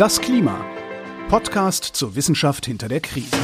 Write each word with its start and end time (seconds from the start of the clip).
Das 0.00 0.18
Klima. 0.18 0.64
Podcast 1.28 1.84
zur 1.84 2.14
Wissenschaft 2.14 2.64
hinter 2.64 2.88
der 2.88 3.00
Krise. 3.00 3.36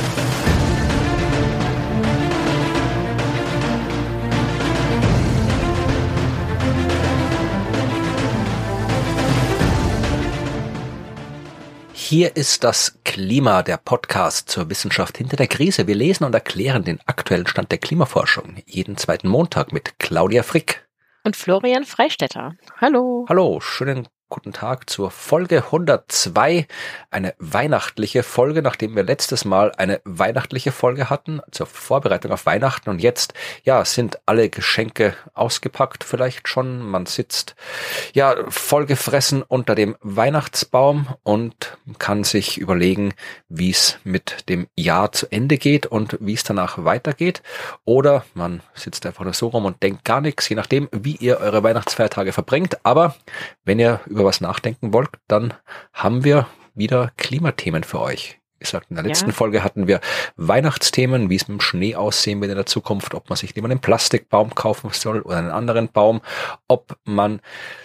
Hier 11.93 12.35
ist 12.35 12.65
das 12.65 13.01
Klima, 13.05 13.63
der 13.63 13.77
Podcast 13.77 14.49
zur 14.49 14.71
Wissenschaft 14.71 15.19
hinter 15.19 15.37
der 15.37 15.49
Krise. 15.49 15.87
Wir 15.87 15.95
lesen 15.95 16.25
und 16.25 16.33
erklären 16.33 16.85
den 16.85 17.01
aktuellen 17.05 17.47
Stand 17.47 17.71
der 17.71 17.77
Klimaforschung 17.77 18.63
jeden 18.65 18.97
zweiten 18.97 19.29
Montag 19.29 19.75
mit 19.75 19.99
Claudia 19.99 20.43
Frick 20.43 20.89
und 21.23 21.37
Florian 21.37 21.85
Freistetter. 21.85 22.55
Hallo. 22.81 23.27
Hallo, 23.29 23.61
schönen 23.61 24.09
Guten 24.29 24.53
Tag 24.53 24.91
zur 24.91 25.13
Folge 25.13 25.67
102, 25.67 26.67
eine 27.13 27.35
weihnachtliche 27.39 28.25
Folge, 28.25 28.61
nachdem 28.61 28.97
wir 28.97 29.05
letztes 29.05 29.45
Mal 29.45 29.71
eine 29.77 30.01
weihnachtliche 30.05 30.73
Folge 30.73 31.09
hatten, 31.09 31.41
zur 31.53 31.67
Vorbereitung 31.67 32.33
auf 32.33 32.45
Weihnachten. 32.45 32.91
Und 32.91 33.01
jetzt, 33.01 33.35
ja, 33.63 33.85
sind 33.85 34.19
alle 34.27 34.49
Geschenke 34.49 35.15
ausgepackt 35.33 36.03
vielleicht 36.03 36.49
schon, 36.49 36.81
man 36.81 37.07
sitzt, 37.07 37.55
ja, 38.15 38.35
vollgefressen 38.49 39.45
unter 39.45 39.77
dem 39.77 39.97
Weihnachtsbaum 40.01 41.07
und 41.23 41.79
kann 42.01 42.25
sich 42.25 42.59
überlegen, 42.59 43.15
wie 43.49 43.71
es 43.71 44.01
mit 44.03 44.49
dem 44.49 44.67
Jahr 44.75 45.13
zu 45.13 45.31
Ende 45.31 45.57
geht 45.57 45.87
und 45.87 46.19
wie 46.21 46.35
es 46.35 46.43
danach 46.43 46.85
weitergeht. 46.85 47.43
Oder 47.85 48.25
man 48.35 48.61
sitzt 48.75 49.07
einfach 49.07 49.23
nur 49.23 49.35
so 49.35 49.47
rum 49.47 49.67
und 49.67 49.85
denkt 49.85 50.05
gar 50.05 50.21
nichts, 50.21 50.49
je 50.49 50.57
nachdem, 50.57 50.89
wie 50.91 51.15
ihr 51.15 51.39
eure 51.39 51.63
Weihnachtsfeiertage 51.63 52.33
verbringt, 52.33 52.85
aber 52.85 53.15
wenn 53.65 53.79
ihr 53.79 54.01
über 54.17 54.25
was 54.25 54.41
nachdenken 54.41 54.93
wollt, 54.93 55.11
dann 55.29 55.55
haben 55.93 56.25
wir 56.25 56.47
wieder 56.75 57.13
Klimathemen 57.17 57.85
für 57.85 58.01
euch. 58.01 58.41
Wie 58.59 58.65
gesagt, 58.65 58.87
in 58.89 58.97
der 58.97 59.05
letzten 59.05 59.29
ja. 59.29 59.35
Folge 59.35 59.63
hatten 59.63 59.87
wir 59.87 60.01
Weihnachtsthemen, 60.37 61.29
wie 61.29 61.37
es 61.37 61.47
mit 61.47 61.59
dem 61.59 61.61
Schnee 61.61 61.95
aussehen 61.95 62.41
wird 62.41 62.51
in 62.51 62.57
der 62.57 62.65
Zukunft, 62.65 63.13
ob 63.13 63.29
man 63.29 63.37
sich 63.37 63.55
lieber 63.55 63.69
einen 63.69 63.81
Plastikbaum 63.81 64.55
kaufen 64.55 64.89
soll 64.93 65.21
oder 65.21 65.37
einen 65.37 65.51
anderen 65.51 65.93
Baum, 65.93 66.23
ob 66.67 66.97
man 67.05 67.41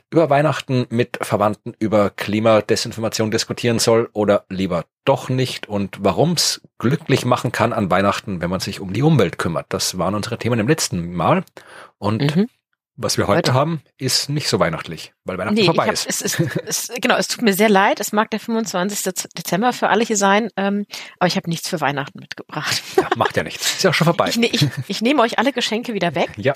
über 0.09 0.29
Weihnachten 0.29 0.85
mit 0.89 1.19
Verwandten 1.21 1.73
über 1.79 2.09
Klimadesinformation 2.09 3.31
diskutieren 3.31 3.79
soll 3.79 4.09
oder 4.13 4.45
lieber 4.47 4.85
doch 5.03 5.27
nicht 5.27 5.67
und 5.67 5.97
warum 5.99 6.33
es 6.33 6.61
glücklich 6.79 7.25
machen 7.25 7.51
kann 7.51 7.73
an 7.73 7.91
Weihnachten, 7.91 8.39
wenn 8.39 8.49
man 8.49 8.61
sich 8.61 8.79
um 8.79 8.93
die 8.93 9.03
Umwelt 9.03 9.37
kümmert. 9.37 9.65
Das 9.69 9.97
waren 9.97 10.15
unsere 10.15 10.37
Themen 10.37 10.59
im 10.59 10.69
letzten 10.69 11.13
Mal 11.13 11.43
und 11.97 12.33
mhm. 12.33 12.47
Was 12.97 13.17
wir 13.17 13.27
heute, 13.27 13.51
heute, 13.51 13.53
haben, 13.53 13.81
ist 13.97 14.29
nicht 14.29 14.49
so 14.49 14.59
weihnachtlich, 14.59 15.13
weil 15.23 15.37
Weihnachten 15.37 15.55
nee, 15.55 15.65
vorbei 15.65 15.87
hab, 15.87 15.93
ist. 15.93 16.05
Es 16.07 16.21
ist 16.21 16.39
es, 16.65 16.91
genau, 17.01 17.15
es 17.15 17.27
tut 17.27 17.41
mir 17.41 17.53
sehr 17.53 17.69
leid. 17.69 17.99
Es 17.99 18.11
mag 18.11 18.29
der 18.31 18.39
25. 18.39 19.13
Dezember 19.37 19.71
für 19.71 19.89
alle 19.89 20.03
hier 20.03 20.17
sein, 20.17 20.49
ähm, 20.57 20.85
aber 21.17 21.27
ich 21.27 21.37
habe 21.37 21.49
nichts 21.49 21.69
für 21.69 21.79
Weihnachten 21.79 22.19
mitgebracht. 22.19 22.83
Ja, 22.97 23.07
macht 23.15 23.37
ja 23.37 23.43
nichts. 23.43 23.75
Ist 23.75 23.83
ja 23.83 23.91
auch 23.91 23.93
schon 23.93 24.05
vorbei. 24.05 24.27
Ich, 24.29 24.37
ne, 24.37 24.47
ich, 24.51 24.67
ich 24.87 25.01
nehme 25.01 25.21
euch 25.21 25.39
alle 25.39 25.53
Geschenke 25.53 25.93
wieder 25.93 26.15
weg. 26.15 26.31
Ja. 26.37 26.53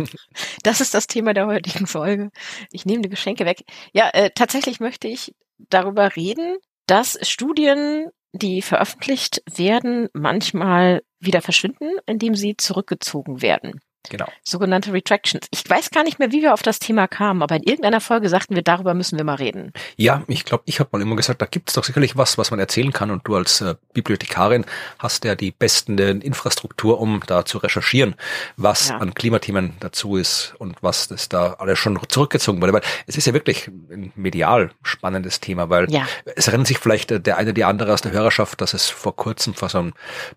das 0.64 0.80
ist 0.80 0.94
das 0.94 1.06
Thema 1.06 1.32
der 1.32 1.46
heutigen 1.46 1.86
Folge. 1.86 2.30
Ich 2.70 2.84
nehme 2.84 3.02
die 3.02 3.08
Geschenke 3.08 3.46
weg. 3.46 3.62
Ja, 3.92 4.10
äh, 4.12 4.30
tatsächlich 4.34 4.80
möchte 4.80 5.06
ich 5.06 5.32
darüber 5.58 6.16
reden, 6.16 6.58
dass 6.86 7.18
Studien, 7.22 8.08
die 8.32 8.62
veröffentlicht 8.62 9.42
werden, 9.50 10.08
manchmal 10.12 11.02
wieder 11.20 11.40
verschwinden, 11.40 11.90
indem 12.06 12.34
sie 12.34 12.56
zurückgezogen 12.56 13.42
werden. 13.42 13.80
Genau. 14.10 14.26
Sogenannte 14.42 14.92
Retractions. 14.92 15.46
Ich 15.50 15.68
weiß 15.68 15.90
gar 15.90 16.04
nicht 16.04 16.18
mehr, 16.18 16.32
wie 16.32 16.42
wir 16.42 16.54
auf 16.54 16.62
das 16.62 16.78
Thema 16.78 17.06
kamen, 17.06 17.42
aber 17.42 17.56
in 17.56 17.62
irgendeiner 17.62 18.00
Folge 18.00 18.28
sagten 18.28 18.54
wir, 18.54 18.62
darüber 18.62 18.94
müssen 18.94 19.18
wir 19.18 19.24
mal 19.24 19.34
reden. 19.34 19.72
Ja, 19.96 20.22
ich 20.28 20.44
glaube, 20.44 20.62
ich 20.66 20.80
habe 20.80 20.90
mal 20.92 21.02
immer 21.02 21.16
gesagt, 21.16 21.42
da 21.42 21.46
gibt 21.46 21.70
es 21.70 21.74
doch 21.74 21.84
sicherlich 21.84 22.16
was, 22.16 22.38
was 22.38 22.50
man 22.50 22.60
erzählen 22.60 22.92
kann. 22.92 23.10
Und 23.10 23.26
du 23.26 23.36
als 23.36 23.60
äh, 23.60 23.74
Bibliothekarin 23.92 24.64
hast 24.98 25.24
ja 25.24 25.34
die 25.34 25.50
besten 25.50 25.98
Infrastruktur, 25.98 27.00
um 27.00 27.20
da 27.26 27.44
zu 27.44 27.58
recherchieren, 27.58 28.14
was 28.56 28.88
ja. 28.88 28.98
an 28.98 29.14
Klimathemen 29.14 29.74
dazu 29.80 30.16
ist 30.16 30.54
und 30.58 30.82
was 30.82 31.08
das 31.08 31.28
da 31.28 31.54
alles 31.54 31.78
schon 31.78 31.98
zurückgezogen 32.08 32.60
wurde. 32.60 32.72
Weil 32.72 32.82
es 33.06 33.16
ist 33.16 33.26
ja 33.26 33.34
wirklich 33.34 33.68
ein 33.68 34.12
medial 34.14 34.70
spannendes 34.82 35.40
Thema, 35.40 35.70
weil 35.70 35.90
ja. 35.90 36.06
es 36.36 36.48
erinnert 36.48 36.66
sich 36.66 36.78
vielleicht 36.78 37.26
der 37.26 37.36
eine 37.36 37.54
die 37.54 37.64
andere 37.64 37.92
aus 37.92 38.02
der 38.02 38.12
Hörerschaft, 38.12 38.60
dass 38.60 38.74
es 38.74 38.88
vor 38.88 39.16
kurzem, 39.16 39.54
vor 39.54 39.68
so 39.68 39.78
ein 39.78 39.92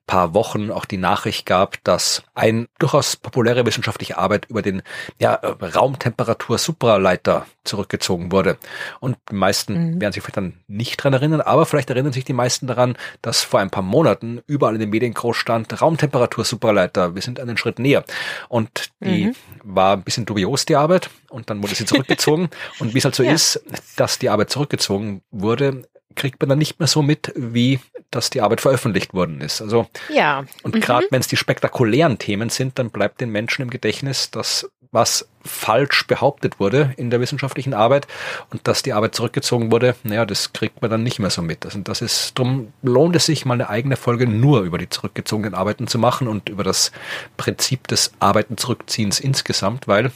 paar 0.08 0.34
Wochen 0.34 0.72
auch 0.72 0.86
die 0.86 0.98
Nachricht 0.98 1.46
gab, 1.46 1.84
dass 1.84 2.24
ein 2.34 2.68
durchaus 2.80 3.16
populärer 3.16 3.61
schwere 3.62 3.66
wissenschaftliche 3.66 4.18
Arbeit 4.18 4.46
über 4.50 4.62
den 4.62 4.82
ja, 5.20 5.36
Raumtemperatur-Supraleiter 5.36 7.46
zurückgezogen 7.64 8.32
wurde. 8.32 8.58
Und 9.00 9.18
die 9.30 9.36
meisten 9.36 9.74
mhm. 9.74 10.02
werden 10.02 10.14
sich 10.14 10.24
vielleicht 10.24 10.38
dann 10.38 10.54
nicht 10.68 10.98
dran 10.98 11.14
erinnern, 11.14 11.42
aber 11.42 11.66
vielleicht 11.66 11.90
erinnern 11.90 12.14
sich 12.14 12.26
die 12.26 12.34
meisten 12.34 12.68
daran, 12.68 12.98
dass 13.22 13.44
vor 13.44 13.60
ein 13.60 13.70
paar 13.70 13.84
Monaten 13.84 14.42
überall 14.48 14.74
in 14.74 14.80
den 14.80 14.90
Medien 14.90 15.14
groß 15.14 15.38
stand, 15.38 15.82
Raumtemperatur-Supraleiter, 15.82 17.16
wir 17.16 17.22
sind 17.22 17.40
einen 17.40 17.58
Schritt 17.58 17.80
näher. 17.80 18.04
Und 18.50 18.92
die 19.00 19.26
mhm. 19.26 19.36
war 19.64 19.96
ein 19.96 20.04
bisschen 20.04 20.26
dubios, 20.26 20.66
die 20.66 20.76
Arbeit, 20.76 21.10
und 21.30 21.50
dann 21.50 21.62
wurde 21.62 21.76
sie 21.76 21.86
zurückgezogen. 21.86 22.50
und 22.80 22.94
wie 22.94 22.98
es 22.98 23.06
halt 23.06 23.16
so 23.16 23.24
ja. 23.24 23.32
ist, 23.32 23.64
dass 23.96 24.20
die 24.20 24.30
Arbeit 24.30 24.50
zurückgezogen 24.50 25.22
wurde, 25.32 25.84
kriegt 26.16 26.40
man 26.42 26.50
dann 26.50 26.60
nicht 26.60 26.80
mehr 26.80 26.88
so 26.88 27.02
mit, 27.02 27.32
wie 27.36 27.80
dass 28.12 28.30
die 28.30 28.42
Arbeit 28.42 28.62
veröffentlicht 28.62 29.14
worden 29.14 29.40
ist. 29.42 29.62
Also 29.62 29.88
ja. 30.14 30.44
Und 30.64 30.76
mhm. 30.76 30.82
gerade 30.82 31.08
wenn 31.10 31.22
es 31.22 31.28
die 31.28 31.38
spektakulären 31.38 32.18
Themen 32.18 32.50
sind, 32.50 32.78
dann 32.78 32.90
bleibt 32.90 33.22
den 33.22 33.30
Menschen 33.30 33.62
im 33.64 33.70
Gedächtnis, 33.70 34.32
dass 34.32 34.70
was 34.92 35.30
falsch 35.44 36.06
behauptet 36.06 36.60
wurde 36.60 36.94
in 36.98 37.10
der 37.10 37.22
wissenschaftlichen 37.22 37.74
Arbeit 37.74 38.08
und 38.52 38.68
dass 38.68 38.84
die 38.84 38.92
Arbeit 38.92 39.16
zurückgezogen 39.16 39.72
wurde, 39.72 39.96
naja, 40.04 40.26
das 40.26 40.52
kriegt 40.52 40.82
man 40.82 40.92
dann 40.92 41.04
nicht 41.04 41.18
mehr 41.18 41.30
so 41.30 41.42
mit. 41.42 41.64
Also 41.66 41.80
das 41.80 42.02
ist, 42.02 42.38
darum 42.38 42.74
lohnt 42.84 43.16
es 43.16 43.26
sich 43.26 43.46
mal 43.46 43.54
eine 43.54 43.70
eigene 43.70 43.96
Folge 43.96 44.28
nur 44.28 44.62
über 44.62 44.78
die 44.78 44.90
zurückgezogenen 44.90 45.54
Arbeiten 45.54 45.88
zu 45.88 45.98
machen 45.98 46.28
und 46.28 46.50
über 46.50 46.66
das 46.66 46.92
Prinzip 47.38 47.88
des 47.88 48.12
Arbeiten 48.20 48.58
zurückziehens 48.58 49.22
insgesamt, 49.22 49.88
weil 49.88 50.12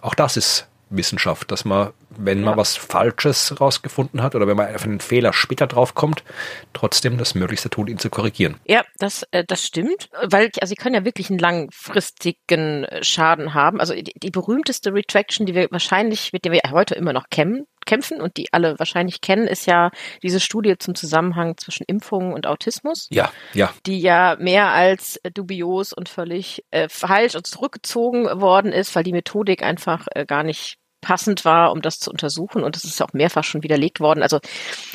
auch 0.00 0.14
das 0.14 0.36
ist 0.36 0.66
Wissenschaft, 0.90 1.50
dass 1.50 1.64
man, 1.64 1.90
wenn 2.18 2.42
man 2.42 2.54
ja. 2.54 2.56
was 2.56 2.76
Falsches 2.76 3.60
rausgefunden 3.60 4.22
hat 4.22 4.34
oder 4.34 4.46
wenn 4.46 4.56
man 4.56 4.74
auf 4.74 4.84
einen 4.84 5.00
Fehler 5.00 5.32
später 5.32 5.66
draufkommt, 5.66 6.24
trotzdem 6.72 7.18
das 7.18 7.34
Möglichste 7.34 7.70
tut, 7.70 7.88
ihn 7.88 7.98
zu 7.98 8.10
korrigieren. 8.10 8.56
Ja, 8.64 8.84
das, 8.98 9.24
äh, 9.30 9.44
das 9.46 9.64
stimmt, 9.64 10.08
weil 10.22 10.50
also 10.60 10.70
sie 10.70 10.76
können 10.76 10.94
ja 10.94 11.04
wirklich 11.04 11.30
einen 11.30 11.38
langfristigen 11.38 12.84
äh, 12.84 13.02
Schaden 13.04 13.54
haben. 13.54 13.80
Also 13.80 13.94
die, 13.94 14.12
die 14.16 14.30
berühmteste 14.30 14.92
Retraction, 14.92 15.46
die 15.46 15.54
wir 15.54 15.68
wahrscheinlich, 15.70 16.32
mit 16.32 16.44
der 16.44 16.52
wir 16.52 16.60
heute 16.70 16.94
immer 16.94 17.12
noch 17.12 17.28
kennen, 17.30 17.66
kämpfen 17.86 18.20
und 18.20 18.36
die 18.36 18.52
alle 18.52 18.78
wahrscheinlich 18.78 19.22
kennen, 19.22 19.46
ist 19.46 19.66
ja 19.66 19.90
diese 20.22 20.40
Studie 20.40 20.76
zum 20.78 20.94
Zusammenhang 20.94 21.56
zwischen 21.56 21.84
Impfungen 21.86 22.34
und 22.34 22.46
Autismus. 22.46 23.06
Ja, 23.10 23.30
ja. 23.54 23.72
Die 23.86 24.00
ja 24.00 24.36
mehr 24.38 24.68
als 24.68 25.18
dubios 25.32 25.92
und 25.92 26.08
völlig 26.08 26.64
äh, 26.70 26.88
falsch 26.90 27.34
und 27.34 27.46
zurückgezogen 27.46 28.40
worden 28.40 28.72
ist, 28.72 28.94
weil 28.94 29.04
die 29.04 29.12
Methodik 29.12 29.62
einfach 29.62 30.06
äh, 30.10 30.26
gar 30.26 30.42
nicht 30.42 30.78
passend 31.06 31.44
war, 31.44 31.70
um 31.70 31.82
das 31.82 32.00
zu 32.00 32.10
untersuchen. 32.10 32.64
Und 32.64 32.74
das 32.74 32.82
ist 32.82 33.00
auch 33.00 33.12
mehrfach 33.12 33.44
schon 33.44 33.62
widerlegt 33.62 34.00
worden. 34.00 34.24
Also 34.24 34.40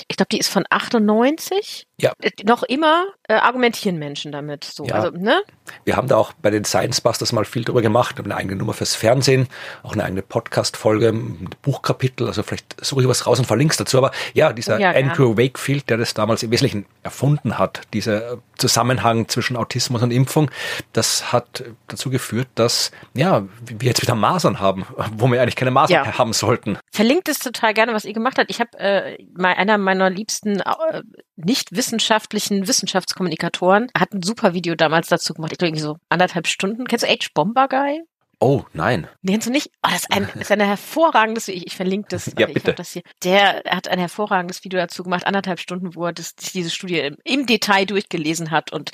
ich 0.09 0.17
glaube, 0.17 0.27
die 0.29 0.39
ist 0.39 0.49
von 0.49 0.65
98. 0.69 1.87
Ja. 2.01 2.11
Äh, 2.21 2.31
noch 2.43 2.63
immer 2.63 3.05
äh, 3.29 3.35
argumentieren 3.35 3.97
Menschen 3.97 4.33
damit. 4.33 4.65
So. 4.65 4.83
Ja. 4.83 4.95
Also, 4.95 5.11
ne? 5.11 5.41
Wir 5.85 5.95
haben 5.95 6.07
da 6.07 6.17
auch 6.17 6.33
bei 6.33 6.49
den 6.49 6.65
Science 6.65 7.01
Busters 7.01 7.31
mal 7.31 7.45
viel 7.45 7.63
drüber 7.63 7.81
gemacht, 7.81 8.17
haben 8.17 8.31
eine 8.31 8.35
eigene 8.35 8.55
Nummer 8.55 8.73
fürs 8.73 8.95
Fernsehen, 8.95 9.47
auch 9.83 9.93
eine 9.93 10.03
eigene 10.03 10.21
Podcast-Folge, 10.21 11.09
ein 11.09 11.49
Buchkapitel, 11.61 12.27
also 12.27 12.43
vielleicht 12.43 12.83
suche 12.83 13.01
ich 13.01 13.07
was 13.07 13.25
raus 13.27 13.39
und 13.39 13.45
verlinke 13.45 13.75
dazu. 13.77 13.97
Aber 13.97 14.11
ja, 14.33 14.53
dieser 14.53 14.79
ja, 14.79 14.91
Andrew 14.91 15.31
ja. 15.31 15.45
Wakefield, 15.45 15.89
der 15.89 15.97
das 15.97 16.13
damals 16.13 16.43
im 16.43 16.51
Wesentlichen 16.51 16.85
erfunden 17.03 17.57
hat, 17.57 17.81
dieser 17.93 18.39
Zusammenhang 18.57 19.27
zwischen 19.27 19.57
Autismus 19.57 20.01
und 20.01 20.11
Impfung, 20.11 20.51
das 20.93 21.31
hat 21.31 21.63
dazu 21.87 22.09
geführt, 22.09 22.47
dass 22.55 22.91
ja, 23.13 23.43
wir 23.65 23.87
jetzt 23.87 24.01
wieder 24.01 24.15
Masern 24.15 24.59
haben, 24.59 24.85
wo 25.17 25.27
wir 25.27 25.41
eigentlich 25.41 25.55
keine 25.55 25.71
Masern 25.71 26.05
ja. 26.05 26.17
haben 26.17 26.33
sollten. 26.33 26.77
Verlinkt 26.91 27.27
es 27.29 27.39
total 27.39 27.73
gerne, 27.73 27.93
was 27.93 28.05
ihr 28.05 28.13
gemacht 28.13 28.37
habt. 28.37 28.49
Ich 28.49 28.59
habe 28.59 28.77
äh, 28.77 29.17
mal 29.33 29.53
einer 29.53 29.77
meiner 29.77 30.09
liebsten 30.09 30.59
äh, 30.59 31.01
nicht 31.45 31.75
wissenschaftlichen 31.75 32.67
Wissenschaftskommunikatoren 32.67 33.89
hat 33.97 34.13
ein 34.13 34.21
super 34.21 34.53
Video 34.53 34.75
damals 34.75 35.07
dazu 35.07 35.33
gemacht. 35.33 35.51
Ich 35.51 35.57
glaube 35.57 35.77
so 35.77 35.97
anderthalb 36.09 36.47
Stunden. 36.47 36.85
Kennst 36.85 37.05
du 37.05 37.09
H 37.09 37.27
Bomber 37.33 37.67
Guy? 37.67 38.01
Oh, 38.43 38.63
nein. 38.73 39.07
Kennst 39.25 39.45
du 39.45 39.51
nicht? 39.51 39.69
Oh, 39.83 39.89
das 39.91 40.01
ist 40.01 40.11
ein, 40.11 40.27
das 40.33 40.35
ist 40.41 40.51
ein 40.51 40.59
hervorragendes, 40.59 41.47
ich, 41.47 41.67
ich 41.67 41.75
verlinke 41.75 42.07
das. 42.09 42.31
Ja, 42.37 42.47
bitte. 42.47 42.73
Das 42.73 42.91
hier. 42.91 43.03
Der 43.23 43.61
hat 43.69 43.87
ein 43.87 43.99
hervorragendes 43.99 44.63
Video 44.63 44.79
dazu 44.79 45.03
gemacht, 45.03 45.27
anderthalb 45.27 45.59
Stunden, 45.59 45.95
wo 45.95 46.07
er 46.07 46.13
das, 46.13 46.35
diese 46.35 46.71
Studie 46.71 46.99
im, 46.99 47.17
im 47.23 47.45
Detail 47.45 47.85
durchgelesen 47.85 48.49
hat 48.49 48.73
und 48.73 48.91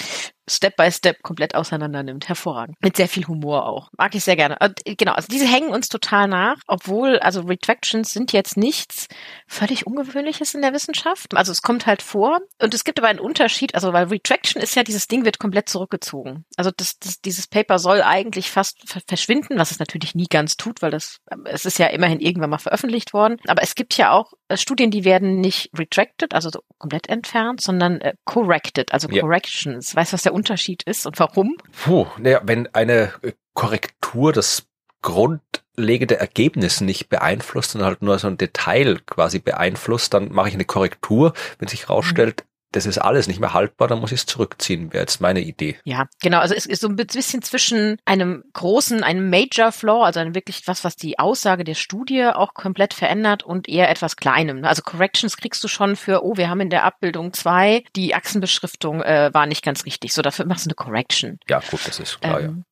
Step 0.49 0.77
by 0.77 0.91
Step 0.91 1.23
komplett 1.23 1.55
auseinander 1.55 2.03
nimmt. 2.03 2.27
Hervorragend. 2.27 2.77
Mit 2.81 2.95
sehr 2.95 3.09
viel 3.09 3.27
Humor 3.27 3.67
auch. 3.67 3.89
Mag 3.97 4.15
ich 4.15 4.23
sehr 4.23 4.35
gerne. 4.35 4.57
Und, 4.61 4.81
genau, 4.97 5.13
also 5.13 5.27
diese 5.29 5.45
hängen 5.45 5.69
uns 5.69 5.89
total 5.89 6.27
nach, 6.27 6.57
obwohl, 6.67 7.19
also 7.19 7.41
Retractions 7.41 8.11
sind 8.11 8.31
jetzt 8.31 8.55
nichts 8.55 9.07
völlig 9.47 9.85
Ungewöhnliches 9.85 10.55
in 10.55 10.61
der 10.61 10.73
Wissenschaft. 10.73 11.35
Also 11.35 11.51
es 11.51 11.61
kommt 11.61 11.85
halt 11.85 12.01
vor. 12.01 12.39
Und 12.61 12.73
es 12.73 12.85
gibt 12.85 12.99
aber 12.99 13.09
einen 13.09 13.19
Unterschied, 13.19 13.75
also 13.75 13.91
weil 13.91 14.05
Retraction 14.05 14.61
ist 14.61 14.75
ja, 14.75 14.83
dieses 14.83 15.07
Ding 15.07 15.25
wird 15.25 15.39
komplett 15.39 15.67
zurückgezogen. 15.67 16.45
Also 16.55 16.71
das, 16.75 16.97
das, 16.99 17.19
dieses 17.21 17.47
Paper 17.47 17.77
soll 17.77 18.01
eigentlich 18.01 18.49
fast 18.49 18.77
verschwinden 19.07 19.36
verschwinden, 19.37 19.59
was 19.59 19.71
es 19.71 19.79
natürlich 19.79 20.15
nie 20.15 20.27
ganz 20.27 20.57
tut, 20.57 20.81
weil 20.81 20.91
das, 20.91 21.19
es 21.45 21.65
ist 21.65 21.79
ja 21.79 21.87
immerhin 21.87 22.19
irgendwann 22.19 22.49
mal 22.49 22.57
veröffentlicht 22.57 23.13
worden. 23.13 23.37
Aber 23.47 23.61
es 23.63 23.75
gibt 23.75 23.97
ja 23.97 24.11
auch 24.11 24.33
äh, 24.47 24.57
Studien, 24.57 24.91
die 24.91 25.03
werden 25.03 25.39
nicht 25.41 25.69
retracted, 25.77 26.33
also 26.33 26.49
so 26.49 26.61
komplett 26.77 27.07
entfernt, 27.09 27.61
sondern 27.61 28.01
äh, 28.01 28.13
corrected, 28.25 28.91
also 28.91 29.07
Ja. 29.09 29.21
corrections. 29.21 29.95
Weißt 29.95 30.11
du, 30.11 30.13
was 30.15 30.23
der 30.23 30.33
Unterschied 30.33 30.83
ist 30.83 31.05
und 31.05 31.19
warum? 31.19 31.55
Puh, 31.83 32.07
naja, 32.17 32.41
wenn 32.43 32.67
eine 32.73 33.13
äh, 33.21 33.33
Korrektur 33.53 34.33
das 34.33 34.67
grundlegende 35.01 36.19
Ergebnis 36.19 36.81
nicht 36.81 37.09
beeinflusst, 37.09 37.71
sondern 37.71 37.89
halt 37.89 38.01
nur 38.01 38.17
so 38.19 38.27
ein 38.27 38.37
Detail 38.37 38.99
quasi 39.05 39.39
beeinflusst, 39.39 40.13
dann 40.13 40.31
mache 40.31 40.49
ich 40.49 40.55
eine 40.55 40.65
Korrektur. 40.65 41.33
Wenn 41.59 41.67
sich 41.67 41.83
herausstellt, 41.87 42.43
das 42.71 42.85
ist 42.85 42.97
alles 42.97 43.27
nicht 43.27 43.39
mehr 43.39 43.53
haltbar, 43.53 43.87
dann 43.87 43.99
muss 43.99 44.11
ich 44.11 44.19
es 44.19 44.25
zurückziehen, 44.25 44.91
wäre 44.93 45.03
jetzt 45.03 45.21
meine 45.21 45.39
Idee. 45.39 45.77
Ja, 45.83 46.07
genau. 46.21 46.39
Also 46.39 46.53
es 46.53 46.65
ist 46.65 46.81
so 46.81 46.87
ein 46.87 46.95
bisschen 46.95 47.41
zwischen 47.41 47.97
einem 48.05 48.43
großen, 48.53 49.03
einem 49.03 49.29
Major 49.29 49.71
Flaw, 49.71 50.03
also 50.03 50.19
einem 50.19 50.35
wirklich 50.35 50.67
was, 50.67 50.83
was 50.83 50.95
die 50.95 51.19
Aussage 51.19 51.63
der 51.63 51.75
Studie 51.75 52.25
auch 52.25 52.53
komplett 52.53 52.93
verändert 52.93 53.43
und 53.43 53.69
eher 53.69 53.89
etwas 53.89 54.15
Kleinem. 54.15 54.65
Also 54.65 54.81
Corrections 54.81 55.37
kriegst 55.37 55.63
du 55.63 55.67
schon 55.67 55.95
für, 55.95 56.23
oh, 56.23 56.37
wir 56.37 56.49
haben 56.49 56.61
in 56.61 56.69
der 56.69 56.83
Abbildung 56.83 57.33
zwei, 57.33 57.83
die 57.95 58.15
Achsenbeschriftung 58.15 59.01
äh, 59.01 59.31
war 59.33 59.45
nicht 59.45 59.63
ganz 59.63 59.85
richtig. 59.85 60.13
So, 60.13 60.21
dafür 60.21 60.45
machst 60.45 60.65
du 60.65 60.69
eine 60.69 60.75
Correction. 60.75 61.39
Ja, 61.49 61.61
gut, 61.71 61.87
das 61.87 61.99
ist 61.99 62.21
klar, 62.21 62.41
ja. 62.41 62.47
Ähm, 62.47 62.65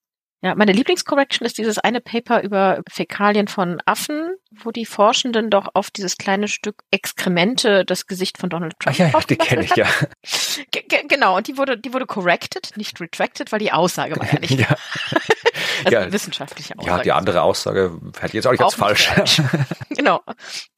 ja, 0.46 0.56
meine 0.56 0.72
Lieblingscorrection 0.74 1.46
ist 1.46 1.58
dieses 1.58 1.80
eine 1.80 2.02
Paper 2.02 2.44
über 2.44 2.82
Fäkalien 2.90 3.48
von 3.48 3.82
Affen, 3.86 4.36
wo 4.64 4.72
die 4.72 4.86
Forschenden 4.86 5.50
doch 5.50 5.68
auf 5.74 5.90
dieses 5.92 6.18
kleine 6.18 6.48
Stück 6.48 6.84
Exkremente 6.92 7.84
das 7.84 8.06
Gesicht 8.08 8.38
von 8.38 8.50
Donald 8.50 8.74
Ach 8.80 8.84
Trump 8.86 8.98
ja, 9.00 9.06
ja, 9.08 9.12
drauf 9.12 9.26
die 9.26 9.36
kenne 9.38 9.64
ich, 9.66 9.76
ja. 9.76 9.88
Ge- 10.72 10.84
ge- 10.88 11.04
Genau, 11.08 11.36
und 11.38 11.48
die 11.48 11.58
wurde, 11.58 11.78
die 11.78 11.94
wurde 11.94 12.06
corrected, 12.06 12.72
nicht 12.78 13.00
retracted, 13.02 13.52
weil 13.52 13.60
die 13.60 13.72
Aussage 13.72 14.16
war 14.18 14.32
ja 14.32 14.40
nicht 14.40 14.60
ja. 14.60 14.68
also 15.86 15.98
ja. 15.98 16.12
wissenschaftliche 16.12 16.78
Aussage. 16.78 16.98
ja, 16.98 17.04
die 17.04 17.12
andere 17.12 17.42
Aussage 17.42 18.00
hätte 18.20 18.28
ich 18.28 18.34
jetzt 18.34 18.48
auch 18.48 18.52
nicht 18.52 18.62
als 18.64 18.78
nicht 18.78 18.80
falsch. 18.80 19.42
genau. 19.90 20.22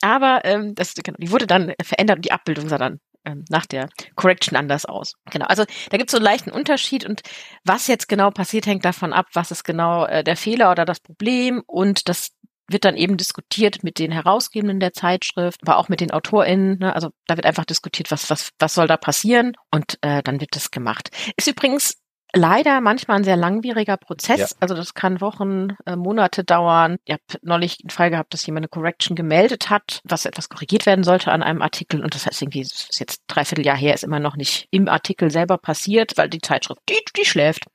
Aber 0.02 0.42
ähm, 0.46 0.74
das, 0.76 0.94
genau, 0.96 1.18
die 1.20 1.32
wurde 1.32 1.46
dann 1.48 1.74
verändert 1.84 2.18
und 2.18 2.26
die 2.26 2.32
Abbildung 2.32 2.70
sah 2.70 2.78
dann 2.78 3.00
ähm, 3.28 3.46
nach 3.50 3.66
der 3.66 3.90
Correction 4.16 4.58
anders 4.58 4.86
aus. 4.86 5.14
Genau. 5.32 5.46
Also 5.46 5.66
da 5.90 5.98
gibt 5.98 6.10
es 6.10 6.12
so 6.12 6.18
einen 6.18 6.26
leichten 6.26 6.52
Unterschied 6.52 7.06
und 7.06 7.22
was 7.64 7.88
jetzt 7.88 8.08
genau 8.08 8.32
passiert, 8.32 8.66
hängt 8.66 8.86
davon 8.86 9.14
ab, 9.14 9.28
was 9.34 9.52
ist 9.52 9.64
genau 9.64 10.06
äh, 10.06 10.24
der 10.24 10.38
Fehler 10.38 10.72
oder 10.72 10.86
das 10.86 11.00
Problem 11.00 11.62
und 11.68 12.10
das 12.10 12.30
wird 12.70 12.84
dann 12.84 12.98
eben 12.98 13.16
diskutiert 13.18 13.84
mit 13.84 13.98
den 13.98 14.12
Herausgebenden 14.12 14.80
der 14.80 14.94
Zeitschrift, 14.94 15.62
aber 15.66 15.78
auch 15.78 15.88
mit 15.88 16.02
den 16.02 16.12
AutorInnen. 16.12 16.80
Ne? 16.80 16.94
Also 16.94 17.10
da 17.26 17.38
wird 17.38 17.46
einfach 17.46 17.66
diskutiert, 17.66 18.12
was, 18.12 18.30
was, 18.30 18.52
was 18.60 18.74
soll 18.74 18.88
da 18.88 18.98
passieren 18.98 19.54
und 19.72 19.98
äh, 20.02 20.22
dann 20.22 20.42
wird 20.42 20.56
das 20.56 20.72
gemacht. 20.72 21.10
Ist 21.38 21.48
übrigens 21.48 21.96
leider 22.34 22.82
manchmal 22.82 23.18
ein 23.18 23.24
sehr 23.24 23.38
langwieriger 23.38 23.98
Prozess. 23.98 24.40
Ja. 24.40 24.48
Also 24.60 24.76
das 24.76 24.94
kann 24.94 25.22
Wochen, 25.22 25.76
äh, 25.86 25.96
Monate 25.96 26.44
dauern. 26.44 26.98
Ich 27.06 27.14
habe 27.14 27.24
neulich 27.42 27.80
einen 27.82 27.90
Fall 27.90 28.10
gehabt, 28.10 28.34
dass 28.34 28.46
jemand 28.46 28.64
eine 28.64 28.70
Correction 28.70 29.16
gemeldet 29.16 29.70
hat, 29.70 30.02
was 30.04 30.26
etwas 30.26 30.50
korrigiert 30.50 30.86
werden 30.86 31.04
sollte 31.04 31.32
an 31.32 31.44
einem 31.44 31.62
Artikel. 31.62 32.04
Und 32.04 32.16
das 32.16 32.26
heißt 32.26 32.42
irgendwie, 32.42 32.62
es 32.62 32.88
ist 32.90 33.00
jetzt 33.00 33.24
dreiviertel 33.28 33.66
Jahr 33.66 33.78
her, 33.78 33.94
ist 33.94 34.04
immer 34.04 34.20
noch 34.20 34.36
nicht 34.36 34.68
im 34.72 34.88
Artikel 34.88 35.32
selber 35.32 35.58
passiert, 35.58 36.18
weil 36.18 36.30
die 36.30 36.42
Zeitschrift, 36.42 36.82
die, 36.90 37.00
die 37.16 37.26
schläft. 37.26 37.66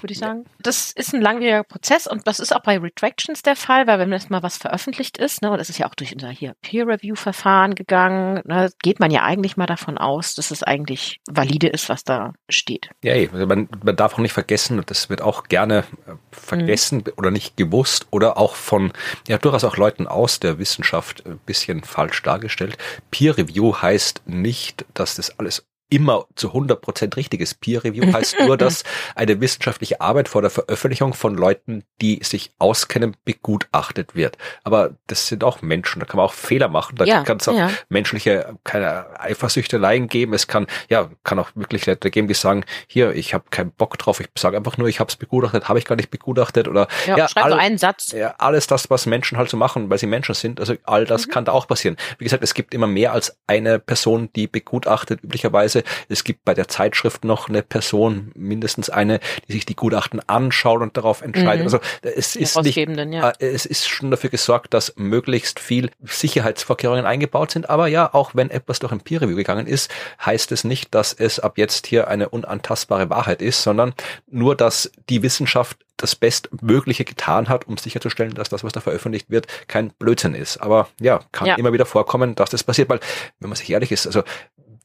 Würde 0.00 0.12
ich 0.12 0.18
sagen. 0.18 0.44
Das 0.60 0.92
ist 0.92 1.14
ein 1.14 1.20
langwieriger 1.20 1.64
Prozess 1.64 2.06
und 2.06 2.26
das 2.26 2.40
ist 2.40 2.54
auch 2.54 2.62
bei 2.62 2.78
Retractions 2.78 3.42
der 3.42 3.56
Fall, 3.56 3.86
weil 3.86 3.98
wenn 3.98 4.12
jetzt 4.12 4.30
mal 4.30 4.42
was 4.42 4.56
veröffentlicht 4.56 5.18
ist, 5.18 5.42
ne, 5.42 5.50
und 5.50 5.58
das 5.58 5.70
ist 5.70 5.78
ja 5.78 5.86
auch 5.86 5.94
durch 5.94 6.14
unser 6.14 6.28
hier 6.30 6.54
Peer-Review-Verfahren 6.62 7.74
gegangen, 7.74 8.42
ne, 8.44 8.70
geht 8.82 9.00
man 9.00 9.10
ja 9.10 9.22
eigentlich 9.22 9.56
mal 9.56 9.66
davon 9.66 9.98
aus, 9.98 10.34
dass 10.34 10.50
es 10.50 10.62
eigentlich 10.62 11.20
valide 11.28 11.68
ist, 11.68 11.88
was 11.88 12.04
da 12.04 12.32
steht. 12.48 12.90
Ja, 13.02 13.14
also 13.14 13.46
man, 13.46 13.68
man 13.84 13.96
darf 13.96 14.14
auch 14.14 14.18
nicht 14.18 14.32
vergessen, 14.32 14.78
und 14.78 14.90
das 14.90 15.10
wird 15.10 15.22
auch 15.22 15.44
gerne 15.44 15.84
äh, 16.06 16.12
vergessen 16.30 16.98
Mhm. 16.98 17.12
oder 17.16 17.30
nicht 17.30 17.56
gewusst 17.56 18.06
oder 18.10 18.36
auch 18.36 18.54
von, 18.54 18.92
ja, 19.28 19.38
durchaus 19.38 19.64
auch 19.64 19.76
Leuten 19.76 20.06
aus 20.06 20.40
der 20.40 20.58
Wissenschaft 20.58 21.24
ein 21.26 21.38
bisschen 21.38 21.82
falsch 21.82 22.22
dargestellt. 22.22 22.78
Peer 23.10 23.36
Review 23.36 23.74
heißt 23.80 24.22
nicht, 24.26 24.84
dass 24.94 25.14
das 25.16 25.38
alles 25.38 25.66
immer 25.90 26.26
zu 26.34 26.52
100% 26.52 27.16
richtig 27.16 27.40
ist. 27.40 27.60
Peer 27.60 27.84
Review 27.84 28.12
heißt 28.12 28.36
nur, 28.40 28.56
dass 28.58 28.84
eine 29.14 29.40
wissenschaftliche 29.40 30.00
Arbeit 30.00 30.28
vor 30.28 30.40
der 30.42 30.50
Veröffentlichung 30.50 31.14
von 31.14 31.34
Leuten, 31.36 31.84
die 32.00 32.20
sich 32.22 32.52
auskennen, 32.58 33.16
begutachtet 33.24 34.14
wird. 34.14 34.38
Aber 34.64 34.94
das 35.06 35.28
sind 35.28 35.44
auch 35.44 35.62
Menschen, 35.62 36.00
da 36.00 36.06
kann 36.06 36.16
man 36.16 36.26
auch 36.26 36.32
Fehler 36.32 36.68
machen, 36.68 36.96
da 36.96 37.04
Ja, 37.04 37.22
kann 37.22 37.36
es 37.38 37.48
auch 37.48 37.56
ja. 37.56 37.70
menschliche 37.88 38.56
keine 38.64 39.20
Eifersüchteleien 39.20 40.08
geben. 40.08 40.32
Es 40.34 40.46
kann 40.46 40.66
ja 40.88 41.10
kann 41.22 41.38
auch 41.38 41.50
wirklich 41.54 41.86
Leute 41.86 42.10
geben, 42.10 42.28
die 42.28 42.34
sagen, 42.34 42.64
hier, 42.86 43.12
ich 43.14 43.34
habe 43.34 43.44
keinen 43.50 43.70
Bock 43.70 43.98
drauf, 43.98 44.20
ich 44.20 44.28
sage 44.36 44.56
einfach 44.56 44.78
nur, 44.78 44.88
ich 44.88 45.00
habe 45.00 45.08
es 45.10 45.16
begutachtet, 45.16 45.68
habe 45.68 45.78
ich 45.78 45.84
gar 45.84 45.96
nicht 45.96 46.10
begutachtet 46.10 46.68
oder 46.68 46.88
Ja, 47.06 47.28
schreib 47.28 47.44
so 47.44 47.52
all- 47.52 47.58
einen 47.60 47.78
Satz. 47.78 48.12
ja, 48.12 48.34
alles 48.38 48.66
das, 48.66 48.90
was 48.90 49.06
Menschen 49.06 49.38
halt 49.38 49.50
so 49.50 49.56
machen, 49.56 49.90
weil 49.90 49.98
sie 49.98 50.06
Menschen 50.06 50.34
sind. 50.34 50.60
Also 50.60 50.74
all 50.84 51.04
das 51.04 51.28
kann 51.28 51.44
da 51.44 51.52
auch 51.52 51.66
passieren. 51.66 51.96
Wie 52.18 52.24
gesagt, 52.24 52.42
es 52.42 52.54
gibt 52.54 52.74
immer 52.74 52.86
mehr 52.86 53.12
als 53.12 53.36
eine 53.46 53.78
Person, 53.78 54.30
die 54.34 54.46
begutachtet 54.46 55.22
üblicherweise. 55.22 55.73
Es 56.08 56.24
gibt 56.24 56.44
bei 56.44 56.54
der 56.54 56.68
Zeitschrift 56.68 57.24
noch 57.24 57.48
eine 57.48 57.62
Person, 57.62 58.30
mindestens 58.34 58.90
eine, 58.90 59.20
die 59.48 59.52
sich 59.52 59.66
die 59.66 59.76
Gutachten 59.76 60.20
anschaut 60.28 60.82
und 60.82 60.96
darauf 60.96 61.22
entscheidet. 61.22 61.60
Mhm. 61.60 61.74
Also 61.74 61.78
es 62.02 62.36
ist 62.36 62.60
nicht 62.62 62.76
ja. 62.76 63.30
äh, 63.30 63.46
Es 63.46 63.66
ist 63.66 63.88
schon 63.88 64.10
dafür 64.10 64.30
gesorgt, 64.30 64.74
dass 64.74 64.92
möglichst 64.96 65.60
viel 65.60 65.90
Sicherheitsvorkehrungen 66.02 67.06
eingebaut 67.06 67.50
sind. 67.50 67.70
Aber 67.70 67.86
ja, 67.88 68.12
auch 68.12 68.34
wenn 68.34 68.50
etwas 68.50 68.78
durch 68.78 68.92
ein 68.92 69.00
Peer 69.00 69.22
Review 69.22 69.36
gegangen 69.36 69.66
ist, 69.66 69.90
heißt 70.24 70.52
es 70.52 70.64
nicht, 70.64 70.94
dass 70.94 71.12
es 71.12 71.40
ab 71.40 71.58
jetzt 71.58 71.86
hier 71.86 72.08
eine 72.08 72.28
unantastbare 72.28 73.10
Wahrheit 73.10 73.42
ist, 73.42 73.62
sondern 73.62 73.94
nur, 74.30 74.56
dass 74.56 74.90
die 75.08 75.22
Wissenschaft 75.22 75.78
das 75.96 76.16
Bestmögliche 76.16 77.04
getan 77.04 77.48
hat, 77.48 77.66
um 77.68 77.76
sicherzustellen, 77.76 78.34
dass 78.34 78.48
das, 78.48 78.64
was 78.64 78.72
da 78.72 78.80
veröffentlicht 78.80 79.30
wird, 79.30 79.46
kein 79.68 79.90
Blödsinn 79.90 80.34
ist. 80.34 80.58
Aber 80.58 80.88
ja, 81.00 81.20
kann 81.30 81.46
Ja. 81.46 81.54
immer 81.54 81.72
wieder 81.72 81.86
vorkommen, 81.86 82.34
dass 82.34 82.50
das 82.50 82.64
passiert, 82.64 82.88
weil, 82.88 82.98
wenn 83.38 83.48
man 83.48 83.56
sich 83.56 83.70
ehrlich 83.70 83.92
ist, 83.92 84.06
also 84.06 84.24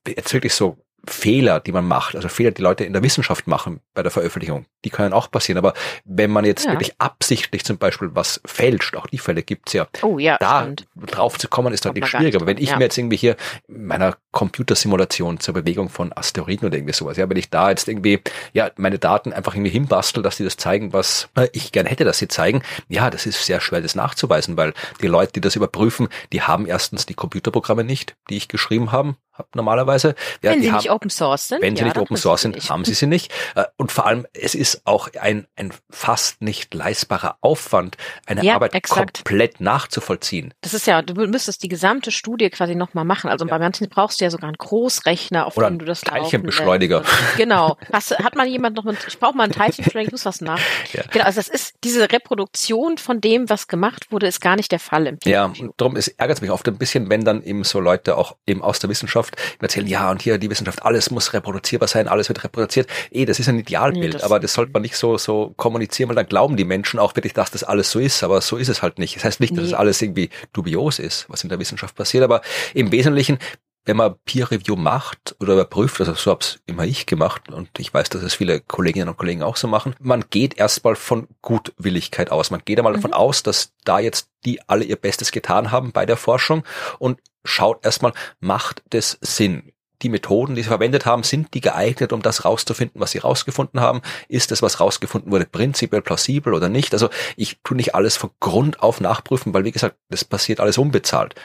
jetzt 0.08 0.34
wirklich 0.34 0.54
so 0.54 0.78
Fehler, 1.06 1.60
die 1.60 1.72
man 1.72 1.86
macht, 1.86 2.16
also 2.16 2.28
Fehler, 2.30 2.52
die 2.52 2.62
Leute 2.62 2.84
in 2.84 2.94
der 2.94 3.04
Wissenschaft 3.04 3.48
machen 3.48 3.80
bei 3.94 4.04
der 4.04 4.12
Veröffentlichung, 4.12 4.66
die 4.86 4.90
können 4.90 5.14
auch 5.14 5.32
passieren. 5.32 5.58
Aber 5.58 5.74
wenn 6.06 6.30
man 6.32 6.46
jetzt 6.46 6.66
Ja. 6.66 6.72
wirklich 6.74 6.94
absichtlich 7.00 7.64
zum 7.64 7.78
Beispiel 7.78 8.10
was 8.14 8.42
fälscht, 8.46 8.96
auch 8.96 9.08
die 9.08 9.18
Fälle 9.18 9.44
gibt's 9.44 9.74
ja, 9.74 9.88
Oh 10.02 10.20
ja, 10.20 10.38
da 10.40 10.62
stimmt. 10.64 10.88
drauf 10.96 11.38
zu 11.38 11.48
kommen, 11.48 11.74
ist 11.74 11.86
deutlich 11.86 12.02
gar 12.04 12.10
schwieriger. 12.20 12.38
Aber 12.38 12.48
wenn 12.48 12.58
ich 12.58 12.70
ja. 12.70 12.78
mir 12.78 12.84
jetzt 12.86 12.98
irgendwie 12.98 13.18
hier 13.18 13.36
in 13.68 13.86
meiner 13.88 14.16
Computersimulation 14.32 15.40
zur 15.40 15.54
Bewegung 15.54 15.90
von 15.90 16.12
Asteroiden 16.16 16.68
oder 16.68 16.78
irgendwie 16.78 16.94
sowas, 16.94 17.18
ja, 17.18 17.30
wenn 17.30 17.38
ich 17.38 17.50
da 17.50 17.70
jetzt 17.70 17.88
irgendwie, 17.88 18.22
ja, 18.54 18.70
meine 18.78 19.00
Daten 19.00 19.32
einfach 19.32 19.56
irgendwie 19.56 19.72
hinbastel, 19.72 20.22
dass 20.22 20.38
die 20.38 20.44
das 20.44 20.58
zeigen, 20.58 20.92
was 20.92 21.30
äh, 21.36 21.48
ich 21.54 21.72
gerne 21.72 21.90
hätte, 21.90 22.04
dass 22.04 22.18
sie 22.18 22.28
zeigen, 22.28 22.62
ja, 22.90 23.10
das 23.10 23.26
ist 23.26 23.46
sehr 23.46 23.62
schwer, 23.62 23.82
das 23.82 23.96
nachzuweisen, 23.96 24.58
weil 24.58 24.74
die 25.02 25.08
Leute, 25.08 25.34
die 25.34 25.42
das 25.42 25.56
überprüfen, 25.56 26.10
die 26.34 26.42
haben 26.42 26.66
erstens 26.66 27.06
die 27.06 27.14
Computerprogramme 27.14 27.84
nicht, 27.84 28.16
die 28.30 28.38
ich 28.38 28.48
geschrieben 28.48 28.92
haben, 28.92 29.16
hab 29.34 29.56
normalerweise. 29.56 30.16
Ja, 30.42 30.52
wenn 30.52 30.62
die 30.62 30.72
haben, 30.72 30.89
nicht 30.90 30.96
Open 30.96 31.10
Source 31.10 31.48
sind. 31.48 31.62
wenn 31.62 31.76
sie 31.76 31.82
ja, 31.82 31.88
nicht 31.88 31.98
Open 31.98 32.18
Source 32.18 32.42
sind, 32.42 32.56
nicht. 32.56 32.70
haben 32.70 32.86
sie 32.86 32.94
sie 32.94 33.08
nicht. 33.08 33.32
Äh, 33.56 33.66
Und 33.78 33.92
vor 33.92 34.06
allem, 34.06 34.26
es 34.34 34.56
ist 34.56 34.82
auch 34.86 35.10
ein, 35.20 35.48
ein 35.56 35.72
fast 35.90 36.42
nicht 36.42 36.74
leistbarer 36.74 37.38
Aufwand, 37.42 37.98
eine 38.26 38.44
Ja, 38.44 38.56
Arbeit 38.56 38.74
exakt. 38.74 39.24
komplett 39.26 39.62
nachzuvollziehen. 39.62 40.54
Das 40.62 40.74
ist 40.74 40.88
ja, 40.88 41.02
du 41.02 41.14
müsstest 41.28 41.64
die 41.64 41.68
gesamte 41.68 42.12
Studie 42.12 42.50
quasi 42.50 42.76
nochmal 42.76 43.06
machen. 43.06 43.30
Also 43.30 43.46
bei 43.46 43.60
manchen 43.60 43.88
brauchst 43.90 44.20
du 44.20 44.26
ja 44.26 44.32
sogar 44.32 44.48
einen 44.50 44.58
Großrechner, 44.58 45.46
auf 45.46 45.58
Oder 45.58 45.70
dem 45.70 45.80
du 45.80 45.86
das 45.86 46.04
einen 46.04 46.22
Teilchenbeschleuniger. 46.22 47.04
Genau. 47.38 47.78
Hast, 47.94 48.18
hat 48.18 48.36
mal 48.36 48.48
jemand 48.48 48.76
noch 48.76 48.84
mit, 48.84 48.98
ich 49.08 49.20
brauche 49.20 49.36
mal 49.36 49.44
einen 49.44 49.54
Teilchenbeschleuniger, 49.54 50.08
ich 50.10 50.12
muss 50.12 50.26
was 50.26 50.42
nach. 50.42 50.60
Ja. 50.94 51.04
Genau, 51.12 51.26
also 51.26 51.40
das 51.40 51.48
ist, 51.50 51.76
diese 51.84 52.12
Reproduktion 52.12 52.98
von 52.98 53.22
dem, 53.22 53.48
was 53.50 53.68
gemacht 53.68 54.12
wurde, 54.12 54.26
ist 54.28 54.42
gar 54.42 54.56
nicht 54.56 54.72
der 54.72 54.80
Fall 54.80 55.06
im 55.06 55.18
Ja, 55.24 55.46
und 55.46 55.74
darum 55.78 55.96
ärgert 55.96 56.38
es 56.38 56.42
mich 56.42 56.50
oft 56.52 56.68
ein 56.68 56.78
bisschen, 56.78 57.10
wenn 57.10 57.24
dann 57.24 57.44
eben 57.44 57.64
so 57.64 57.80
Leute 57.80 58.18
auch 58.18 58.36
eben 58.48 58.64
aus 58.64 58.80
der 58.80 58.90
Wissenschaft 58.90 59.36
erzählen, 59.62 59.86
ja, 59.86 60.10
und 60.10 60.22
hier 60.22 60.38
die 60.40 60.50
Wissenschaft, 60.50 60.79
alles 60.80 61.12
muss 61.12 61.34
reproduzierbar 61.34 61.88
sein, 61.88 62.08
alles 62.08 62.30
wird 62.30 62.44
reproduziert. 62.44 62.88
Eh, 63.12 63.26
das 63.26 63.40
ist 63.40 63.50
ein 63.50 63.60
Idealbild, 63.60 64.04
Nee, 64.06 64.10
das- 64.12 64.24
aber 64.24 64.40
das 64.40 64.54
sollte 64.54 64.72
man 64.74 64.82
nicht 64.82 64.96
so, 64.98 65.18
so 65.18 65.54
kommunizieren, 65.58 66.10
weil 66.10 66.16
dann 66.16 66.28
glauben 66.28 66.58
die 66.58 66.66
Menschen 66.66 67.00
auch 67.00 67.16
wirklich, 67.16 67.34
dass 67.34 67.52
das 67.52 67.64
alles 67.64 67.92
so 67.92 68.00
ist, 68.00 68.24
aber 68.24 68.42
so 68.42 68.58
ist 68.58 68.70
es 68.70 68.82
halt 68.82 69.00
nicht. 69.00 69.16
Das 69.16 69.24
heißt 69.24 69.40
nicht, 69.40 69.52
dass 69.54 69.64
Nee. 69.64 69.68
es 69.70 69.74
alles 69.74 70.02
irgendwie 70.02 70.30
dubios 70.54 71.00
ist, 71.00 71.26
was 71.30 71.44
in 71.44 71.50
der 71.50 71.60
Wissenschaft 71.60 71.96
passiert, 71.96 72.24
aber 72.24 72.42
im 72.74 72.92
Wesentlichen, 72.92 73.40
wenn 73.86 73.96
man 73.98 74.16
Peer 74.26 74.52
Review 74.52 74.76
macht 74.76 75.36
oder 75.40 75.54
überprüft, 75.54 76.00
also 76.00 76.14
so 76.14 76.30
hab's 76.32 76.60
immer 76.68 76.86
ich 76.86 77.06
gemacht 77.08 77.50
und 77.52 77.70
ich 77.80 77.92
weiß, 77.92 78.10
dass 78.10 78.22
es 78.22 78.36
viele 78.36 78.60
Kolleginnen 78.60 79.10
und 79.10 79.18
Kollegen 79.18 79.42
auch 79.42 79.56
so 79.56 79.68
machen, 79.68 79.96
man 80.00 80.26
geht 80.30 80.58
erstmal 80.60 80.96
von 80.96 81.28
Gutwilligkeit 81.42 82.32
aus. 82.32 82.52
Man 82.52 82.62
geht 82.66 82.78
einmal 82.78 82.94
davon 82.94 83.14
aus, 83.14 83.42
dass 83.42 83.72
da 83.86 84.00
jetzt 84.00 84.30
die 84.46 84.60
alle 84.68 84.84
ihr 84.84 84.96
Bestes 84.96 85.32
getan 85.32 85.72
haben 85.72 85.92
bei 85.92 86.06
der 86.06 86.18
Forschung 86.18 86.64
und 87.00 87.20
schaut 87.44 87.84
erstmal, 87.86 88.14
macht 88.40 88.84
das 88.92 89.18
Sinn? 89.22 89.72
Die 90.02 90.10
Methoden, 90.10 90.56
die 90.56 90.64
sie 90.64 90.70
verwendet 90.70 91.06
haben, 91.06 91.24
sind 91.24 91.54
die 91.54 91.62
geeignet, 91.62 92.14
um 92.14 92.22
das 92.22 92.46
rauszufinden, 92.46 93.02
was 93.02 93.12
sie 93.12 93.20
rausgefunden 93.20 93.82
haben? 93.82 94.02
Ist 94.28 94.52
das, 94.52 94.62
was 94.62 94.80
rausgefunden 94.80 95.32
wurde, 95.32 95.46
prinzipiell 95.46 96.02
plausibel 96.02 96.54
oder 96.54 96.70
nicht? 96.70 96.94
Also 96.94 97.10
ich 97.36 97.60
tue 97.64 97.78
nicht 97.78 97.96
alles 97.96 98.16
von 98.16 98.30
Grund 98.40 98.82
auf 98.82 99.02
nachprüfen, 99.02 99.54
weil 99.54 99.64
wie 99.66 99.72
gesagt, 99.72 99.98
das 100.10 100.24
passiert 100.24 100.60
alles 100.60 100.78
unbezahlt. 100.78 101.36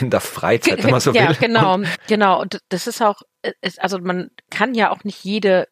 In 0.00 0.10
der 0.10 0.20
Freizeit, 0.20 0.82
wenn 0.82 0.90
man 0.90 1.00
so 1.00 1.12
ja, 1.12 1.28
will. 1.28 1.36
genau, 1.40 1.74
Und, 1.74 1.88
genau. 2.06 2.40
Und 2.40 2.58
das 2.68 2.86
ist 2.86 3.02
auch 3.02 3.22
also 3.78 3.98
man 3.98 4.30
kann 4.50 4.74
ja 4.74 4.90
auch 4.90 5.04
nicht 5.04 5.24
jede 5.24 5.68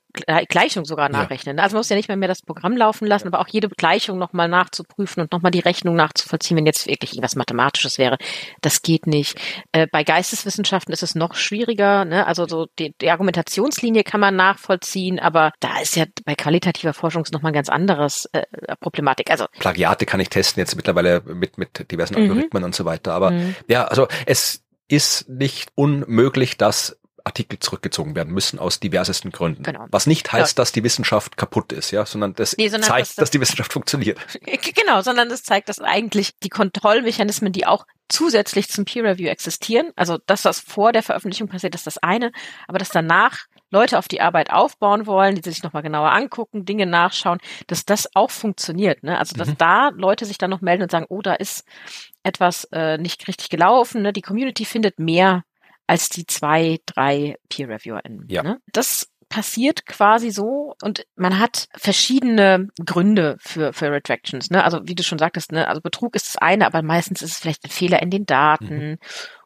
Gleichung 0.48 0.84
sogar 0.84 1.08
nachrechnen. 1.08 1.58
Ja. 1.58 1.62
Also 1.62 1.74
man 1.74 1.80
muss 1.80 1.88
ja 1.88 1.96
nicht 1.96 2.08
mehr, 2.08 2.16
mehr 2.16 2.28
das 2.28 2.42
Programm 2.42 2.76
laufen 2.76 3.06
lassen, 3.06 3.26
aber 3.26 3.40
auch 3.40 3.48
jede 3.48 3.68
Gleichung 3.68 4.18
nochmal 4.18 4.48
nachzuprüfen 4.48 5.22
und 5.22 5.32
nochmal 5.32 5.50
die 5.50 5.60
Rechnung 5.60 5.94
nachzuvollziehen, 5.94 6.56
wenn 6.56 6.64
jetzt 6.66 6.86
wirklich 6.86 7.12
irgendwas 7.12 7.36
Mathematisches 7.36 7.98
wäre. 7.98 8.16
Das 8.62 8.82
geht 8.82 9.06
nicht. 9.06 9.38
Äh, 9.72 9.86
bei 9.90 10.04
Geisteswissenschaften 10.04 10.92
ist 10.92 11.02
es 11.02 11.14
noch 11.14 11.34
schwieriger. 11.34 12.04
Ne? 12.04 12.26
Also 12.26 12.46
so 12.46 12.66
die, 12.78 12.94
die 13.00 13.10
Argumentationslinie 13.10 14.04
kann 14.04 14.20
man 14.20 14.36
nachvollziehen, 14.36 15.18
aber 15.18 15.52
da 15.60 15.80
ist 15.80 15.96
ja 15.96 16.04
bei 16.24 16.34
qualitativer 16.34 16.94
Forschung 16.94 17.24
nochmal 17.32 17.52
ein 17.52 17.56
ganz 17.56 17.68
anderes 17.68 18.26
äh, 18.32 18.42
Problematik. 18.80 19.30
Also 19.30 19.46
Plagiate 19.58 20.06
kann 20.06 20.20
ich 20.20 20.30
testen 20.30 20.60
jetzt 20.60 20.76
mittlerweile 20.76 21.22
mit, 21.26 21.58
mit 21.58 21.90
diversen 21.90 22.14
mhm. 22.14 22.22
Algorithmen 22.30 22.64
und 22.64 22.74
so 22.74 22.84
weiter. 22.84 23.12
Aber 23.12 23.32
mhm. 23.32 23.54
ja, 23.68 23.84
also 23.84 24.08
es 24.24 24.62
ist 24.88 25.28
nicht 25.28 25.70
unmöglich, 25.74 26.56
dass 26.56 26.96
Artikel 27.26 27.58
zurückgezogen 27.58 28.14
werden 28.14 28.32
müssen 28.32 28.58
aus 28.58 28.80
diversesten 28.80 29.32
Gründen. 29.32 29.64
Genau. 29.64 29.86
Was 29.90 30.06
nicht 30.06 30.32
heißt, 30.32 30.56
ja. 30.56 30.62
dass 30.62 30.72
die 30.72 30.84
Wissenschaft 30.84 31.36
kaputt 31.36 31.72
ist, 31.72 31.90
ja, 31.90 32.06
sondern 32.06 32.34
das 32.34 32.56
nee, 32.56 32.68
sondern 32.68 32.88
zeigt, 32.88 33.08
das, 33.08 33.16
dass 33.16 33.30
die 33.30 33.40
Wissenschaft 33.40 33.72
funktioniert. 33.72 34.18
Genau, 34.76 35.00
sondern 35.00 35.28
das 35.28 35.42
zeigt, 35.42 35.68
dass 35.68 35.80
eigentlich 35.80 36.38
die 36.38 36.48
Kontrollmechanismen, 36.48 37.52
die 37.52 37.66
auch 37.66 37.86
zusätzlich 38.08 38.68
zum 38.68 38.84
Peer 38.84 39.04
Review 39.04 39.28
existieren, 39.28 39.90
also 39.96 40.18
das, 40.26 40.44
was 40.44 40.60
vor 40.60 40.92
der 40.92 41.02
Veröffentlichung 41.02 41.48
passiert, 41.48 41.74
ist 41.74 41.86
das 41.86 41.98
eine, 41.98 42.30
aber 42.68 42.78
dass 42.78 42.90
danach 42.90 43.46
Leute 43.70 43.98
auf 43.98 44.06
die 44.06 44.20
Arbeit 44.20 44.50
aufbauen 44.50 45.06
wollen, 45.06 45.34
die 45.34 45.48
sich 45.48 45.62
nochmal 45.62 45.82
genauer 45.82 46.12
angucken, 46.12 46.64
Dinge 46.64 46.86
nachschauen, 46.86 47.38
dass 47.66 47.84
das 47.84 48.08
auch 48.14 48.30
funktioniert. 48.30 49.02
Ne? 49.02 49.18
Also 49.18 49.36
dass 49.36 49.48
mhm. 49.48 49.58
da 49.58 49.88
Leute 49.88 50.24
sich 50.24 50.38
dann 50.38 50.50
noch 50.50 50.60
melden 50.60 50.84
und 50.84 50.90
sagen, 50.90 51.06
oh, 51.08 51.22
da 51.22 51.34
ist 51.34 51.64
etwas 52.22 52.64
äh, 52.72 52.98
nicht 52.98 53.26
richtig 53.26 53.48
gelaufen. 53.48 54.02
Ne? 54.02 54.12
Die 54.12 54.22
Community 54.22 54.64
findet 54.64 55.00
mehr 55.00 55.42
als 55.86 56.08
die 56.08 56.26
zwei, 56.26 56.80
drei 56.86 57.36
Peer-ReviewerInnen. 57.48 58.26
Ja. 58.28 58.42
Ne? 58.42 58.60
Das 58.72 59.08
passiert 59.28 59.86
quasi 59.86 60.30
so 60.30 60.74
und 60.82 61.06
man 61.16 61.38
hat 61.38 61.68
verschiedene 61.74 62.68
Gründe 62.84 63.36
für, 63.40 63.72
für 63.72 63.90
Retractions. 63.90 64.50
Ne? 64.50 64.62
Also 64.62 64.80
wie 64.84 64.94
du 64.94 65.02
schon 65.02 65.18
sagtest, 65.18 65.52
ne? 65.52 65.68
also 65.68 65.80
Betrug 65.80 66.14
ist 66.14 66.26
das 66.26 66.36
eine, 66.36 66.66
aber 66.66 66.82
meistens 66.82 67.22
ist 67.22 67.32
es 67.32 67.38
vielleicht 67.38 67.64
ein 67.64 67.70
Fehler 67.70 68.02
in 68.02 68.10
den 68.10 68.24
Daten 68.24 68.90
mhm. 68.90 68.98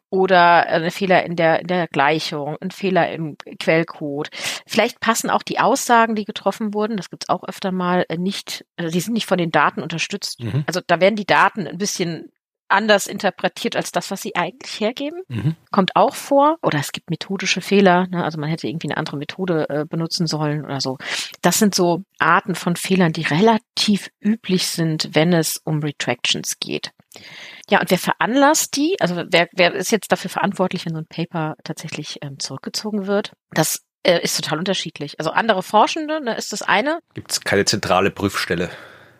oder 0.09 0.67
ein 0.67 0.91
Fehler 0.91 1.23
in 1.23 1.35
der, 1.35 1.61
in 1.61 1.67
der 1.67 1.87
Gleichung, 1.87 2.57
ein 2.61 2.71
Fehler 2.71 3.11
im 3.11 3.37
Quellcode. 3.59 4.29
Vielleicht 4.67 4.99
passen 4.99 5.31
auch 5.31 5.43
die 5.43 5.59
Aussagen, 5.59 6.15
die 6.15 6.25
getroffen 6.25 6.73
wurden, 6.75 6.97
das 6.97 7.09
gibt's 7.09 7.29
auch 7.29 7.43
öfter 7.43 7.71
mal, 7.71 8.05
äh, 8.09 8.17
nicht, 8.17 8.65
also 8.77 8.91
die 8.91 9.01
sind 9.01 9.13
nicht 9.13 9.25
von 9.25 9.39
den 9.39 9.51
Daten 9.51 9.81
unterstützt. 9.81 10.41
Mhm. 10.41 10.63
Also 10.67 10.81
da 10.85 11.01
werden 11.01 11.15
die 11.15 11.25
Daten 11.25 11.67
ein 11.67 11.79
bisschen 11.79 12.31
anders 12.71 13.07
interpretiert 13.07 13.75
als 13.75 13.91
das, 13.91 14.11
was 14.11 14.21
sie 14.21 14.35
eigentlich 14.35 14.79
hergeben. 14.79 15.21
Mhm. 15.27 15.55
Kommt 15.71 15.95
auch 15.95 16.15
vor. 16.15 16.57
Oder 16.61 16.79
es 16.79 16.91
gibt 16.91 17.09
methodische 17.09 17.61
Fehler. 17.61 18.07
Ne? 18.07 18.23
Also 18.23 18.39
man 18.39 18.49
hätte 18.49 18.67
irgendwie 18.67 18.87
eine 18.87 18.97
andere 18.97 19.17
Methode 19.17 19.69
äh, 19.69 19.85
benutzen 19.85 20.27
sollen 20.27 20.63
oder 20.65 20.81
so. 20.81 20.97
Das 21.41 21.59
sind 21.59 21.75
so 21.75 22.03
Arten 22.19 22.55
von 22.55 22.75
Fehlern, 22.75 23.13
die 23.13 23.23
relativ 23.23 24.09
üblich 24.19 24.67
sind, 24.67 25.09
wenn 25.13 25.33
es 25.33 25.57
um 25.57 25.79
Retractions 25.79 26.59
geht. 26.59 26.91
Ja, 27.69 27.81
und 27.81 27.91
wer 27.91 27.97
veranlasst 27.97 28.75
die? 28.75 28.95
Also 28.99 29.23
wer, 29.29 29.49
wer 29.51 29.73
ist 29.73 29.91
jetzt 29.91 30.11
dafür 30.11 30.29
verantwortlich, 30.29 30.85
wenn 30.85 30.93
so 30.93 30.99
ein 30.99 31.07
Paper 31.07 31.55
tatsächlich 31.63 32.19
ähm, 32.21 32.39
zurückgezogen 32.39 33.07
wird? 33.07 33.33
Das 33.51 33.81
äh, 34.03 34.19
ist 34.21 34.41
total 34.41 34.59
unterschiedlich. 34.59 35.19
Also 35.19 35.31
andere 35.31 35.63
Forschende, 35.63 36.15
da 36.23 36.31
ne, 36.31 36.37
ist 36.37 36.53
das 36.53 36.61
eine. 36.61 36.99
Gibt 37.13 37.31
es 37.31 37.41
keine 37.41 37.65
zentrale 37.65 38.11
Prüfstelle? 38.11 38.69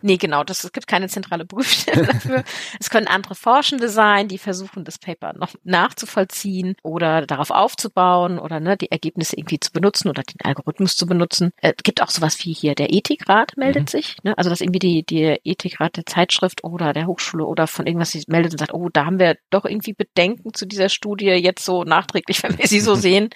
Nee, 0.02 0.16
genau, 0.16 0.44
das, 0.44 0.64
es 0.64 0.72
gibt 0.72 0.86
keine 0.86 1.08
zentrale 1.08 1.44
Prüfstelle 1.44 2.06
dafür. 2.12 2.44
es 2.78 2.90
können 2.90 3.06
andere 3.06 3.34
Forschende 3.34 3.88
sein, 3.88 4.28
die 4.28 4.38
versuchen, 4.38 4.84
das 4.84 4.98
Paper 4.98 5.32
noch 5.34 5.54
nachzuvollziehen 5.64 6.74
oder 6.82 7.26
darauf 7.26 7.50
aufzubauen 7.50 8.38
oder 8.38 8.60
ne, 8.60 8.76
die 8.76 8.90
Ergebnisse 8.90 9.36
irgendwie 9.36 9.60
zu 9.60 9.72
benutzen 9.72 10.08
oder 10.08 10.22
den 10.22 10.44
Algorithmus 10.44 10.96
zu 10.96 11.06
benutzen. 11.06 11.50
Es 11.56 11.70
äh, 11.70 11.74
gibt 11.82 12.02
auch 12.02 12.10
sowas 12.10 12.38
wie 12.44 12.52
hier 12.52 12.74
der 12.74 12.92
Ethikrat 12.92 13.56
meldet 13.56 13.84
mhm. 13.84 13.88
sich, 13.88 14.16
ne? 14.22 14.36
also 14.36 14.50
dass 14.50 14.60
irgendwie 14.60 14.78
die, 14.78 15.04
die 15.04 15.38
Ethikrat 15.44 15.96
der 15.96 16.06
Zeitschrift 16.06 16.64
oder 16.64 16.92
der 16.92 17.06
Hochschule 17.06 17.44
oder 17.44 17.66
von 17.66 17.86
irgendwas 17.86 18.16
meldet 18.26 18.52
und 18.52 18.58
sagt, 18.58 18.74
oh, 18.74 18.88
da 18.92 19.06
haben 19.06 19.18
wir 19.18 19.36
doch 19.50 19.64
irgendwie 19.64 19.94
Bedenken 19.94 20.52
zu 20.54 20.66
dieser 20.66 20.88
Studie 20.88 21.26
jetzt 21.26 21.64
so 21.64 21.84
nachträglich, 21.84 22.42
wenn 22.42 22.58
wir 22.58 22.66
sie 22.66 22.80
so 22.80 22.94
sehen. 22.94 23.30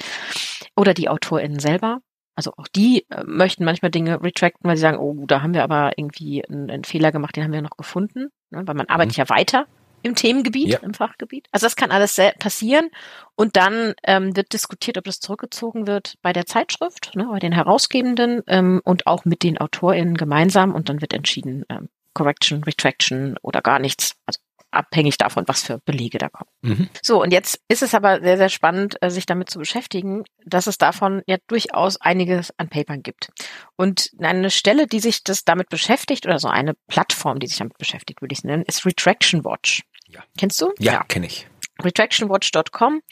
Oder 0.77 0.95
die 0.95 1.09
AutorInnen 1.09 1.59
selber. 1.59 2.01
Also 2.37 2.53
auch 2.57 2.69
die 2.69 3.07
äh, 3.11 3.25
möchten 3.25 3.65
manchmal 3.65 3.91
Dinge 3.91 4.23
retracten, 4.23 4.69
weil 4.69 4.77
sie 4.77 4.83
sagen, 4.83 4.99
oh, 4.99 5.25
da 5.27 5.43
haben 5.43 5.55
wir 5.55 5.65
aber 5.65 5.93
irgendwie 5.97 6.45
einen, 6.45 6.71
einen 6.71 6.85
Fehler 6.85 7.11
gemacht, 7.11 7.35
den 7.35 7.45
haben 7.45 7.53
wir 7.53 7.63
noch 7.63 7.77
gefunden, 7.77 8.31
ne? 8.51 8.63
weil 8.67 8.75
man 8.75 8.89
arbeitet 8.89 9.17
mhm. 9.17 9.23
ja 9.23 9.29
weiter 9.31 9.67
im 10.03 10.15
Themengebiet, 10.15 10.69
ja. 10.69 10.79
im 10.81 10.95
Fachgebiet. 10.95 11.49
Also 11.51 11.67
das 11.67 11.75
kann 11.75 11.91
alles 11.91 12.21
passieren 12.39 12.91
und 13.35 13.57
dann 13.57 13.95
ähm, 14.05 14.37
wird 14.37 14.53
diskutiert, 14.53 14.99
ob 14.99 15.05
das 15.05 15.19
zurückgezogen 15.19 15.87
wird 15.87 16.15
bei 16.23 16.33
der 16.33 16.47
Zeitschrift, 16.47 17.17
ne, 17.17 17.27
bei 17.29 17.41
den 17.41 17.53
Herausgebenden 17.53 18.43
ähm, 18.47 18.81
und 18.85 19.07
auch 19.07 19.25
mit 19.25 19.43
den 19.43 19.59
AutorInnen 19.59 20.17
gemeinsam 20.17 20.75
und 20.75 20.89
dann 20.89 21.01
wird 21.01 21.13
entschieden, 21.13 21.65
ähm, 21.69 21.89
Correction, 22.15 22.63
Retraction 22.63 23.37
oder 23.43 23.61
gar 23.63 23.79
nichts. 23.79 24.17
Also 24.27 24.41
abhängig 24.71 25.19
davon, 25.19 25.45
was 25.47 25.63
für 25.63 25.79
Belege 25.85 26.19
da 26.19 26.29
kommen. 26.29 26.51
Mhm. 26.63 26.89
So, 27.03 27.23
und 27.23 27.33
jetzt 27.33 27.61
ist 27.69 27.83
es 27.83 27.95
aber 27.95 28.21
sehr, 28.21 28.37
sehr 28.37 28.49
spannend, 28.49 28.97
äh, 29.01 29.11
sich 29.11 29.27
damit 29.27 29.51
zu 29.51 29.59
beschäftigen, 29.59 30.25
dass 30.45 30.67
es 30.67 30.79
davon 30.79 31.23
ja 31.27 31.37
durchaus 31.47 32.01
einiges 32.01 32.53
an 32.59 32.69
Papern 32.69 33.03
gibt. 33.03 33.31
Und 33.77 34.11
eine 34.21 34.51
Stelle, 34.51 34.87
die 34.87 35.01
sich 35.01 35.25
das 35.25 35.45
damit 35.45 35.69
beschäftigt, 35.69 36.27
oder 36.27 36.39
so 36.39 36.49
eine 36.49 36.75
Plattform, 36.89 37.39
die 37.39 37.47
sich 37.47 37.59
damit 37.59 37.79
beschäftigt, 37.79 38.23
würde 38.23 38.33
ich 38.33 38.41
es 38.41 38.45
nennen, 38.45 38.65
ist 38.67 38.85
Retraction 38.85 39.45
Watch. 39.45 39.83
Ja. 40.09 40.23
Kennst 40.39 40.61
du? 40.61 40.73
Ja, 40.79 40.93
ja. 40.95 41.03
kenne 41.05 41.27
ich. 41.27 41.47
Retractionwatch.com. 41.83 43.03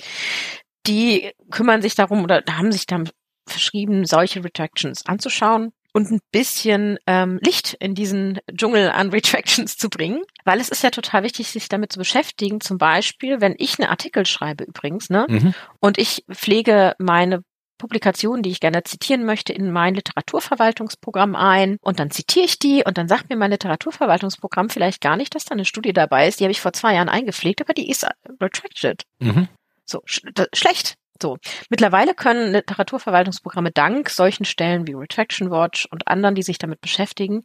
Die 0.87 1.33
kümmern 1.51 1.83
sich 1.83 1.95
darum 1.95 2.25
oder 2.25 2.43
haben 2.51 2.73
sich 2.73 2.87
damit 2.87 3.13
verschrieben, 3.47 4.07
solche 4.07 4.43
Retractions 4.43 5.05
anzuschauen 5.07 5.73
und 5.95 6.11
ein 6.11 6.21
bisschen 6.33 6.99
ähm, 7.07 7.39
Licht 7.43 7.75
in 7.75 7.95
diesen 7.95 8.41
Dschungel 8.53 8.91
an 8.91 9.11
Retractions 9.11 9.77
zu 9.77 9.89
bringen, 9.89 10.23
weil 10.45 10.61
es 10.61 10.69
ist 10.69 10.83
ja 10.83 10.91
total 10.91 11.23
wichtig, 11.23 11.49
sich 11.49 11.69
damit 11.69 11.93
zu 11.93 11.99
beschäftigen. 11.99 12.61
Zum 12.61 12.79
Beispiel, 12.79 13.41
wenn 13.41 13.55
ich 13.57 13.79
eine 13.79 13.89
Artikel 13.89 14.27
schreibe 14.27 14.65
übrigens, 14.65 15.09
ne, 15.09 15.27
mhm. 15.29 15.55
und 15.81 15.97
ich 15.97 16.25
pflege 16.31 16.95
meine 16.99 17.43
Publikationen, 17.79 18.43
die 18.43 18.51
ich 18.51 18.61
gerne 18.61 18.83
zitieren 18.83 19.25
möchte, 19.25 19.53
in 19.53 19.71
mein 19.71 19.95
Literaturverwaltungsprogramm 19.95 21.37
ein 21.37 21.77
und 21.81 21.99
dann 21.99 22.11
zitiere 22.11 22.45
ich 22.45 22.59
die 22.59 22.83
und 22.85 22.99
dann 22.99 23.09
sagt 23.09 23.31
mir 23.31 23.37
mein 23.37 23.51
Literaturverwaltungsprogramm 23.51 24.71
vielleicht 24.71 25.01
gar 25.01 25.17
nicht, 25.17 25.35
dass 25.35 25.45
da 25.45 25.53
eine 25.53 25.65
Studie 25.65 25.93
dabei 25.93 26.27
ist, 26.27 26.41
die 26.41 26.45
habe 26.45 26.53
ich 26.53 26.61
vor 26.61 26.73
zwei 26.73 26.95
Jahren 26.95 27.09
eingepflegt, 27.09 27.61
aber 27.61 27.75
die 27.75 27.89
ist 27.91 28.07
retracted. 28.41 29.03
Mhm. 29.21 29.49
So, 29.85 30.03
sch 30.07 30.23
schlecht. 30.55 30.97
So. 31.21 31.39
Mittlerweile 31.71 32.15
können 32.15 32.53
Literaturverwaltungsprogramme 32.53 33.71
dank 33.71 34.11
solchen 34.11 34.45
Stellen 34.45 34.87
wie 34.87 34.95
Retraction 34.95 35.51
Watch 35.51 35.87
und 35.91 36.09
anderen, 36.09 36.35
die 36.35 36.43
sich 36.43 36.59
damit 36.59 36.81
beschäftigen, 36.81 37.43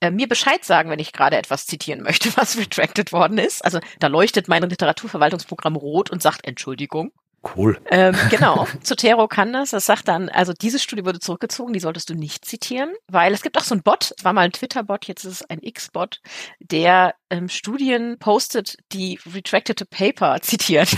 äh, 0.00 0.10
mir 0.10 0.28
Bescheid 0.28 0.64
sagen, 0.64 0.90
wenn 0.90 0.98
ich 0.98 1.12
gerade 1.12 1.36
etwas 1.36 1.66
zitieren 1.66 2.02
möchte, 2.02 2.30
was 2.36 2.58
retracted 2.58 3.12
worden 3.12 3.38
ist. 3.38 3.64
Also 3.64 3.80
da 3.98 4.06
leuchtet 4.06 4.48
mein 4.48 4.62
Literaturverwaltungsprogramm 4.62 5.76
rot 5.76 6.10
und 6.10 6.22
sagt 6.22 6.46
Entschuldigung. 6.46 7.12
Cool. 7.56 7.80
Ähm, 7.90 8.14
genau. 8.30 8.66
Zotero 8.82 9.28
kann 9.28 9.52
das. 9.52 9.70
Das 9.70 9.86
sagt 9.86 10.08
dann, 10.08 10.28
also 10.28 10.52
diese 10.52 10.78
Studie 10.78 11.04
wurde 11.04 11.20
zurückgezogen, 11.20 11.72
die 11.72 11.80
solltest 11.80 12.10
du 12.10 12.14
nicht 12.14 12.44
zitieren, 12.44 12.92
weil 13.08 13.32
es 13.32 13.42
gibt 13.42 13.56
auch 13.58 13.64
so 13.64 13.74
ein 13.74 13.82
Bot, 13.82 14.12
es 14.16 14.24
war 14.24 14.32
mal 14.32 14.42
ein 14.42 14.52
Twitter-Bot, 14.52 15.06
jetzt 15.06 15.24
ist 15.24 15.32
es 15.32 15.50
ein 15.50 15.60
X-Bot, 15.62 16.20
der 16.58 17.14
ähm, 17.30 17.48
Studien 17.48 18.18
postet, 18.18 18.76
die 18.92 19.18
retracted 19.32 19.88
Paper 19.90 20.38
zitiert. 20.42 20.90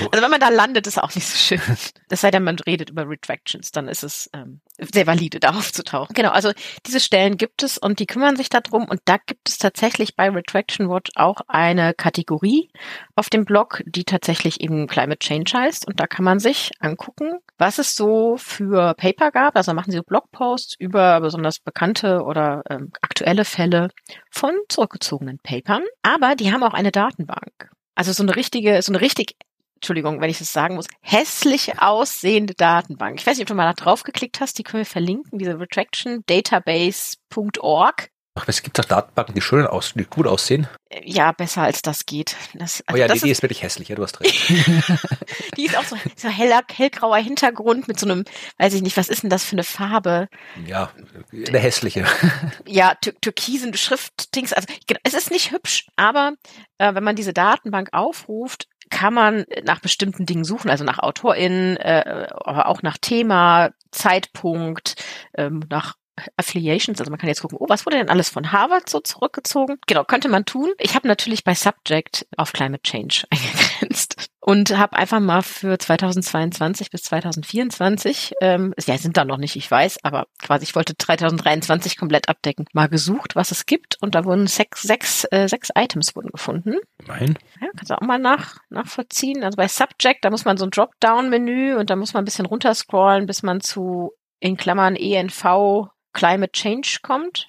Cool. 0.00 0.08
Also 0.12 0.22
wenn 0.22 0.30
man 0.30 0.40
da 0.40 0.48
landet, 0.48 0.86
ist 0.86 1.02
auch 1.02 1.14
nicht 1.14 1.26
so 1.26 1.36
schön. 1.36 1.76
Das 2.08 2.20
sei 2.20 2.30
denn, 2.30 2.44
man 2.44 2.58
redet 2.58 2.90
über 2.90 3.08
Retractions, 3.08 3.70
dann 3.72 3.88
ist 3.88 4.02
es 4.02 4.30
ähm, 4.32 4.60
sehr 4.78 5.06
valide, 5.06 5.40
da 5.40 5.50
aufzutauchen. 5.50 6.14
Genau, 6.14 6.30
also 6.30 6.52
diese 6.86 7.00
Stellen 7.00 7.36
gibt 7.36 7.62
es 7.62 7.78
und 7.78 7.98
die 8.00 8.06
kümmern 8.06 8.36
sich 8.36 8.48
darum 8.48 8.86
und 8.86 9.00
da 9.04 9.16
gibt 9.16 9.48
es 9.48 9.58
tatsächlich 9.58 10.16
bei 10.16 10.28
Retraction 10.28 10.88
Watch 10.88 11.10
auch 11.14 11.42
eine 11.48 11.94
Kategorie 11.94 12.70
auf 13.14 13.30
dem 13.30 13.44
Blog, 13.44 13.82
die 13.86 14.04
tatsächlich 14.04 14.60
eben 14.60 14.86
Climate 14.86 15.18
Change 15.18 15.52
heißt 15.56 15.86
und 15.86 16.00
da 16.00 16.06
kann 16.06 16.24
man 16.24 16.38
sich 16.40 16.72
angucken, 16.80 17.38
was 17.58 17.78
es 17.78 17.96
so 17.96 18.36
für 18.36 18.94
Paper 18.94 19.30
gab. 19.30 19.56
Also 19.56 19.74
machen 19.74 19.92
sie 19.92 20.00
Blogposts 20.00 20.76
über 20.78 21.20
besonders 21.20 21.60
bekannte 21.60 22.22
oder 22.22 22.62
ähm, 22.68 22.90
aktuelle 23.00 23.44
Fälle 23.44 23.90
von 24.30 24.52
zurückgezogenen 24.68 25.38
Papern, 25.38 25.84
aber 26.02 26.36
die 26.36 26.52
haben 26.52 26.62
auch 26.62 26.74
eine 26.74 26.92
Datenbank. 26.92 27.70
Also 27.94 28.12
so 28.12 28.22
eine 28.22 28.36
richtige, 28.36 28.82
so 28.82 28.92
eine 28.92 29.00
richtig 29.00 29.36
Entschuldigung, 29.76 30.20
wenn 30.22 30.30
ich 30.30 30.38
das 30.38 30.52
sagen 30.52 30.76
muss, 30.76 30.86
hässlich 31.02 31.78
aussehende 31.78 32.54
Datenbank. 32.54 33.20
Ich 33.20 33.26
weiß 33.26 33.36
nicht, 33.36 33.44
ob 33.44 33.48
du 33.48 33.54
mal 33.54 33.66
da 33.66 33.74
drauf 33.74 34.02
geklickt 34.02 34.40
hast, 34.40 34.58
die 34.58 34.62
können 34.62 34.80
wir 34.80 34.86
verlinken, 34.86 35.38
diese 35.38 35.60
retractiondatabase.org. 35.60 38.08
Ach, 38.36 38.48
es 38.48 38.64
gibt 38.64 38.76
doch 38.80 38.84
Datenbanken, 38.84 39.32
die 39.32 39.40
schön 39.40 39.64
aus, 39.64 39.92
die 39.94 40.04
gut 40.04 40.26
aussehen. 40.26 40.66
Ja, 41.04 41.30
besser 41.30 41.62
als 41.62 41.82
das 41.82 42.04
geht. 42.04 42.34
Das, 42.52 42.82
also 42.86 42.96
oh 42.96 42.96
ja, 42.96 43.06
die, 43.06 43.20
die 43.20 43.30
ist, 43.30 43.38
ist 43.38 43.42
wirklich 43.42 43.62
hässlich, 43.62 43.88
ja, 43.88 43.94
du 43.94 44.02
hast 44.02 44.20
recht. 44.20 44.48
die 45.56 45.66
ist 45.66 45.76
auch 45.78 45.84
so, 45.84 45.96
so 46.16 46.28
heller, 46.28 46.62
hellgrauer 46.68 47.18
Hintergrund 47.18 47.86
mit 47.86 48.00
so 48.00 48.06
einem, 48.06 48.24
weiß 48.58 48.74
ich 48.74 48.82
nicht, 48.82 48.96
was 48.96 49.08
ist 49.08 49.22
denn 49.22 49.30
das 49.30 49.44
für 49.44 49.52
eine 49.52 49.62
Farbe? 49.62 50.28
Ja, 50.66 50.90
eine 51.32 51.60
hässliche. 51.60 52.06
ja, 52.66 52.96
tür 52.96 53.14
türkisen 53.20 53.72
Schriftdings. 53.74 54.52
Also 54.52 54.66
es 55.04 55.14
ist 55.14 55.30
nicht 55.30 55.52
hübsch, 55.52 55.86
aber 55.94 56.32
äh, 56.78 56.92
wenn 56.92 57.04
man 57.04 57.14
diese 57.14 57.32
Datenbank 57.32 57.90
aufruft, 57.92 58.66
kann 58.90 59.14
man 59.14 59.44
nach 59.62 59.80
bestimmten 59.80 60.26
Dingen 60.26 60.44
suchen, 60.44 60.70
also 60.70 60.82
nach 60.82 60.98
AutorInnen, 60.98 61.76
äh, 61.76 62.26
aber 62.30 62.66
auch 62.66 62.82
nach 62.82 62.98
Thema, 62.98 63.70
Zeitpunkt, 63.92 64.96
ähm, 65.36 65.62
nach 65.70 65.94
Affiliations, 66.36 67.00
also 67.00 67.10
man 67.10 67.18
kann 67.18 67.28
jetzt 67.28 67.42
gucken, 67.42 67.58
oh, 67.60 67.66
was 67.68 67.86
wurde 67.86 67.96
denn 67.96 68.08
alles 68.08 68.28
von 68.28 68.52
Harvard 68.52 68.88
so 68.88 69.00
zurückgezogen? 69.00 69.78
Genau, 69.86 70.04
könnte 70.04 70.28
man 70.28 70.44
tun. 70.44 70.72
Ich 70.78 70.94
habe 70.94 71.08
natürlich 71.08 71.44
bei 71.44 71.54
Subject 71.54 72.26
auf 72.36 72.52
Climate 72.52 72.82
Change 72.82 73.24
eingegrenzt 73.30 74.30
und 74.40 74.76
habe 74.76 74.96
einfach 74.96 75.20
mal 75.20 75.42
für 75.42 75.78
2022 75.78 76.90
bis 76.90 77.02
2024, 77.04 78.34
ähm, 78.40 78.74
ja, 78.86 78.98
sind 78.98 79.16
da 79.16 79.24
noch 79.24 79.38
nicht, 79.38 79.56
ich 79.56 79.70
weiß, 79.70 80.04
aber 80.04 80.26
quasi 80.38 80.64
ich 80.64 80.74
wollte 80.74 80.96
2023 80.96 81.96
komplett 81.96 82.28
abdecken, 82.28 82.66
mal 82.72 82.88
gesucht, 82.88 83.36
was 83.36 83.50
es 83.50 83.66
gibt 83.66 83.96
und 84.00 84.14
da 84.14 84.24
wurden 84.24 84.46
sechs, 84.46 84.82
sechs, 84.82 85.24
äh, 85.30 85.48
sechs 85.48 85.70
Items 85.74 86.14
wurden 86.14 86.30
gefunden. 86.30 86.76
Immerhin. 87.02 87.38
Ja, 87.60 87.68
kannst 87.74 87.90
du 87.90 87.94
auch 87.96 88.06
mal 88.06 88.18
nach, 88.18 88.58
nachvollziehen. 88.68 89.42
Also 89.42 89.56
bei 89.56 89.66
Subject, 89.66 90.24
da 90.24 90.30
muss 90.30 90.44
man 90.44 90.58
so 90.58 90.66
ein 90.66 90.70
Dropdown-Menü 90.70 91.74
und 91.76 91.90
da 91.90 91.96
muss 91.96 92.12
man 92.12 92.22
ein 92.22 92.26
bisschen 92.26 92.46
runterscrollen, 92.46 93.26
bis 93.26 93.42
man 93.42 93.60
zu 93.60 94.12
in 94.40 94.58
Klammern 94.58 94.94
ENV 94.94 95.88
Climate 96.14 96.52
Change 96.52 96.98
kommt. 97.02 97.46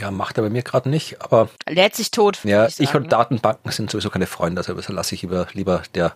Ja, 0.00 0.10
macht 0.10 0.38
er 0.38 0.42
bei 0.42 0.50
mir 0.50 0.62
gerade 0.62 0.88
nicht, 0.88 1.20
aber. 1.20 1.50
Lädt 1.68 1.94
sich 1.94 2.10
tot. 2.10 2.38
Ja, 2.44 2.66
ich, 2.66 2.80
ich, 2.80 2.94
und 2.94 3.02
ne? 3.02 3.08
Datenbanken 3.08 3.70
sind 3.70 3.90
sowieso 3.90 4.08
keine 4.08 4.26
Freunde, 4.26 4.60
also 4.60 4.72
das 4.72 4.88
lasse 4.88 5.14
ich 5.14 5.22
lieber, 5.22 5.48
lieber 5.52 5.82
der 5.94 6.14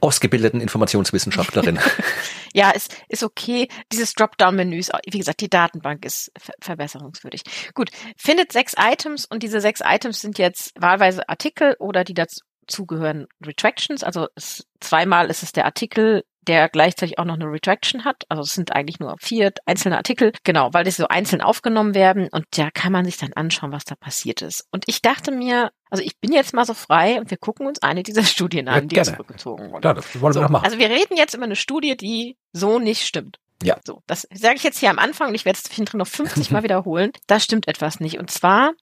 ausgebildeten 0.00 0.60
Informationswissenschaftlerin. 0.60 1.78
ja, 2.52 2.70
ist, 2.70 2.94
ist 3.08 3.22
okay. 3.22 3.68
Dieses 3.90 4.12
Dropdown-Menü 4.14 4.76
ist, 4.76 4.92
wie 5.06 5.18
gesagt, 5.18 5.40
die 5.40 5.48
Datenbank 5.48 6.04
ist 6.04 6.30
ver 6.36 6.52
verbesserungswürdig. 6.60 7.42
Gut, 7.72 7.90
findet 8.18 8.52
sechs 8.52 8.74
Items 8.76 9.24
und 9.24 9.42
diese 9.42 9.62
sechs 9.62 9.80
Items 9.82 10.20
sind 10.20 10.38
jetzt 10.38 10.72
wahlweise 10.78 11.26
Artikel 11.28 11.74
oder 11.78 12.04
die 12.04 12.14
dazu 12.14 12.86
gehören 12.86 13.28
Retractions. 13.42 14.02
Also 14.02 14.26
es, 14.34 14.66
zweimal 14.80 15.30
ist 15.30 15.42
es 15.42 15.52
der 15.52 15.64
Artikel 15.64 16.24
der 16.48 16.68
gleichzeitig 16.68 17.18
auch 17.18 17.24
noch 17.24 17.34
eine 17.34 17.50
Retraction 17.50 18.04
hat. 18.04 18.24
Also 18.28 18.42
es 18.42 18.54
sind 18.54 18.72
eigentlich 18.72 19.00
nur 19.00 19.16
vier 19.20 19.52
einzelne 19.66 19.96
Artikel, 19.96 20.32
genau, 20.44 20.72
weil 20.72 20.84
die 20.84 20.90
so 20.90 21.08
einzeln 21.08 21.40
aufgenommen 21.40 21.94
werden 21.94 22.28
und 22.30 22.46
da 22.56 22.70
kann 22.70 22.92
man 22.92 23.04
sich 23.04 23.16
dann 23.16 23.32
anschauen, 23.34 23.72
was 23.72 23.84
da 23.84 23.94
passiert 23.94 24.42
ist. 24.42 24.66
Und 24.70 24.84
ich 24.86 25.02
dachte 25.02 25.30
mir, 25.30 25.70
also 25.90 26.02
ich 26.02 26.18
bin 26.18 26.32
jetzt 26.32 26.54
mal 26.54 26.64
so 26.64 26.74
frei 26.74 27.20
und 27.20 27.30
wir 27.30 27.36
gucken 27.36 27.66
uns 27.66 27.82
eine 27.82 28.02
dieser 28.02 28.24
Studien 28.24 28.68
an, 28.68 28.74
ja, 28.74 28.80
die 28.80 28.94
gerne. 28.94 29.12
zurückgezogen 29.12 29.70
wurden. 29.70 29.82
Ja, 29.84 29.94
das 29.94 30.20
wollen 30.20 30.34
wir 30.34 30.40
so, 30.40 30.42
doch 30.42 30.50
machen. 30.50 30.64
Also 30.64 30.78
wir 30.78 30.90
reden 30.90 31.16
jetzt 31.16 31.34
über 31.34 31.44
eine 31.44 31.56
Studie, 31.56 31.96
die 31.96 32.36
so 32.52 32.78
nicht 32.78 33.02
stimmt. 33.02 33.38
Ja. 33.62 33.78
So, 33.84 34.02
das 34.06 34.26
sage 34.34 34.56
ich 34.56 34.64
jetzt 34.64 34.78
hier 34.78 34.90
am 34.90 34.98
Anfang 34.98 35.28
und 35.28 35.34
ich 35.34 35.44
werde 35.44 35.58
es 35.62 35.72
hinterher 35.72 35.98
noch 35.98 36.06
50 36.06 36.50
Mal 36.50 36.62
wiederholen. 36.62 37.12
Da 37.26 37.38
stimmt 37.38 37.68
etwas 37.68 38.00
nicht. 38.00 38.18
Und 38.18 38.30
zwar 38.30 38.72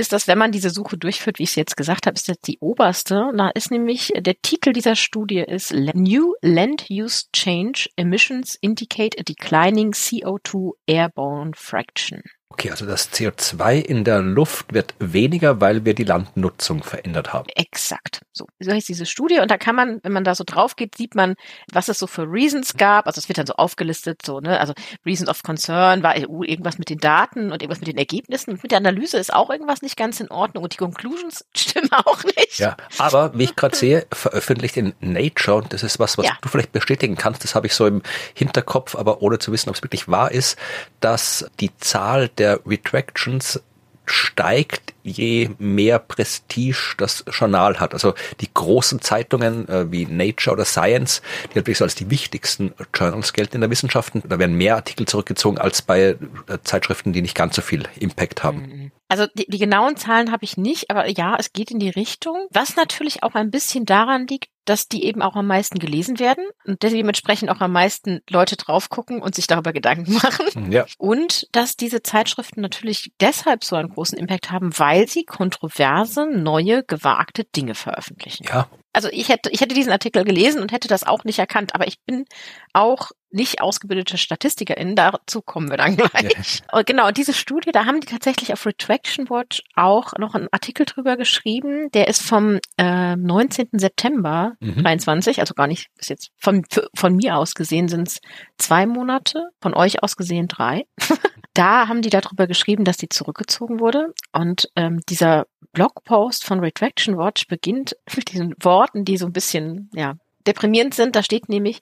ist 0.00 0.12
das, 0.12 0.26
wenn 0.26 0.38
man 0.38 0.50
diese 0.50 0.70
Suche 0.70 0.96
durchführt, 0.96 1.38
wie 1.38 1.44
ich 1.44 1.50
es 1.50 1.56
jetzt 1.56 1.76
gesagt 1.76 2.06
habe, 2.06 2.14
ist 2.14 2.28
das 2.28 2.38
die 2.40 2.58
oberste. 2.60 3.30
Da 3.36 3.50
ist 3.50 3.70
nämlich, 3.70 4.12
der 4.16 4.40
Titel 4.40 4.72
dieser 4.72 4.96
Studie 4.96 5.44
ist 5.46 5.72
New 5.72 6.34
Land 6.42 6.86
Use 6.90 7.26
Change 7.32 7.88
Emissions 7.96 8.56
Indicate 8.60 9.18
a 9.20 9.22
Declining 9.22 9.92
CO2 9.92 10.72
Airborne 10.86 11.52
Fraction. 11.54 12.22
Okay, 12.52 12.72
also 12.72 12.84
das 12.84 13.12
CO2 13.12 13.76
in 13.76 14.02
der 14.02 14.20
Luft 14.20 14.74
wird 14.74 14.94
weniger, 14.98 15.60
weil 15.60 15.84
wir 15.84 15.94
die 15.94 16.04
Landnutzung 16.04 16.82
verändert 16.82 17.32
haben. 17.32 17.48
Exakt. 17.54 18.22
So, 18.32 18.48
so 18.58 18.72
heißt 18.72 18.88
diese 18.88 19.06
Studie. 19.06 19.38
Und 19.38 19.50
da 19.50 19.56
kann 19.56 19.76
man, 19.76 20.00
wenn 20.02 20.12
man 20.12 20.24
da 20.24 20.34
so 20.34 20.42
drauf 20.44 20.74
geht, 20.74 20.96
sieht 20.96 21.14
man, 21.14 21.36
was 21.72 21.88
es 21.88 22.00
so 22.00 22.08
für 22.08 22.24
Reasons 22.24 22.74
gab. 22.76 23.06
Also 23.06 23.20
es 23.20 23.28
wird 23.28 23.38
dann 23.38 23.46
so 23.46 23.54
aufgelistet, 23.54 24.22
so, 24.26 24.40
ne, 24.40 24.58
also 24.58 24.74
Reasons 25.06 25.30
of 25.30 25.42
Concern 25.44 26.02
war 26.02 26.14
EU 26.16 26.42
irgendwas 26.42 26.78
mit 26.78 26.90
den 26.90 26.98
Daten 26.98 27.52
und 27.52 27.62
irgendwas 27.62 27.78
mit 27.78 27.86
den 27.86 27.98
Ergebnissen. 27.98 28.50
Und 28.50 28.62
mit 28.62 28.72
der 28.72 28.78
Analyse 28.78 29.16
ist 29.18 29.32
auch 29.32 29.48
irgendwas 29.48 29.80
nicht 29.80 29.96
ganz 29.96 30.18
in 30.20 30.30
Ordnung 30.30 30.64
und 30.64 30.72
die 30.72 30.78
Conclusions 30.78 31.44
stimmen 31.56 31.90
auch 31.92 32.24
nicht. 32.24 32.58
Ja, 32.58 32.76
aber 32.98 33.32
wie 33.38 33.44
ich 33.44 33.54
gerade 33.54 33.76
sehe, 33.76 34.06
veröffentlicht 34.12 34.76
in 34.76 34.92
Nature, 35.00 35.58
und 35.58 35.72
das 35.72 35.84
ist 35.84 36.00
was, 36.00 36.18
was 36.18 36.26
ja. 36.26 36.32
du 36.42 36.48
vielleicht 36.48 36.72
bestätigen 36.72 37.16
kannst, 37.16 37.44
das 37.44 37.54
habe 37.54 37.68
ich 37.68 37.74
so 37.74 37.86
im 37.86 38.02
Hinterkopf, 38.34 38.96
aber 38.96 39.22
ohne 39.22 39.38
zu 39.38 39.52
wissen, 39.52 39.70
ob 39.70 39.76
es 39.76 39.82
wirklich 39.82 40.08
wahr 40.08 40.32
ist, 40.32 40.58
dass 41.00 41.46
die 41.60 41.70
Zahl 41.78 42.28
der 42.40 42.60
Retractions 42.66 43.60
steigt, 44.06 44.94
je 45.04 45.50
mehr 45.58 45.98
Prestige 46.00 46.94
das 46.96 47.24
Journal 47.30 47.78
hat. 47.78 47.94
Also 47.94 48.14
die 48.40 48.52
großen 48.52 49.00
Zeitungen 49.00 49.68
äh, 49.68 49.92
wie 49.92 50.06
Nature 50.06 50.54
oder 50.54 50.64
Science, 50.64 51.22
die 51.52 51.58
natürlich 51.58 51.78
so 51.78 51.84
als 51.84 51.94
die 51.94 52.10
wichtigsten 52.10 52.72
Journals 52.92 53.32
gelten 53.32 53.56
in 53.56 53.60
der 53.60 53.70
Wissenschaft, 53.70 54.14
da 54.24 54.38
werden 54.38 54.56
mehr 54.56 54.76
Artikel 54.76 55.06
zurückgezogen 55.06 55.58
als 55.58 55.82
bei 55.82 56.00
äh, 56.00 56.16
Zeitschriften, 56.64 57.12
die 57.12 57.22
nicht 57.22 57.36
ganz 57.36 57.54
so 57.54 57.62
viel 57.62 57.84
Impact 57.98 58.42
haben. 58.42 58.90
Also 59.10 59.26
die, 59.34 59.46
die 59.48 59.58
genauen 59.58 59.96
Zahlen 59.96 60.30
habe 60.30 60.44
ich 60.44 60.56
nicht, 60.56 60.88
aber 60.88 61.08
ja, 61.08 61.34
es 61.36 61.52
geht 61.52 61.72
in 61.72 61.80
die 61.80 61.90
Richtung, 61.90 62.46
was 62.50 62.76
natürlich 62.76 63.24
auch 63.24 63.34
ein 63.34 63.50
bisschen 63.50 63.84
daran 63.84 64.28
liegt, 64.28 64.50
dass 64.66 64.86
die 64.86 65.04
eben 65.04 65.20
auch 65.20 65.34
am 65.34 65.48
meisten 65.48 65.80
gelesen 65.80 66.20
werden 66.20 66.44
und 66.64 66.80
dementsprechend 66.84 67.50
auch 67.50 67.60
am 67.60 67.72
meisten 67.72 68.20
Leute 68.30 68.54
drauf 68.54 68.88
gucken 68.88 69.20
und 69.20 69.34
sich 69.34 69.48
darüber 69.48 69.72
Gedanken 69.72 70.12
machen. 70.22 70.70
Ja. 70.70 70.86
Und 70.96 71.48
dass 71.50 71.76
diese 71.76 72.04
Zeitschriften 72.04 72.60
natürlich 72.60 73.10
deshalb 73.20 73.64
so 73.64 73.74
einen 73.74 73.88
großen 73.88 74.16
Impact 74.16 74.52
haben, 74.52 74.78
weil 74.78 75.08
sie 75.08 75.24
kontroverse, 75.24 76.26
neue, 76.30 76.84
gewagte 76.84 77.42
Dinge 77.42 77.74
veröffentlichen. 77.74 78.46
Ja. 78.48 78.68
Also 78.92 79.08
ich 79.10 79.28
hätte, 79.28 79.50
ich 79.50 79.60
hätte 79.60 79.74
diesen 79.74 79.90
Artikel 79.90 80.22
gelesen 80.22 80.62
und 80.62 80.70
hätte 80.70 80.86
das 80.86 81.02
auch 81.02 81.24
nicht 81.24 81.40
erkannt, 81.40 81.74
aber 81.74 81.88
ich 81.88 82.00
bin 82.04 82.26
auch 82.72 83.10
nicht 83.32 83.60
ausgebildete 83.60 84.18
StatistikerInnen, 84.18 84.96
dazu 84.96 85.42
kommen 85.42 85.70
wir 85.70 85.76
dann 85.76 85.96
gleich. 85.96 86.62
Ja. 86.72 86.82
Genau, 86.82 87.08
und 87.08 87.16
diese 87.16 87.32
Studie, 87.32 87.70
da 87.72 87.86
haben 87.86 88.00
die 88.00 88.06
tatsächlich 88.06 88.52
auf 88.52 88.66
Retraction 88.66 89.30
Watch 89.30 89.62
auch 89.74 90.12
noch 90.18 90.34
einen 90.34 90.48
Artikel 90.50 90.86
drüber 90.86 91.16
geschrieben, 91.16 91.90
der 91.92 92.08
ist 92.08 92.22
vom 92.22 92.58
äh, 92.76 93.16
19. 93.16 93.68
September 93.72 94.54
mhm. 94.60 94.82
23, 94.82 95.40
also 95.40 95.54
gar 95.54 95.66
nicht, 95.66 95.88
bis 95.96 96.08
jetzt 96.08 96.30
von, 96.36 96.64
von 96.94 97.14
mir 97.14 97.36
aus 97.36 97.54
gesehen 97.54 97.88
sind 97.88 98.08
es 98.08 98.20
zwei 98.58 98.86
Monate, 98.86 99.50
von 99.60 99.74
euch 99.74 100.02
aus 100.02 100.16
gesehen 100.16 100.48
drei. 100.48 100.86
da 101.54 101.88
haben 101.88 102.02
die 102.02 102.10
darüber 102.10 102.46
geschrieben, 102.46 102.84
dass 102.84 102.96
die 102.96 103.08
zurückgezogen 103.08 103.80
wurde 103.80 104.14
und 104.32 104.68
ähm, 104.76 105.00
dieser 105.08 105.46
Blogpost 105.72 106.44
von 106.44 106.60
Retraction 106.60 107.16
Watch 107.16 107.46
beginnt 107.46 107.96
mit 108.16 108.32
diesen 108.32 108.54
Worten, 108.60 109.04
die 109.04 109.16
so 109.16 109.26
ein 109.26 109.32
bisschen, 109.32 109.90
ja, 109.94 110.14
deprimierend 110.46 110.94
sind. 110.94 111.16
Da 111.16 111.22
steht 111.22 111.48
nämlich, 111.48 111.80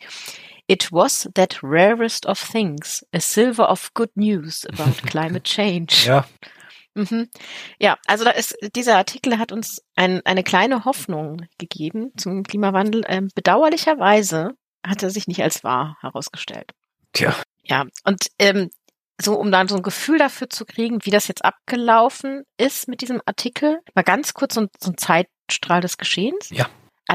It 0.69 0.93
was 0.93 1.29
that 1.35 1.63
rarest 1.63 2.27
of 2.27 2.39
things, 2.39 3.05
a 3.13 3.21
silver 3.21 3.69
of 3.69 3.93
good 3.95 4.11
news 4.17 4.67
about 4.67 5.03
climate 5.07 5.45
change. 5.45 6.07
Ja. 6.07 6.27
Mhm. 6.95 7.31
Ja, 7.79 7.97
also 8.07 8.25
da 8.25 8.31
ist, 8.31 8.57
dieser 8.75 8.97
Artikel 8.97 9.39
hat 9.39 9.53
uns 9.53 9.83
ein, 9.97 10.21
eine 10.27 10.43
kleine 10.43 10.85
Hoffnung 10.85 11.47
gegeben 11.57 12.13
zum 12.17 12.43
Klimawandel. 12.43 13.05
Ähm, 13.07 13.29
bedauerlicherweise 13.35 14.53
hat 14.87 15.03
er 15.03 15.11
sich 15.11 15.27
nicht 15.27 15.43
als 15.43 15.65
wahr 15.65 15.97
herausgestellt. 16.01 16.73
Tja. 17.13 17.35
Ja, 17.63 17.87
und 18.05 18.27
ähm, 18.39 18.71
so, 19.21 19.35
um 19.39 19.51
dann 19.51 19.69
so 19.69 19.77
ein 19.77 19.83
Gefühl 19.83 20.19
dafür 20.19 20.49
zu 20.49 20.65
kriegen, 20.65 21.05
wie 21.05 21.11
das 21.11 21.29
jetzt 21.29 21.45
abgelaufen 21.45 22.45
ist 22.57 22.89
mit 22.89 23.01
diesem 23.01 23.21
Artikel, 23.27 23.81
mal 23.95 24.03
ganz 24.03 24.35
kurz 24.35 24.55
so, 24.55 24.67
so 24.81 24.91
ein 24.91 24.97
Zeitstrahl 24.97 25.81
des 25.81 25.99
Geschehens. 25.99 26.51
Ja. 26.51 26.69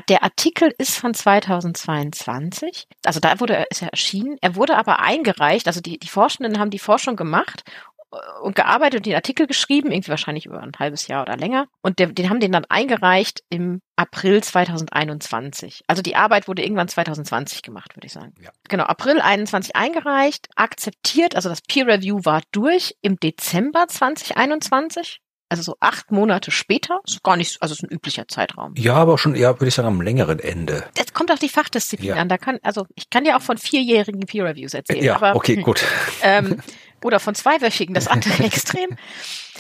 Der 0.10 0.24
Artikel 0.24 0.74
ist 0.80 0.98
von 0.98 1.14
2022, 1.14 2.88
also 3.06 3.20
da 3.20 3.40
wurde 3.40 3.56
er, 3.56 3.70
ist 3.70 3.84
er 3.84 3.90
erschienen. 3.90 4.38
Er 4.42 4.56
wurde 4.56 4.76
aber 4.76 5.00
eingereicht, 5.00 5.68
also 5.68 5.82
die, 5.82 6.00
die 6.00 6.08
Forschenden 6.08 6.60
haben 6.60 6.72
die 6.72 6.80
Forschung 6.80 7.16
gemacht 7.16 7.64
äh, 8.12 8.18
und 8.42 8.56
gearbeitet 8.56 8.98
und 8.98 9.06
den 9.06 9.14
Artikel 9.14 9.46
geschrieben, 9.46 9.92
irgendwie 9.92 10.10
wahrscheinlich 10.10 10.48
über 10.48 10.60
ein 10.62 10.72
halbes 10.80 11.08
Jahr 11.08 11.22
oder 11.22 11.38
länger. 11.38 11.68
Und 11.84 12.00
der, 12.00 12.08
den 12.08 12.32
haben 12.32 12.40
den 12.40 12.52
dann 12.52 12.66
eingereicht 12.66 13.44
im 13.50 13.82
April 13.96 14.42
2021. 14.42 15.84
Also 15.86 16.02
die 16.02 16.16
Arbeit 16.16 16.48
wurde 16.48 16.64
irgendwann 16.64 16.88
2020 16.88 17.62
gemacht, 17.62 17.96
würde 17.96 18.08
ich 18.08 18.14
sagen. 18.14 18.34
Ja. 18.42 18.50
Genau, 18.68 18.86
April 18.86 19.22
21 19.22 19.76
eingereicht, 19.76 20.50
akzeptiert, 20.56 21.36
also 21.36 21.50
das 21.50 21.62
Peer 21.62 21.86
Review 21.86 22.22
war 22.24 22.42
durch 22.52 22.96
im 23.02 23.20
Dezember 23.20 23.88
2021 23.88 25.22
also 25.54 25.62
so 25.62 25.78
acht 25.80 26.12
Monate 26.12 26.50
später, 26.50 27.00
ist 27.06 27.22
gar 27.22 27.38
nicht, 27.38 27.62
also 27.62 27.74
ist 27.74 27.84
ein 27.84 27.92
üblicher 27.92 28.28
Zeitraum. 28.28 28.74
Ja, 28.76 28.96
aber 28.96 29.20
schon 29.20 29.36
eher, 29.36 29.54
würde 29.54 29.68
ich 29.68 29.76
sagen, 29.76 29.88
am 29.88 30.02
längeren 30.02 30.40
Ende. 30.40 30.84
Das 30.96 31.14
kommt 31.14 31.32
auf 31.32 31.38
die 31.38 31.48
Fachdisziplin 31.48 32.10
ja. 32.10 32.16
an. 32.16 32.28
Da 32.28 32.40
kann, 32.40 32.58
also 32.64 32.88
ich 32.96 33.12
kann 33.12 33.24
dir 33.24 33.38
auch 33.38 33.42
von 33.44 33.60
vierjährigen 33.60 34.22
Peer 34.22 34.46
Reviews 34.46 34.74
erzählen. 34.74 35.04
Ja, 35.04 35.16
aber, 35.16 35.36
okay, 35.36 35.58
gut. 35.58 35.86
Ähm, 36.24 36.60
oder 37.04 37.20
von 37.20 37.36
zweiwöchigen, 37.36 37.94
das 37.94 38.08
andere 38.08 38.44
extrem. 38.44 38.98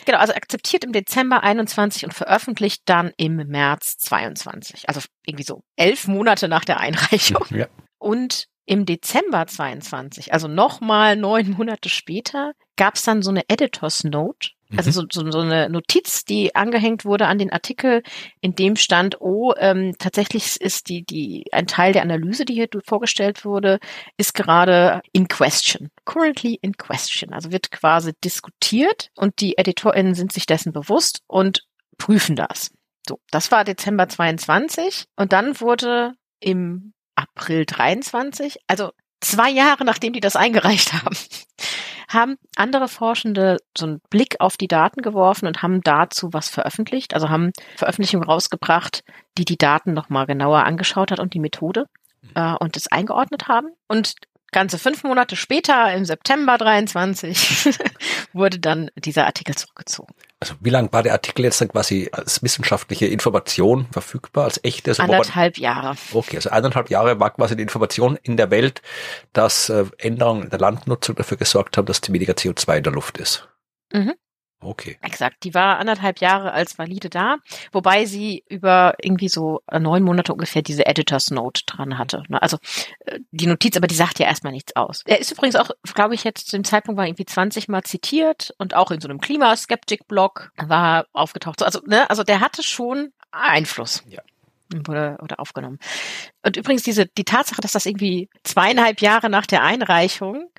Genau, 0.05 0.17
also 0.17 0.33
akzeptiert 0.33 0.83
im 0.83 0.93
Dezember 0.93 1.43
21 1.43 2.05
und 2.05 2.13
veröffentlicht 2.15 2.81
dann 2.85 3.11
im 3.17 3.35
März 3.35 3.97
22. 3.99 4.89
Also 4.89 5.01
irgendwie 5.27 5.45
so 5.45 5.61
elf 5.75 6.07
Monate 6.07 6.47
nach 6.47 6.65
der 6.65 6.79
Einreichung. 6.79 7.45
Ja. 7.51 7.67
Und 7.99 8.47
im 8.65 8.87
Dezember 8.87 9.45
22, 9.45 10.33
also 10.33 10.47
nochmal 10.47 11.17
neun 11.17 11.51
Monate 11.51 11.89
später, 11.89 12.53
gab 12.77 12.95
es 12.95 13.03
dann 13.03 13.21
so 13.21 13.29
eine 13.29 13.43
Editors 13.47 14.03
Note 14.03 14.49
also 14.77 14.89
mhm. 14.89 15.07
so, 15.11 15.21
so, 15.23 15.31
so 15.31 15.39
eine 15.39 15.69
Notiz, 15.69 16.25
die 16.25 16.55
angehängt 16.55 17.05
wurde 17.05 17.27
an 17.27 17.37
den 17.37 17.51
Artikel, 17.51 18.03
in 18.41 18.55
dem 18.55 18.75
stand, 18.75 19.21
oh, 19.21 19.53
ähm, 19.57 19.95
tatsächlich 19.99 20.59
ist 20.59 20.89
die, 20.89 21.03
die, 21.03 21.45
ein 21.51 21.67
Teil 21.67 21.93
der 21.93 22.01
Analyse, 22.01 22.45
die 22.45 22.53
hier 22.53 22.67
vorgestellt 22.85 23.45
wurde, 23.45 23.79
ist 24.17 24.33
gerade 24.33 25.01
in 25.11 25.27
question. 25.27 25.89
Currently 26.05 26.59
in 26.61 26.73
question. 26.77 27.33
Also 27.33 27.51
wird 27.51 27.71
quasi 27.71 28.13
diskutiert 28.23 29.09
und 29.15 29.39
die 29.39 29.57
EditorInnen 29.57 30.15
sind 30.15 30.33
sich 30.33 30.45
dessen 30.45 30.73
bewusst 30.73 31.21
und 31.27 31.65
prüfen 31.97 32.35
das. 32.35 32.71
So, 33.07 33.19
das 33.31 33.51
war 33.51 33.63
Dezember 33.63 34.07
22 34.07 35.05
und 35.15 35.33
dann 35.33 35.59
wurde 35.59 36.13
im 36.39 36.93
April 37.15 37.65
23, 37.65 38.57
also 38.67 38.91
zwei 39.21 39.49
Jahre 39.49 39.85
nachdem 39.85 40.13
die 40.13 40.19
das 40.19 40.35
eingereicht 40.35 40.93
haben, 41.03 41.15
haben 42.13 42.37
andere 42.55 42.87
Forschende 42.87 43.57
so 43.77 43.85
einen 43.85 44.01
Blick 44.09 44.35
auf 44.39 44.57
die 44.57 44.67
Daten 44.67 45.01
geworfen 45.01 45.47
und 45.47 45.61
haben 45.61 45.81
dazu 45.81 46.33
was 46.33 46.49
veröffentlicht, 46.49 47.13
also 47.13 47.29
haben 47.29 47.51
Veröffentlichungen 47.77 48.27
rausgebracht, 48.27 49.03
die 49.37 49.45
die 49.45 49.57
Daten 49.57 49.93
nochmal 49.93 50.25
genauer 50.25 50.63
angeschaut 50.63 51.11
hat 51.11 51.19
und 51.19 51.33
die 51.33 51.39
Methode 51.39 51.87
äh, 52.35 52.53
und 52.59 52.77
es 52.77 52.91
eingeordnet 52.91 53.47
haben. 53.47 53.69
Und 53.87 54.15
ganze 54.53 54.79
fünf 54.79 55.03
Monate 55.03 55.35
später, 55.35 55.93
im 55.93 56.05
September 56.05 56.57
23, 56.57 57.69
wurde 58.33 58.59
dann 58.59 58.89
dieser 58.95 59.25
Artikel 59.25 59.55
zurückgezogen. 59.55 60.13
Also 60.39 60.55
wie 60.61 60.69
lange 60.69 60.91
war 60.91 61.03
der 61.03 61.13
Artikel 61.13 61.43
jetzt 61.43 61.59
dann 61.61 61.67
quasi 61.67 62.09
als 62.11 62.43
wissenschaftliche 62.43 63.05
Information 63.07 63.87
verfügbar, 63.91 64.45
als 64.45 64.59
echte? 64.63 64.91
Also 64.91 65.03
anderthalb 65.03 65.57
Jahre. 65.57 65.95
Okay, 66.13 66.37
also 66.37 66.49
eineinhalb 66.49 66.89
Jahre 66.89 67.19
war 67.19 67.31
quasi 67.31 67.55
die 67.55 67.63
Information 67.63 68.17
in 68.23 68.37
der 68.37 68.51
Welt, 68.51 68.81
dass 69.33 69.69
äh, 69.69 69.85
Änderungen 69.97 70.43
in 70.43 70.49
der 70.49 70.59
Landnutzung 70.59 71.15
dafür 71.15 71.37
gesorgt 71.37 71.77
haben, 71.77 71.85
dass 71.85 72.01
die 72.01 72.13
weniger 72.13 72.33
CO2 72.33 72.77
in 72.77 72.83
der 72.83 72.93
Luft 72.93 73.17
ist. 73.17 73.47
Mhm. 73.91 74.13
Okay. 74.63 74.97
Exakt. 75.01 75.43
Die 75.43 75.53
war 75.53 75.77
anderthalb 75.79 76.19
Jahre 76.19 76.53
als 76.53 76.77
valide 76.77 77.09
da, 77.09 77.37
wobei 77.71 78.05
sie 78.05 78.43
über 78.49 78.95
irgendwie 79.01 79.29
so 79.29 79.61
äh, 79.67 79.79
neun 79.79 80.03
Monate 80.03 80.33
ungefähr 80.33 80.61
diese 80.61 80.85
Editors 80.85 81.31
Note 81.31 81.63
dran 81.65 81.97
hatte. 81.97 82.23
Ne? 82.27 82.41
Also 82.41 82.57
äh, 83.05 83.19
die 83.31 83.47
Notiz, 83.47 83.77
aber 83.77 83.87
die 83.87 83.95
sagt 83.95 84.19
ja 84.19 84.27
erstmal 84.27 84.53
nichts 84.53 84.75
aus. 84.75 85.03
Er 85.05 85.19
ist 85.19 85.31
übrigens 85.31 85.55
auch, 85.55 85.69
glaube 85.93 86.15
ich, 86.15 86.23
jetzt 86.23 86.49
zu 86.49 86.57
dem 86.57 86.63
Zeitpunkt 86.63 86.97
war 86.97 87.07
irgendwie 87.07 87.25
20 87.25 87.67
Mal 87.67 87.83
zitiert 87.83 88.53
und 88.57 88.75
auch 88.75 88.91
in 88.91 89.01
so 89.01 89.07
einem 89.07 89.19
Klimaskeptik-Blog 89.19 90.51
war 90.57 91.05
aufgetaucht. 91.13 91.63
Also, 91.63 91.79
ne, 91.85 92.09
also 92.09 92.23
der 92.23 92.39
hatte 92.39 92.63
schon 92.63 93.11
Einfluss. 93.31 94.03
Ja 94.07 94.21
wurde 94.85 95.17
oder 95.21 95.39
aufgenommen. 95.39 95.79
Und 96.43 96.57
übrigens 96.57 96.83
diese 96.83 97.05
die 97.05 97.25
Tatsache, 97.25 97.61
dass 97.61 97.73
das 97.73 97.85
irgendwie 97.85 98.29
zweieinhalb 98.43 99.01
Jahre 99.01 99.29
nach 99.29 99.45
der 99.45 99.63
Einreichung 99.63 100.49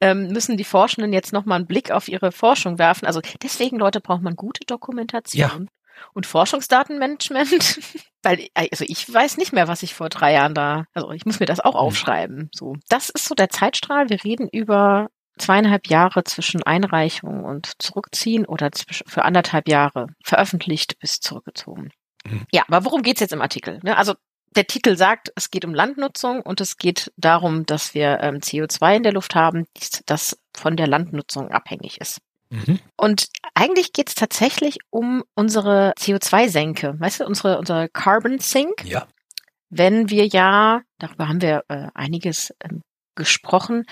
ähm, 0.00 0.28
müssen 0.28 0.56
die 0.56 0.64
Forschenden 0.64 1.12
jetzt 1.12 1.32
nochmal 1.32 1.56
einen 1.56 1.66
Blick 1.66 1.90
auf 1.90 2.08
ihre 2.08 2.32
Forschung 2.32 2.78
werfen. 2.78 3.06
Also 3.06 3.20
deswegen, 3.42 3.78
Leute, 3.78 4.00
braucht 4.00 4.22
man 4.22 4.36
gute 4.36 4.64
Dokumentation. 4.66 5.40
Ja. 5.40 5.66
Und 6.12 6.26
Forschungsdatenmanagement, 6.26 7.78
weil, 8.22 8.48
also 8.54 8.84
ich 8.86 9.12
weiß 9.12 9.36
nicht 9.36 9.52
mehr, 9.52 9.68
was 9.68 9.82
ich 9.82 9.94
vor 9.94 10.08
drei 10.08 10.32
Jahren 10.32 10.54
da, 10.54 10.86
also 10.92 11.12
ich 11.12 11.24
muss 11.24 11.40
mir 11.40 11.46
das 11.46 11.60
auch 11.60 11.74
mhm. 11.74 11.80
aufschreiben. 11.80 12.50
So, 12.52 12.76
das 12.88 13.10
ist 13.10 13.26
so 13.26 13.34
der 13.34 13.48
Zeitstrahl. 13.48 14.10
Wir 14.10 14.22
reden 14.24 14.48
über 14.48 15.08
zweieinhalb 15.38 15.88
Jahre 15.88 16.24
zwischen 16.24 16.62
Einreichung 16.62 17.44
und 17.44 17.72
Zurückziehen 17.80 18.46
oder 18.46 18.70
für 19.06 19.24
anderthalb 19.24 19.68
Jahre 19.68 20.08
veröffentlicht 20.22 20.98
bis 21.00 21.20
zurückgezogen. 21.20 21.90
Mhm. 22.26 22.46
Ja, 22.52 22.64
aber 22.68 22.84
worum 22.84 23.02
geht's 23.02 23.20
jetzt 23.20 23.32
im 23.32 23.42
Artikel? 23.42 23.80
Ne, 23.82 23.96
also 23.96 24.14
der 24.56 24.66
Titel 24.66 24.96
sagt, 24.96 25.32
es 25.36 25.50
geht 25.50 25.64
um 25.64 25.74
Landnutzung 25.74 26.40
und 26.40 26.60
es 26.60 26.76
geht 26.76 27.12
darum, 27.16 27.66
dass 27.66 27.94
wir 27.94 28.20
ähm, 28.20 28.36
CO2 28.36 28.96
in 28.96 29.02
der 29.02 29.12
Luft 29.12 29.34
haben, 29.34 29.66
das 30.06 30.38
von 30.56 30.76
der 30.76 30.86
Landnutzung 30.86 31.50
abhängig 31.50 32.00
ist. 32.00 32.20
Mhm. 32.50 32.78
Und 32.96 33.28
eigentlich 33.54 33.92
geht 33.92 34.08
es 34.08 34.14
tatsächlich 34.14 34.78
um 34.90 35.24
unsere 35.34 35.92
CO2-Senke, 35.98 36.98
weißt 36.98 37.20
du, 37.20 37.26
unsere, 37.26 37.58
unsere 37.58 37.88
Carbon 37.88 38.38
Sink. 38.38 38.84
Ja. 38.84 39.06
Wenn 39.70 40.08
wir 40.08 40.26
ja, 40.26 40.82
darüber 40.98 41.28
haben 41.28 41.42
wir 41.42 41.64
äh, 41.68 41.88
einiges 41.94 42.54
ähm, 42.60 42.82
gesprochen, 43.16 43.86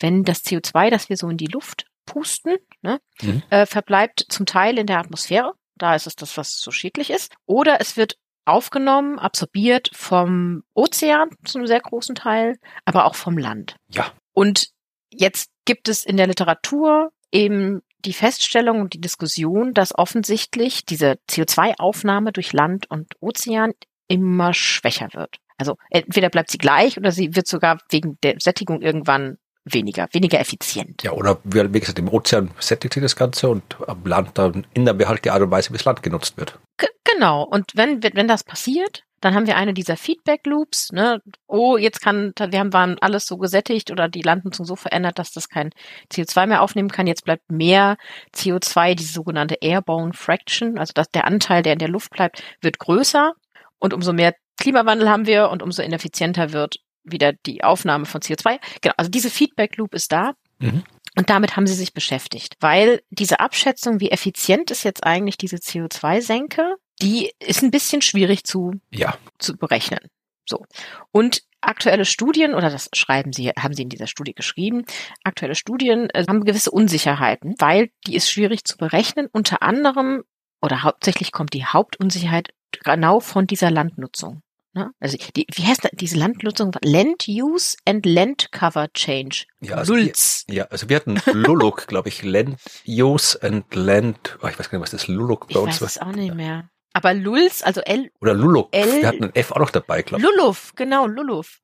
wenn 0.00 0.24
das 0.24 0.44
CO2, 0.44 0.90
das 0.90 1.08
wir 1.08 1.16
so 1.16 1.28
in 1.28 1.36
die 1.36 1.46
Luft 1.46 1.86
pusten, 2.06 2.56
ne, 2.82 3.00
mhm. 3.20 3.42
äh, 3.50 3.66
verbleibt 3.66 4.24
zum 4.28 4.46
Teil 4.46 4.78
in 4.78 4.86
der 4.86 4.98
Atmosphäre. 4.98 5.52
Da 5.76 5.94
ist 5.94 6.06
es 6.06 6.16
das, 6.16 6.36
was 6.36 6.58
so 6.58 6.72
schädlich 6.72 7.10
ist. 7.10 7.34
Oder 7.46 7.80
es 7.80 7.96
wird 7.96 8.16
aufgenommen, 8.48 9.18
absorbiert 9.18 9.90
vom 9.92 10.62
Ozean 10.74 11.30
zu 11.44 11.58
einem 11.58 11.66
sehr 11.66 11.80
großen 11.80 12.14
Teil, 12.14 12.56
aber 12.84 13.04
auch 13.04 13.14
vom 13.14 13.38
Land. 13.38 13.76
Ja. 13.88 14.10
Und 14.32 14.68
jetzt 15.10 15.50
gibt 15.64 15.88
es 15.88 16.04
in 16.04 16.16
der 16.16 16.26
Literatur 16.26 17.10
eben 17.30 17.82
die 18.04 18.12
Feststellung 18.12 18.80
und 18.80 18.94
die 18.94 19.00
Diskussion, 19.00 19.74
dass 19.74 19.96
offensichtlich 19.96 20.84
diese 20.84 21.18
CO2-Aufnahme 21.28 22.32
durch 22.32 22.52
Land 22.52 22.90
und 22.90 23.12
Ozean 23.20 23.72
immer 24.06 24.54
schwächer 24.54 25.08
wird. 25.12 25.36
Also 25.58 25.76
entweder 25.90 26.30
bleibt 26.30 26.50
sie 26.50 26.58
gleich 26.58 26.96
oder 26.96 27.10
sie 27.10 27.34
wird 27.34 27.48
sogar 27.48 27.78
wegen 27.90 28.18
der 28.22 28.36
Sättigung 28.38 28.80
irgendwann 28.80 29.38
weniger, 29.64 30.08
weniger 30.12 30.38
effizient. 30.38 31.02
Ja, 31.02 31.12
oder 31.12 31.40
wie 31.44 31.80
gesagt, 31.80 31.98
im 31.98 32.08
Ozean 32.08 32.50
sättigt 32.60 32.94
sich 32.94 33.02
das 33.02 33.16
Ganze 33.16 33.48
und 33.48 33.76
am 33.86 34.04
Land 34.06 34.38
dann 34.38 34.66
ändern 34.74 34.98
wir 34.98 35.08
halt 35.08 35.24
die 35.24 35.30
Art 35.30 35.42
und 35.42 35.50
Weise, 35.50 35.70
wie 35.70 35.76
das 35.76 35.84
Land 35.84 36.02
genutzt 36.02 36.36
wird. 36.38 36.58
Genau. 37.04 37.42
Und 37.44 37.72
wenn, 37.74 38.02
wenn 38.02 38.28
das 38.28 38.44
passiert, 38.44 39.04
dann 39.20 39.34
haben 39.34 39.46
wir 39.46 39.56
eine 39.56 39.74
dieser 39.74 39.96
Feedback 39.96 40.46
Loops, 40.46 40.92
ne? 40.92 41.20
Oh, 41.48 41.76
jetzt 41.76 42.00
kann, 42.00 42.32
wir 42.38 42.58
haben, 42.58 42.72
waren 42.72 42.96
alles 43.00 43.26
so 43.26 43.36
gesättigt 43.36 43.90
oder 43.90 44.08
die 44.08 44.22
Landnutzung 44.22 44.64
so 44.64 44.76
verändert, 44.76 45.18
dass 45.18 45.32
das 45.32 45.48
kein 45.48 45.70
CO2 46.12 46.46
mehr 46.46 46.62
aufnehmen 46.62 46.90
kann. 46.90 47.08
Jetzt 47.08 47.24
bleibt 47.24 47.50
mehr 47.50 47.96
CO2, 48.34 48.94
diese 48.94 49.12
sogenannte 49.12 49.56
Airborne 49.60 50.12
Fraction, 50.12 50.78
also 50.78 50.92
dass 50.94 51.10
der 51.10 51.24
Anteil, 51.24 51.62
der 51.62 51.72
in 51.72 51.80
der 51.80 51.88
Luft 51.88 52.10
bleibt, 52.10 52.42
wird 52.60 52.78
größer. 52.78 53.32
Und 53.80 53.92
umso 53.92 54.12
mehr 54.12 54.34
Klimawandel 54.60 55.08
haben 55.08 55.26
wir 55.26 55.50
und 55.50 55.62
umso 55.62 55.82
ineffizienter 55.82 56.52
wird 56.52 56.76
wieder 57.02 57.32
die 57.32 57.64
Aufnahme 57.64 58.04
von 58.04 58.20
CO2. 58.20 58.58
Genau, 58.82 58.94
also 58.96 59.10
diese 59.10 59.30
Feedback 59.30 59.76
Loop 59.76 59.94
ist 59.94 60.12
da. 60.12 60.34
Mhm. 60.58 60.84
Und 61.16 61.30
damit 61.30 61.56
haben 61.56 61.66
sie 61.66 61.74
sich 61.74 61.92
beschäftigt, 61.92 62.56
weil 62.60 63.02
diese 63.10 63.40
Abschätzung, 63.40 64.00
wie 64.00 64.10
effizient 64.10 64.70
ist 64.70 64.84
jetzt 64.84 65.04
eigentlich 65.04 65.36
diese 65.36 65.56
CO2-Senke, 65.56 66.76
die 67.00 67.32
ist 67.38 67.62
ein 67.62 67.70
bisschen 67.70 68.02
schwierig 68.02 68.44
zu, 68.44 68.72
ja. 68.90 69.16
zu 69.38 69.56
berechnen. 69.56 70.00
So. 70.48 70.64
Und 71.12 71.42
aktuelle 71.60 72.04
Studien, 72.04 72.54
oder 72.54 72.70
das 72.70 72.88
schreiben 72.94 73.32
sie, 73.32 73.50
haben 73.50 73.74
sie 73.74 73.82
in 73.82 73.88
dieser 73.88 74.06
Studie 74.06 74.34
geschrieben, 74.34 74.84
aktuelle 75.24 75.54
Studien 75.54 76.08
äh, 76.10 76.24
haben 76.28 76.44
gewisse 76.44 76.70
Unsicherheiten, 76.70 77.54
weil 77.58 77.90
die 78.06 78.14
ist 78.14 78.30
schwierig 78.30 78.64
zu 78.64 78.76
berechnen. 78.76 79.28
Unter 79.30 79.62
anderem 79.62 80.24
oder 80.60 80.82
hauptsächlich 80.82 81.32
kommt 81.32 81.52
die 81.52 81.64
Hauptunsicherheit 81.64 82.48
genau 82.84 83.20
von 83.20 83.46
dieser 83.46 83.70
Landnutzung. 83.70 84.42
Ne? 84.78 84.92
Also 85.00 85.18
die, 85.34 85.44
wie 85.52 85.66
heißt 85.66 85.84
das, 85.84 85.90
diese 85.94 86.16
Landnutzung? 86.16 86.70
Land 86.82 87.26
Use 87.26 87.76
and 87.84 88.06
Land 88.06 88.52
Cover 88.52 88.86
Change. 88.92 89.44
Ja, 89.60 89.74
also 89.74 89.94
Lulz. 89.94 90.44
Wir, 90.46 90.54
ja, 90.54 90.64
also 90.66 90.88
wir 90.88 90.94
hatten 90.94 91.20
Luluk, 91.32 91.86
glaube 91.88 92.08
ich, 92.08 92.22
Land 92.22 92.58
Use 92.86 93.36
and 93.42 93.64
Land, 93.74 94.38
oh, 94.40 94.46
ich 94.46 94.56
weiß 94.56 94.70
gar 94.70 94.78
nicht, 94.78 94.84
was 94.84 94.92
das 94.92 95.08
Luluk 95.08 95.48
bei 95.48 95.52
ich 95.52 95.56
uns 95.56 95.64
war. 95.66 95.72
Ich 95.72 95.80
weiß 95.80 95.96
es 95.96 95.98
auch 96.02 96.12
nicht 96.12 96.34
mehr. 96.34 96.70
Aber 96.98 97.14
Lulz, 97.14 97.62
also 97.62 97.80
L. 97.82 98.10
Oder 98.20 98.34
Luluk. 98.34 98.70
L, 98.72 99.02
wir 99.02 99.06
hatten 99.06 99.22
ein 99.22 99.34
F 99.36 99.52
auch 99.52 99.60
noch 99.60 99.70
dabei, 99.70 100.02
glaube 100.02 100.20
ich. 100.20 100.28
Luluf, 100.28 100.72
genau, 100.74 101.06
Luluf. 101.06 101.60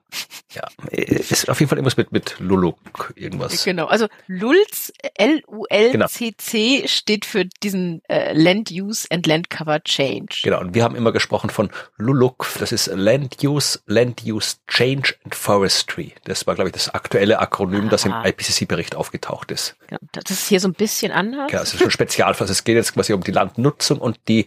Ja, 0.53 0.69
ist 0.93 1.49
auf 1.51 1.59
jeden 1.59 1.69
Fall 1.69 1.79
irgendwas 1.79 1.97
mit, 1.97 2.13
mit 2.13 2.37
Luluk, 2.39 3.13
irgendwas. 3.17 3.65
Genau, 3.65 3.87
also 3.87 4.07
Lulz, 4.29 4.93
L-U-L-C-C 5.17 6.77
genau. 6.77 6.87
steht 6.87 7.25
für 7.25 7.47
diesen 7.65 8.01
äh, 8.09 8.33
Land 8.33 8.71
Use 8.71 9.09
and 9.11 9.27
Land 9.27 9.51
Cover 9.51 9.83
Change. 9.83 10.43
Genau, 10.45 10.61
und 10.61 10.77
wir 10.77 10.85
haben 10.85 10.95
immer 10.95 11.11
gesprochen 11.11 11.51
von 11.51 11.71
Luluk, 11.97 12.47
das 12.61 12.71
ist 12.71 12.87
Land 12.87 13.43
Use, 13.43 13.81
Land 13.87 14.23
Use 14.25 14.59
Change 14.69 15.17
and 15.25 15.35
Forestry. 15.35 16.15
Das 16.27 16.47
war, 16.47 16.55
glaube 16.55 16.69
ich, 16.69 16.75
das 16.75 16.95
aktuelle 16.95 17.41
Akronym, 17.41 17.87
Aha. 17.87 17.89
das 17.89 18.05
im 18.05 18.13
IPCC-Bericht 18.13 18.95
aufgetaucht 18.95 19.51
ist. 19.51 19.75
Genau, 19.89 20.01
das 20.13 20.31
ist 20.31 20.49
hier 20.49 20.61
so 20.61 20.69
ein 20.69 20.75
bisschen 20.75 21.11
anders. 21.11 21.51
Ja, 21.51 21.63
es 21.63 21.75
ist 21.75 21.83
ein 21.83 21.91
Spezialfall. 21.91 22.49
Es 22.49 22.63
geht 22.63 22.77
jetzt 22.77 22.95
quasi 22.95 23.13
um 23.13 23.25
die 23.25 23.33
Landnutzung 23.33 23.99
und 23.99 24.21
die 24.29 24.47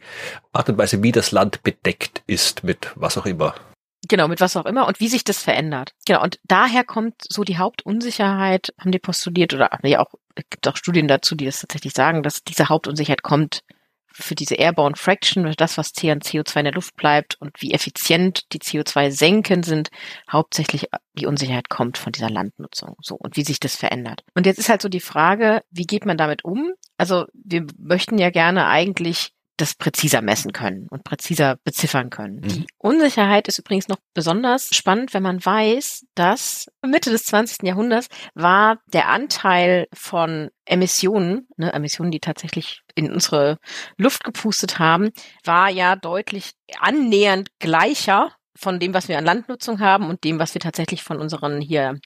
Art 0.53 0.69
und 0.69 0.76
Weise, 0.77 1.03
wie 1.03 1.11
das 1.11 1.31
Land 1.31 1.63
bedeckt 1.63 2.23
ist 2.27 2.63
mit 2.63 2.91
was 2.95 3.17
auch 3.17 3.25
immer. 3.25 3.55
Genau, 4.07 4.27
mit 4.27 4.41
was 4.41 4.55
auch 4.55 4.65
immer 4.65 4.87
und 4.87 4.99
wie 4.99 5.07
sich 5.07 5.23
das 5.23 5.43
verändert. 5.43 5.91
Genau, 6.05 6.23
und 6.23 6.39
daher 6.43 6.83
kommt 6.83 7.15
so 7.27 7.43
die 7.43 7.57
Hauptunsicherheit, 7.57 8.73
haben 8.79 8.91
die 8.91 8.99
postuliert 8.99 9.53
oder 9.53 9.69
ja 9.83 9.99
auch, 9.99 10.13
es 10.35 10.45
gibt 10.49 10.67
auch 10.67 10.77
Studien 10.77 11.07
dazu, 11.07 11.35
die 11.35 11.45
das 11.45 11.59
tatsächlich 11.59 11.93
sagen, 11.93 12.23
dass 12.23 12.43
diese 12.43 12.69
Hauptunsicherheit 12.69 13.23
kommt 13.23 13.63
für 14.19 14.35
diese 14.35 14.55
Airborne 14.55 14.95
Fraction, 14.95 15.51
das, 15.57 15.77
was 15.77 15.93
CO2 15.93 16.57
in 16.57 16.65
der 16.65 16.73
Luft 16.73 16.95
bleibt 16.95 17.35
und 17.39 17.61
wie 17.61 17.73
effizient 17.73 18.51
die 18.51 18.59
CO2-Senken 18.59 19.63
sind, 19.63 19.89
hauptsächlich 20.31 20.87
die 21.13 21.27
Unsicherheit 21.27 21.69
kommt 21.69 21.97
von 21.97 22.11
dieser 22.11 22.29
Landnutzung. 22.29 22.95
So, 23.01 23.15
und 23.15 23.37
wie 23.37 23.43
sich 23.43 23.59
das 23.59 23.75
verändert. 23.75 24.23
Und 24.33 24.45
jetzt 24.45 24.57
ist 24.57 24.69
halt 24.69 24.81
so 24.81 24.89
die 24.89 24.99
Frage, 24.99 25.61
wie 25.69 25.85
geht 25.85 26.05
man 26.05 26.17
damit 26.17 26.43
um? 26.43 26.71
Also, 26.97 27.25
wir 27.33 27.65
möchten 27.77 28.17
ja 28.17 28.31
gerne 28.31 28.67
eigentlich 28.67 29.33
das 29.57 29.73
präziser 29.73 30.21
messen 30.21 30.53
können 30.53 30.87
und 30.89 31.03
präziser 31.03 31.57
beziffern 31.63 32.09
können. 32.09 32.37
Mhm. 32.37 32.47
Die 32.47 32.67
Unsicherheit 32.77 33.47
ist 33.47 33.59
übrigens 33.59 33.87
noch 33.87 33.97
besonders 34.13 34.69
spannend, 34.75 35.13
wenn 35.13 35.23
man 35.23 35.43
weiß, 35.43 36.05
dass 36.15 36.67
Mitte 36.85 37.09
des 37.09 37.25
20. 37.25 37.63
Jahrhunderts 37.63 38.07
war 38.35 38.79
der 38.93 39.09
Anteil 39.09 39.87
von 39.93 40.49
Emissionen, 40.65 41.47
ne, 41.57 41.73
Emissionen, 41.73 42.11
die 42.11 42.19
tatsächlich 42.19 42.81
in 42.95 43.11
unsere 43.11 43.57
Luft 43.97 44.23
gepustet 44.23 44.79
haben, 44.79 45.11
war 45.43 45.69
ja 45.69 45.95
deutlich 45.95 46.53
annähernd 46.79 47.49
gleicher 47.59 48.31
von 48.57 48.79
dem, 48.79 48.93
was 48.93 49.07
wir 49.07 49.17
an 49.17 49.25
Landnutzung 49.25 49.79
haben 49.79 50.09
und 50.09 50.23
dem, 50.23 50.39
was 50.39 50.53
wir 50.53 50.61
tatsächlich 50.61 51.03
von 51.03 51.19
unseren 51.19 51.61
hier 51.61 51.99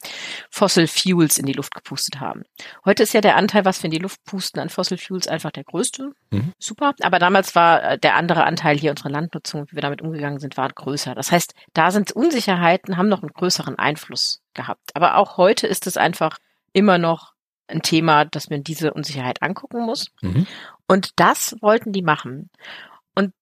Fossil 0.50 0.88
Fuels 0.88 1.38
in 1.38 1.46
die 1.46 1.54
Luft 1.54 1.74
gepustet 1.74 2.20
haben. 2.20 2.44
Heute 2.86 3.04
ist 3.04 3.14
ja 3.14 3.22
der 3.22 3.36
Anteil, 3.36 3.66
was 3.66 3.82
wir 3.82 3.86
in 3.86 3.92
die 3.92 4.00
Luft 4.00 4.24
pusten 4.24 4.60
an 4.60 4.70
Fossil 4.70 4.98
Fuels 4.98 5.28
einfach 5.28 5.52
der 5.52 5.64
größte. 5.64 6.12
Mhm. 6.32 6.54
Super. 6.60 6.94
Aber 7.02 7.20
damals 7.20 7.56
war 7.56 7.84
äh, 7.84 7.98
der 7.98 8.16
andere 8.16 8.44
Anteil 8.44 8.78
hier 8.78 8.92
unsere 8.92 9.10
Landnutzung, 9.10 9.66
wie 9.70 9.76
wir 9.76 9.82
damit 9.82 10.02
umgegangen 10.02 10.40
sind, 10.40 10.58
war 10.58 10.70
größer. 10.70 11.16
Das 11.16 11.32
heißt, 11.32 11.54
da 11.74 11.92
sind 11.92 12.12
Unsicherheiten, 12.12 12.98
haben 12.98 13.10
noch 13.10 13.22
einen 13.22 13.34
größeren 13.34 13.78
Einfluss 13.78 14.42
gehabt. 14.54 14.96
Aber 14.96 15.18
auch 15.18 15.38
heute 15.38 15.68
ist 15.68 15.88
es 15.88 15.98
einfach 15.98 16.38
immer 16.74 16.98
noch 16.98 17.34
ein 17.68 17.82
Thema, 17.82 18.26
dass 18.26 18.50
man 18.50 18.64
diese 18.64 18.94
Unsicherheit 18.94 19.42
angucken 19.42 19.82
muss. 19.86 20.12
Mhm. 20.22 20.46
Und 20.88 21.12
das 21.16 21.56
wollten 21.62 21.94
die 21.94 22.02
machen. 22.02 22.50
Und 23.16 23.34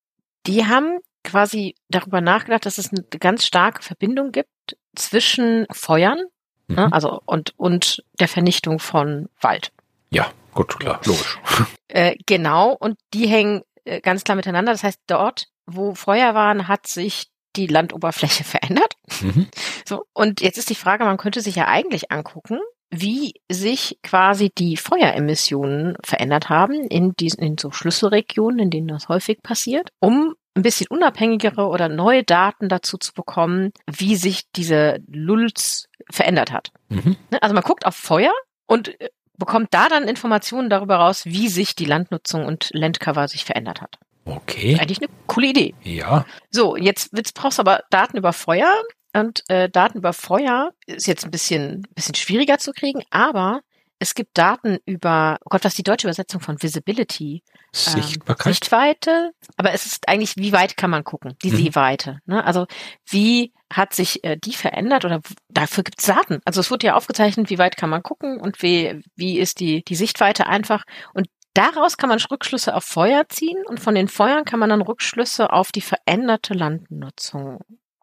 die 0.45 0.65
haben 0.65 0.99
quasi 1.23 1.75
darüber 1.89 2.21
nachgedacht, 2.21 2.65
dass 2.65 2.77
es 2.77 2.91
eine 2.91 3.03
ganz 3.19 3.45
starke 3.45 3.84
Verbindung 3.84 4.32
gibt 4.32 4.49
zwischen 4.95 5.65
Feuern, 5.71 6.17
ne, 6.17 6.27
mhm. 6.67 6.75
ne, 6.75 6.93
also 6.93 7.21
und 7.25 7.53
und 7.58 8.03
der 8.19 8.27
Vernichtung 8.27 8.79
von 8.79 9.29
Wald. 9.41 9.71
Ja, 10.10 10.32
gut, 10.53 10.79
klar, 10.79 10.99
logisch. 11.05 11.39
Äh, 11.91 12.17
genau, 12.27 12.77
und 12.79 12.99
die 13.15 13.25
hängen 13.25 13.63
äh, 13.84 13.99
ganz 13.99 14.23
klar 14.23 14.36
miteinander. 14.36 14.71
Das 14.71 14.84
heißt, 14.84 14.99
dort, 15.08 15.47
wo 15.65 15.95
Feuer 15.95 16.36
waren, 16.36 16.67
hat 16.67 16.86
sich 16.86 17.32
die 17.55 17.65
Landoberfläche 17.65 18.43
verändert. 18.45 18.93
Mhm. 19.21 19.47
So, 19.88 20.05
und 20.13 20.39
jetzt 20.41 20.60
ist 20.60 20.69
die 20.69 20.75
Frage, 20.75 21.05
man 21.05 21.17
könnte 21.17 21.41
sich 21.41 21.55
ja 21.55 21.67
eigentlich 21.67 22.12
angucken, 22.12 22.60
wie 22.91 23.34
sich 23.51 23.99
quasi 24.03 24.51
die 24.55 24.77
Feueremissionen 24.77 25.95
verändert 26.03 26.49
haben 26.49 26.75
in 26.88 27.13
diesen, 27.15 27.43
in 27.43 27.58
so 27.58 27.71
Schlüsselregionen, 27.71 28.60
in 28.60 28.69
denen 28.69 28.88
das 28.88 29.10
häufig 29.10 29.41
passiert, 29.43 29.91
um 29.99 30.36
ein 30.59 30.63
bisschen 30.63 30.87
unabhängigere 30.87 31.67
oder 31.67 31.89
neue 31.89 32.23
Daten 32.23 32.69
dazu 32.69 32.97
zu 32.97 33.13
bekommen, 33.13 33.71
wie 33.89 34.15
sich 34.15 34.51
diese 34.51 34.99
Lulz 35.07 35.85
verändert 36.09 36.51
hat. 36.51 36.71
Mhm. 36.89 37.15
Ne, 37.31 37.41
also 37.41 37.53
man 37.53 37.63
guckt 37.63 37.85
auf 37.85 37.95
Feuer 37.95 38.33
und 38.65 38.99
äh, 39.01 39.09
bekommt 39.37 39.69
da 39.73 39.87
dann 39.87 40.07
Informationen 40.07 40.69
darüber 40.69 40.97
raus, 40.97 41.25
wie 41.25 41.47
sich 41.47 41.75
die 41.75 41.85
Landnutzung 41.85 42.45
und 42.45 42.69
Landcover 42.73 43.27
sich 43.27 43.45
verändert 43.45 43.81
hat. 43.81 43.97
Okay. 44.25 44.77
Eigentlich 44.79 44.99
eine 44.99 45.09
coole 45.27 45.47
Idee. 45.47 45.73
Ja. 45.83 46.25
So, 46.51 46.75
jetzt, 46.75 47.13
jetzt 47.15 47.33
brauchst 47.33 47.57
du 47.57 47.61
aber 47.61 47.83
Daten 47.89 48.17
über 48.17 48.33
Feuer. 48.33 48.71
Und 49.13 49.43
äh, 49.49 49.69
Daten 49.69 49.97
über 49.97 50.13
Feuer 50.13 50.71
ist 50.85 51.07
jetzt 51.07 51.25
ein 51.25 51.31
bisschen, 51.31 51.87
bisschen 51.95 52.13
schwieriger 52.13 52.59
zu 52.59 52.73
kriegen, 52.73 53.01
aber 53.09 53.61
es 53.99 54.15
gibt 54.15 54.38
Daten 54.38 54.79
über, 54.85 55.38
oh 55.41 55.49
Gott, 55.49 55.65
was 55.65 55.75
die 55.75 55.83
deutsche 55.83 56.07
Übersetzung 56.07 56.39
von 56.41 56.62
Visibility? 56.62 57.43
Sichtbarkeit. 57.71 58.47
Ähm, 58.47 58.53
Sichtweite, 58.53 59.31
aber 59.57 59.73
es 59.73 59.85
ist 59.85 60.07
eigentlich, 60.07 60.35
wie 60.38 60.53
weit 60.53 60.77
kann 60.77 60.89
man 60.89 61.03
gucken, 61.03 61.35
die 61.43 61.51
mhm. 61.51 61.57
Sehweite. 61.57 62.19
Ne? 62.25 62.43
Also 62.43 62.65
wie 63.07 63.53
hat 63.71 63.93
sich 63.93 64.23
äh, 64.23 64.38
die 64.38 64.53
verändert 64.53 65.05
oder 65.05 65.21
dafür 65.49 65.83
gibt 65.83 65.99
es 65.99 66.07
Daten. 66.07 66.39
Also 66.45 66.62
es 66.62 66.71
wurde 66.71 66.88
ja 66.88 66.95
aufgezeichnet, 66.95 67.49
wie 67.49 67.59
weit 67.59 67.77
kann 67.77 67.89
man 67.89 68.01
gucken 68.01 68.39
und 68.39 68.63
wie, 68.63 69.01
wie 69.15 69.38
ist 69.38 69.59
die, 69.59 69.83
die 69.83 69.95
Sichtweite 69.95 70.47
einfach. 70.47 70.85
Und 71.13 71.27
daraus 71.53 71.97
kann 71.97 72.09
man 72.09 72.19
Rückschlüsse 72.19 72.73
auf 72.73 72.85
Feuer 72.85 73.29
ziehen 73.29 73.63
und 73.67 73.79
von 73.79 73.93
den 73.93 74.07
Feuern 74.07 74.45
kann 74.45 74.59
man 74.59 74.69
dann 74.69 74.81
Rückschlüsse 74.81 75.53
auf 75.53 75.71
die 75.71 75.81
veränderte 75.81 76.55
Landnutzung 76.55 77.59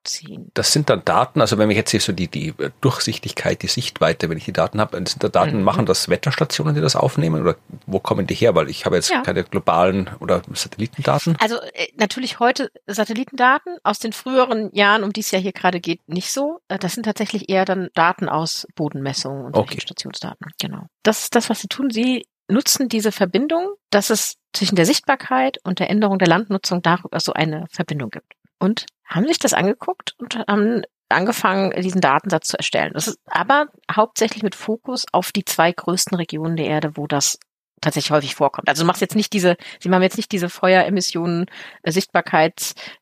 ziehen. 0.07 0.51
Das 0.55 0.73
sind 0.73 0.91
dann 0.91 1.05
Daten, 1.05 1.41
also 1.41 1.59
wenn 1.59 1.71
ich 1.71 1.77
jetzt 1.77 1.91
hier 1.91 2.01
so 2.01 2.13
die, 2.13 2.29
die 2.29 2.55
Durchsichtigkeit, 2.81 3.63
die 3.63 3.69
Sichtweite, 3.69 4.31
wenn 4.31 4.39
ich 4.39 4.45
die 4.45 4.53
Daten 4.53 4.81
habe, 4.81 4.97
sind 4.97 5.23
da 5.23 5.29
Daten, 5.29 5.59
mhm. 5.59 5.65
machen 5.65 5.87
das 5.87 6.09
Wetterstationen, 6.09 6.75
die 6.75 6.81
das 6.81 6.97
aufnehmen 6.97 7.43
oder 7.43 7.57
wo 7.87 7.99
kommen 7.99 8.27
die 8.27 8.35
her? 8.35 8.55
Weil 8.55 8.69
ich 8.69 8.87
habe 8.87 8.97
jetzt 8.97 9.11
ja. 9.11 9.23
keine 9.23 9.45
globalen 9.45 10.11
oder 10.21 10.43
Satellitendaten. 10.53 11.37
Also 11.41 11.57
äh, 11.75 11.89
natürlich 11.97 12.41
heute 12.41 12.71
Satellitendaten 12.87 13.77
aus 13.83 13.99
den 13.99 14.13
früheren 14.13 14.73
Jahren, 14.75 15.05
um 15.05 15.13
die 15.13 15.21
es 15.21 15.31
ja 15.31 15.39
hier 15.39 15.53
gerade 15.53 15.81
geht, 15.81 16.01
nicht 16.09 16.33
so. 16.33 16.61
Äh, 16.69 16.79
das 16.79 16.95
sind 16.95 17.05
tatsächlich 17.05 17.49
eher 17.49 17.65
dann 17.65 17.89
Daten 17.95 18.29
aus 18.29 18.67
Bodenmessungen 18.75 19.47
und 19.47 19.57
okay. 19.57 19.81
Stationsdaten. 19.81 20.47
Genau. 20.61 20.87
Das 21.03 21.25
ist 21.25 21.35
das, 21.35 21.51
was 21.51 21.61
sie 21.61 21.69
tun. 21.69 21.91
Sie 21.91 22.27
nutzen 22.49 22.89
diese 22.89 23.13
Verbindung, 23.13 23.75
dass 23.91 24.11
es 24.11 24.37
zwischen 24.53 24.77
der 24.77 24.87
Sichtbarkeit 24.87 25.59
und 25.65 25.81
der 25.81 25.91
Änderung 25.91 26.19
der 26.19 26.29
Landnutzung 26.29 26.81
darüber 26.81 27.21
so 27.21 27.33
eine 27.33 27.67
Verbindung 27.71 28.11
gibt 28.11 28.35
und 28.59 28.87
haben 29.05 29.27
sich 29.27 29.39
das 29.39 29.55
angeguckt 29.55 30.15
und 30.19 30.37
haben 30.49 30.83
angefangen, 31.09 31.71
diesen 31.81 32.01
Datensatz 32.01 32.49
zu 32.49 32.57
erstellen. 32.57 32.93
Das 32.95 33.09
ist 33.09 33.19
aber 33.27 33.67
hauptsächlich 33.91 34.43
mit 34.43 34.55
Fokus 34.55 35.05
auf 35.13 35.33
die 35.33 35.45
zwei 35.45 35.73
größten 35.73 36.17
Regionen 36.17 36.57
der 36.57 36.67
Erde, 36.67 36.97
wo 36.97 37.07
das 37.07 37.39
tatsächlich 37.81 38.11
häufig 38.11 38.35
vorkommt. 38.35 38.69
Also 38.69 38.83
du 38.83 38.87
machst 38.87 39.01
jetzt 39.01 39.15
nicht 39.15 39.33
diese, 39.33 39.57
sie 39.81 39.89
machen 39.89 40.03
jetzt 40.03 40.17
nicht 40.17 40.33
diese 40.33 40.49
Feueremissionen, 40.49 41.47
äh, 41.83 41.93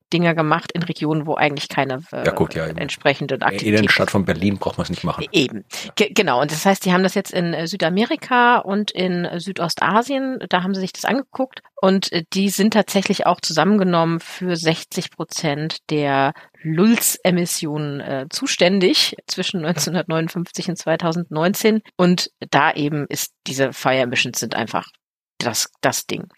Sichtbarkeitsdinger 0.05 0.35
gemacht 0.35 0.73
in 0.73 0.83
Regionen, 0.83 1.27
wo 1.27 1.35
eigentlich 1.35 1.69
keine 1.69 2.01
äh, 2.13 2.25
ja, 2.25 2.33
gut, 2.33 2.55
ja, 2.55 2.67
entsprechenden 2.67 3.43
Aktivitäten. 3.43 3.77
In 3.77 3.83
der 3.83 3.91
Stadt 3.91 4.11
von 4.11 4.25
Berlin 4.25 4.59
braucht 4.59 4.79
man 4.79 4.85
es 4.85 4.91
nicht 4.91 5.05
machen. 5.05 5.27
Eben. 5.33 5.65
Ja. 5.99 6.07
Genau. 6.11 6.41
Und 6.41 6.51
das 6.51 6.65
heißt, 6.65 6.85
die 6.85 6.93
haben 6.93 7.03
das 7.03 7.15
jetzt 7.15 7.33
in 7.33 7.55
äh, 7.55 7.67
Südamerika 7.67 8.59
und 8.59 8.91
in 8.91 9.25
äh, 9.25 9.41
Südostasien, 9.41 10.39
da 10.49 10.63
haben 10.63 10.75
sie 10.75 10.81
sich 10.81 10.93
das 10.93 11.05
angeguckt 11.05 11.61
und 11.81 12.11
die 12.33 12.49
sind 12.49 12.73
tatsächlich 12.73 13.27
auch 13.27 13.41
zusammengenommen 13.41 14.21
für 14.21 14.57
60 14.57 15.11
Prozent 15.11 15.79
der 15.91 16.33
Lulz-Emissionen 16.63 18.01
äh, 18.01 18.27
zuständig 18.31 19.17
zwischen 19.27 19.65
1959 19.65 20.71
und 20.71 20.77
2019. 20.77 21.83
Und 21.97 22.31
da 22.51 22.73
eben 22.73 23.07
ist 23.09 23.33
diese 23.47 23.73
Fire 23.73 23.99
Emissions 23.99 24.41
sind 24.41 24.55
einfach 24.55 24.89
das, 25.39 25.69
das 25.83 26.07
Ding. 26.07 26.29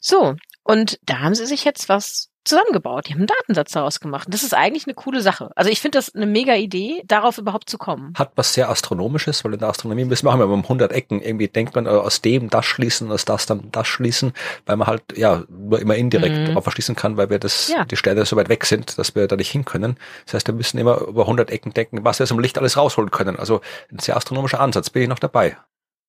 So. 0.00 0.36
Und 0.62 0.98
da 1.04 1.20
haben 1.20 1.34
sie 1.34 1.46
sich 1.46 1.64
jetzt 1.64 1.88
was 1.88 2.28
zusammengebaut. 2.46 3.08
Die 3.08 3.12
haben 3.12 3.20
einen 3.20 3.26
Datensatz 3.26 3.72
daraus 3.72 4.00
gemacht. 4.00 4.28
Das 4.30 4.42
ist 4.42 4.54
eigentlich 4.54 4.86
eine 4.86 4.94
coole 4.94 5.20
Sache. 5.20 5.50
Also 5.54 5.70
ich 5.70 5.80
finde 5.80 5.98
das 5.98 6.14
eine 6.14 6.26
mega 6.26 6.54
Idee, 6.54 7.02
darauf 7.06 7.38
überhaupt 7.38 7.68
zu 7.68 7.78
kommen. 7.78 8.12
Hat 8.16 8.32
was 8.36 8.54
sehr 8.54 8.68
Astronomisches, 8.70 9.44
weil 9.44 9.54
in 9.54 9.58
der 9.58 9.68
Astronomie 9.68 10.04
müssen 10.04 10.24
wir 10.24 10.30
machen 10.30 10.40
wir 10.40 10.52
um 10.52 10.62
100 10.62 10.92
Ecken. 10.92 11.20
Irgendwie 11.20 11.48
denkt 11.48 11.74
man 11.74 11.86
äh, 11.86 11.90
aus 11.90 12.20
dem 12.20 12.50
das 12.50 12.64
schließen, 12.64 13.10
aus 13.10 13.24
das 13.24 13.46
dann 13.46 13.70
das 13.72 13.86
schließen, 13.86 14.32
weil 14.64 14.76
man 14.76 14.86
halt 14.86 15.02
ja 15.16 15.44
nur 15.48 15.80
immer 15.80 15.96
indirekt 15.96 16.36
mhm. 16.36 16.46
darauf 16.46 16.64
verschließen 16.64 16.94
kann, 16.96 17.16
weil 17.16 17.30
wir 17.30 17.38
das, 17.38 17.68
ja. 17.68 17.84
die 17.84 17.96
Sterne 17.96 18.24
so 18.24 18.36
weit 18.36 18.48
weg 18.48 18.64
sind, 18.64 18.98
dass 18.98 19.14
wir 19.14 19.26
da 19.26 19.36
nicht 19.36 19.50
hin 19.50 19.64
können. 19.64 19.96
Das 20.24 20.34
heißt, 20.34 20.46
wir 20.46 20.54
müssen 20.54 20.78
immer 20.78 21.00
über 21.00 21.22
100 21.22 21.50
Ecken 21.50 21.72
denken, 21.72 22.04
was 22.04 22.18
wir 22.18 22.24
aus 22.24 22.28
dem 22.28 22.38
Licht 22.38 22.58
alles 22.58 22.76
rausholen 22.76 23.10
können. 23.10 23.36
Also 23.36 23.60
ein 23.90 23.98
sehr 23.98 24.16
astronomischer 24.16 24.60
Ansatz. 24.60 24.90
Bin 24.90 25.02
ich 25.02 25.08
noch 25.08 25.18
dabei. 25.18 25.56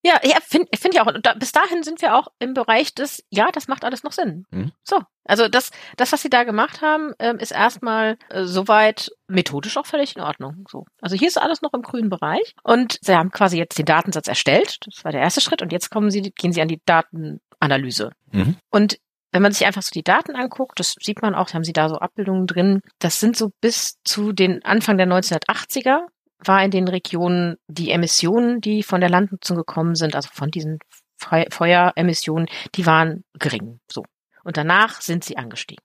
Ja, 0.04 0.20
ja, 0.22 0.36
finde 0.40 0.68
find 0.76 0.94
ich 0.94 1.00
auch. 1.00 1.06
Und 1.06 1.26
da, 1.26 1.34
bis 1.34 1.52
dahin 1.52 1.82
sind 1.82 2.00
wir 2.00 2.14
auch 2.14 2.28
im 2.38 2.54
Bereich 2.54 2.94
des, 2.94 3.24
ja, 3.30 3.50
das 3.52 3.66
macht 3.66 3.84
alles 3.84 4.04
noch 4.04 4.12
Sinn. 4.12 4.44
Mhm. 4.50 4.72
So. 4.84 5.00
Also 5.24 5.48
das, 5.48 5.70
das, 5.96 6.12
was 6.12 6.22
sie 6.22 6.30
da 6.30 6.44
gemacht 6.44 6.80
haben, 6.80 7.12
ähm, 7.18 7.38
ist 7.38 7.50
erstmal 7.50 8.16
äh, 8.30 8.44
soweit 8.44 9.10
methodisch 9.26 9.76
auch 9.76 9.86
völlig 9.86 10.16
in 10.16 10.22
Ordnung. 10.22 10.66
So. 10.70 10.86
Also 11.02 11.16
hier 11.16 11.28
ist 11.28 11.36
alles 11.36 11.62
noch 11.62 11.74
im 11.74 11.82
grünen 11.82 12.08
Bereich. 12.08 12.54
Und 12.62 12.98
sie 13.02 13.14
haben 13.14 13.30
quasi 13.30 13.58
jetzt 13.58 13.78
den 13.78 13.86
Datensatz 13.86 14.28
erstellt. 14.28 14.78
Das 14.86 15.04
war 15.04 15.12
der 15.12 15.20
erste 15.20 15.40
Schritt. 15.40 15.62
Und 15.62 15.72
jetzt 15.72 15.90
kommen 15.90 16.10
sie, 16.10 16.22
gehen 16.22 16.52
sie 16.52 16.62
an 16.62 16.68
die 16.68 16.80
Datenanalyse. 16.86 18.12
Mhm. 18.30 18.56
Und 18.70 18.98
wenn 19.32 19.42
man 19.42 19.52
sich 19.52 19.66
einfach 19.66 19.82
so 19.82 19.90
die 19.92 20.02
Daten 20.04 20.36
anguckt, 20.36 20.80
das 20.80 20.94
sieht 21.00 21.20
man 21.20 21.34
auch, 21.34 21.52
haben 21.52 21.64
sie 21.64 21.72
da 21.72 21.88
so 21.88 21.96
Abbildungen 21.96 22.46
drin. 22.46 22.80
Das 22.98 23.20
sind 23.20 23.36
so 23.36 23.50
bis 23.60 23.98
zu 24.04 24.32
den 24.32 24.64
Anfang 24.64 24.96
der 24.96 25.06
1980er 25.06 26.06
war 26.44 26.62
in 26.64 26.70
den 26.70 26.88
Regionen 26.88 27.56
die 27.66 27.90
Emissionen, 27.90 28.60
die 28.60 28.82
von 28.82 29.00
der 29.00 29.10
Landnutzung 29.10 29.56
gekommen 29.56 29.94
sind, 29.94 30.14
also 30.14 30.28
von 30.32 30.50
diesen 30.50 30.78
Feueremissionen, 31.18 32.48
die 32.74 32.86
waren 32.86 33.24
gering. 33.38 33.80
So. 33.90 34.04
Und 34.44 34.56
danach 34.56 35.00
sind 35.00 35.24
sie 35.24 35.36
angestiegen. 35.36 35.82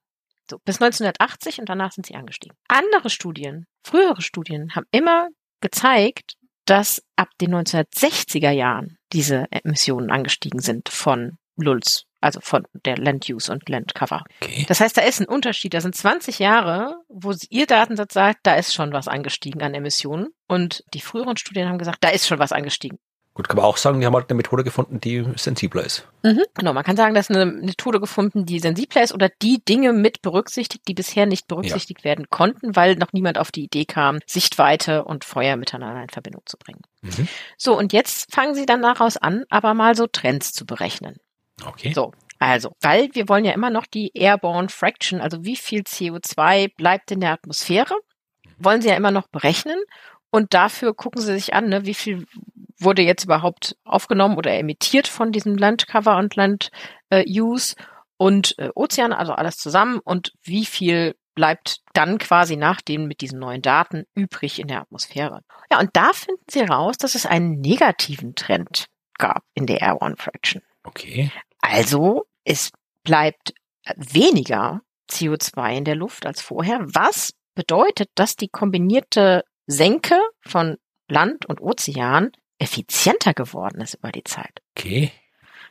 So, 0.48 0.58
bis 0.64 0.80
1980 0.80 1.58
und 1.58 1.68
danach 1.68 1.92
sind 1.92 2.06
sie 2.06 2.14
angestiegen. 2.14 2.56
Andere 2.68 3.10
Studien, 3.10 3.66
frühere 3.82 4.22
Studien, 4.22 4.74
haben 4.74 4.86
immer 4.90 5.28
gezeigt, 5.60 6.36
dass 6.66 7.02
ab 7.16 7.28
den 7.40 7.54
1960er 7.54 8.50
Jahren 8.50 8.98
diese 9.12 9.46
Emissionen 9.50 10.10
angestiegen 10.10 10.60
sind 10.60 10.88
von 10.88 11.38
Lulz 11.56 12.04
also 12.24 12.40
von 12.40 12.66
der 12.72 12.96
Land 12.96 13.28
Use 13.28 13.52
und 13.52 13.68
Land 13.68 13.94
Cover. 13.94 14.24
Okay. 14.40 14.64
Das 14.66 14.80
heißt, 14.80 14.96
da 14.96 15.02
ist 15.02 15.20
ein 15.20 15.28
Unterschied. 15.28 15.74
Da 15.74 15.80
sind 15.80 15.94
20 15.94 16.38
Jahre, 16.38 16.96
wo 17.08 17.34
Ihr 17.50 17.66
Datensatz 17.66 18.14
sagt, 18.14 18.40
da 18.44 18.54
ist 18.54 18.74
schon 18.74 18.92
was 18.92 19.08
angestiegen 19.08 19.62
an 19.62 19.74
Emissionen. 19.74 20.28
Und 20.48 20.84
die 20.94 21.00
früheren 21.00 21.36
Studien 21.36 21.68
haben 21.68 21.78
gesagt, 21.78 21.98
da 22.02 22.08
ist 22.08 22.26
schon 22.26 22.38
was 22.38 22.52
angestiegen. 22.52 22.98
Gut, 23.34 23.48
kann 23.48 23.56
man 23.56 23.64
auch 23.64 23.78
sagen, 23.78 23.98
die 23.98 24.06
haben 24.06 24.14
halt 24.14 24.30
eine 24.30 24.36
Methode 24.36 24.62
gefunden, 24.62 25.00
die 25.00 25.24
sensibler 25.34 25.82
ist. 25.84 26.06
Mhm, 26.22 26.44
genau, 26.54 26.72
man 26.72 26.84
kann 26.84 26.96
sagen, 26.96 27.16
dass 27.16 27.30
eine 27.30 27.46
Methode 27.46 27.98
gefunden, 27.98 28.46
die 28.46 28.60
sensibler 28.60 29.02
ist 29.02 29.12
oder 29.12 29.28
die 29.42 29.60
Dinge 29.64 29.92
mit 29.92 30.22
berücksichtigt, 30.22 30.86
die 30.86 30.94
bisher 30.94 31.26
nicht 31.26 31.48
berücksichtigt 31.48 32.02
ja. 32.02 32.10
werden 32.10 32.30
konnten, 32.30 32.76
weil 32.76 32.94
noch 32.94 33.12
niemand 33.12 33.38
auf 33.38 33.50
die 33.50 33.64
Idee 33.64 33.86
kam, 33.86 34.20
Sichtweite 34.24 35.04
und 35.04 35.24
Feuer 35.24 35.56
miteinander 35.56 36.00
in 36.00 36.10
Verbindung 36.10 36.42
zu 36.46 36.56
bringen. 36.56 36.82
Mhm. 37.02 37.26
So, 37.58 37.76
und 37.76 37.92
jetzt 37.92 38.32
fangen 38.32 38.54
sie 38.54 38.66
dann 38.66 38.82
daraus 38.82 39.16
an, 39.16 39.44
aber 39.50 39.74
mal 39.74 39.96
so 39.96 40.06
Trends 40.06 40.52
zu 40.52 40.64
berechnen. 40.64 41.16
Okay. 41.62 41.92
So, 41.92 42.12
also, 42.38 42.72
weil 42.80 43.08
wir 43.12 43.28
wollen 43.28 43.44
ja 43.44 43.52
immer 43.52 43.70
noch 43.70 43.86
die 43.86 44.10
Airborne 44.14 44.68
Fraction, 44.68 45.20
also 45.20 45.44
wie 45.44 45.56
viel 45.56 45.82
CO2 45.82 46.74
bleibt 46.76 47.10
in 47.10 47.20
der 47.20 47.32
Atmosphäre, 47.32 47.94
wollen 48.58 48.82
sie 48.82 48.88
ja 48.88 48.96
immer 48.96 49.10
noch 49.10 49.28
berechnen. 49.28 49.78
Und 50.30 50.52
dafür 50.52 50.94
gucken 50.94 51.22
sie 51.22 51.32
sich 51.32 51.54
an, 51.54 51.68
ne, 51.68 51.86
wie 51.86 51.94
viel 51.94 52.26
wurde 52.78 53.02
jetzt 53.02 53.24
überhaupt 53.24 53.76
aufgenommen 53.84 54.36
oder 54.36 54.52
emittiert 54.52 55.06
von 55.06 55.30
diesem 55.30 55.56
Landcover 55.56 56.16
und 56.18 56.34
Land-Use 56.34 57.76
und 58.16 58.58
äh, 58.58 58.70
Ozean, 58.74 59.12
also 59.12 59.32
alles 59.32 59.56
zusammen 59.56 60.00
und 60.02 60.32
wie 60.42 60.66
viel 60.66 61.14
bleibt 61.34 61.80
dann 61.94 62.18
quasi 62.18 62.56
nach 62.56 62.80
dem 62.80 63.06
mit 63.06 63.20
diesen 63.20 63.38
neuen 63.38 63.62
Daten 63.62 64.04
übrig 64.14 64.58
in 64.58 64.68
der 64.68 64.80
Atmosphäre. 64.80 65.40
Ja, 65.70 65.80
und 65.80 65.90
da 65.94 66.12
finden 66.12 66.44
sie 66.48 66.62
raus, 66.62 66.96
dass 66.96 67.14
es 67.14 67.26
einen 67.26 67.60
negativen 67.60 68.34
Trend 68.34 68.86
gab 69.18 69.44
in 69.54 69.66
der 69.66 69.80
Airborne 69.80 70.16
Fraction. 70.16 70.62
Okay. 70.84 71.30
Also 71.60 72.26
es 72.44 72.70
bleibt 73.02 73.54
weniger 73.96 74.82
CO2 75.10 75.78
in 75.78 75.84
der 75.84 75.96
Luft 75.96 76.26
als 76.26 76.40
vorher, 76.40 76.80
was 76.82 77.32
bedeutet, 77.54 78.10
dass 78.14 78.36
die 78.36 78.48
kombinierte 78.48 79.44
Senke 79.66 80.20
von 80.40 80.76
Land 81.08 81.46
und 81.46 81.60
Ozean 81.60 82.32
effizienter 82.58 83.34
geworden 83.34 83.80
ist 83.80 83.94
über 83.94 84.12
die 84.12 84.24
Zeit. 84.24 84.62
Okay. 84.76 85.12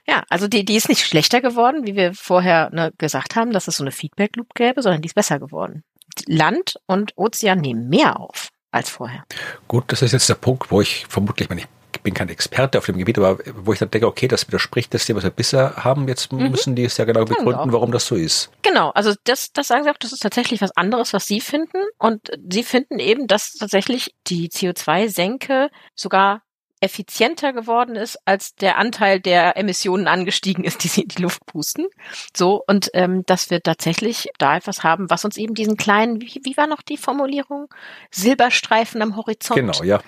Ja, 0.06 0.24
also 0.30 0.48
die, 0.48 0.66
die 0.66 0.76
ist 0.76 0.90
nicht 0.90 1.06
schlechter 1.06 1.42
geworden, 1.42 1.88
wie 1.88 1.96
wir 1.96 2.14
vorher 2.14 2.70
ne, 2.72 2.92
gesagt 2.98 3.36
haben, 3.36 3.52
dass 3.52 3.68
es 3.68 3.78
so 3.78 3.84
eine 3.84 3.92
Feedback 3.92 4.36
Loop 4.36 4.54
gäbe, 4.54 4.82
sondern 4.82 5.02
die 5.02 5.08
ist 5.08 5.16
besser 5.16 5.40
geworden. 5.40 5.84
Land 6.28 6.76
und 6.86 7.14
Ozean 7.16 7.60
nehmen 7.60 7.88
mehr 7.88 8.20
auf 8.20 8.50
als 8.72 8.90
vorher. 8.90 9.24
Gut, 9.68 9.86
das 9.88 10.02
ist 10.02 10.12
jetzt 10.12 10.28
der 10.28 10.36
Punkt, 10.36 10.72
wo 10.72 10.82
ich 10.82 11.06
vermutlich, 11.08 11.50
wenn 11.50 11.60
ich 11.60 11.68
bin 12.02 12.14
kein 12.14 12.30
Experte 12.30 12.78
auf 12.78 12.86
dem 12.86 12.98
Gebiet, 12.98 13.18
aber 13.18 13.40
wo 13.56 13.74
ich 13.74 13.80
dann 13.80 13.92
denke, 13.92 14.08
okay, 14.08 14.28
das 14.28 14.48
widerspricht 14.48 14.94
das 14.94 15.06
dem, 15.06 15.16
was 15.16 15.24
wir 15.24 15.30
bisher 15.30 15.76
haben. 15.78 16.08
Jetzt 16.08 16.32
mhm. 16.32 16.50
müssen 16.50 16.76
die 16.76 16.86
es 16.86 16.98
ja 16.98 17.06
genau 17.06 17.26
begründen, 17.26 17.72
warum 17.72 17.92
das 17.92 18.08
so 18.08 18.16
ist. 18.16 18.50
Genau, 18.62 18.90
also 18.92 19.14
das, 19.26 19.52
das 19.54 19.68
sagen 19.68 19.84
sie 19.84 19.90
auch, 19.90 19.98
das 19.98 20.14
ist 20.14 20.22
tatsächlich 20.22 20.62
was 20.62 20.76
anderes, 20.76 21.14
was 21.14 21.28
sie 21.28 21.42
finden. 21.42 21.78
Und 21.98 22.32
sie 22.50 22.64
finden 22.64 23.00
eben, 23.00 23.28
dass 23.28 23.54
tatsächlich 23.54 24.16
die 24.28 24.50
CO2-Senke 24.50 25.70
sogar 25.96 26.42
effizienter 26.84 27.54
geworden 27.54 27.96
ist, 27.96 28.20
als 28.26 28.56
der 28.56 28.78
Anteil 28.78 29.22
der 29.22 29.56
Emissionen 29.56 30.08
angestiegen 30.08 30.66
ist, 30.66 30.84
die 30.84 30.90
sie 30.90 31.04
in 31.04 31.08
die 31.08 31.22
Luft 31.22 31.46
pusten. 31.46 31.88
So, 32.36 32.62
und 32.68 32.90
ähm, 32.94 33.24
dass 33.26 33.50
wir 33.50 33.64
tatsächlich 33.64 34.30
da 34.38 34.58
etwas 34.58 34.84
haben, 34.84 35.10
was 35.10 35.24
uns 35.24 35.38
eben 35.38 35.54
diesen 35.54 35.78
kleinen, 35.78 36.20
wie, 36.20 36.42
wie 36.44 36.58
war 36.58 36.68
noch 36.68 36.82
die 36.82 36.98
Formulierung? 36.98 37.74
Silberstreifen 38.12 39.02
am 39.02 39.16
Horizont 39.16 39.56
genau, 39.56 39.82
ja. 39.84 40.02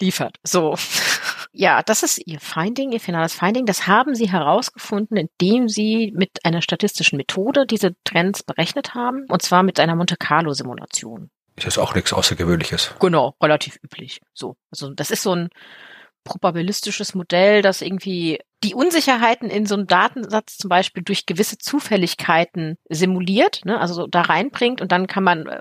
liefert. 0.00 0.38
So. 0.42 0.74
Ja, 1.52 1.82
das 1.82 2.02
ist 2.02 2.18
ihr 2.26 2.40
Finding, 2.40 2.92
ihr 2.92 3.00
finales 3.00 3.32
Finding. 3.32 3.64
Das 3.64 3.86
haben 3.86 4.14
sie 4.14 4.30
herausgefunden, 4.30 5.16
indem 5.16 5.68
sie 5.68 6.12
mit 6.14 6.44
einer 6.44 6.62
statistischen 6.62 7.16
Methode 7.16 7.64
diese 7.64 7.94
Trends 8.04 8.42
berechnet 8.42 8.94
haben, 8.94 9.24
und 9.28 9.42
zwar 9.42 9.62
mit 9.62 9.78
einer 9.80 9.94
Monte 9.94 10.16
Carlo 10.16 10.52
Simulation. 10.52 11.30
Ist 11.56 11.66
das 11.66 11.78
auch 11.78 11.94
nichts 11.94 12.12
Außergewöhnliches? 12.12 12.94
Genau, 13.00 13.34
relativ 13.42 13.78
üblich. 13.82 14.20
So, 14.34 14.56
also 14.70 14.90
das 14.90 15.10
ist 15.10 15.22
so 15.22 15.34
ein 15.34 15.48
probabilistisches 16.28 17.14
Modell, 17.14 17.62
das 17.62 17.82
irgendwie 17.82 18.40
die 18.62 18.74
Unsicherheiten 18.74 19.50
in 19.50 19.66
so 19.66 19.74
einem 19.74 19.86
Datensatz 19.86 20.58
zum 20.58 20.68
Beispiel 20.68 21.02
durch 21.02 21.26
gewisse 21.26 21.58
Zufälligkeiten 21.58 22.76
simuliert, 22.88 23.64
ne, 23.64 23.80
also 23.80 23.94
so 23.94 24.06
da 24.06 24.22
reinbringt 24.22 24.80
und 24.80 24.92
dann 24.92 25.06
kann 25.06 25.24
man 25.24 25.46
äh, 25.46 25.60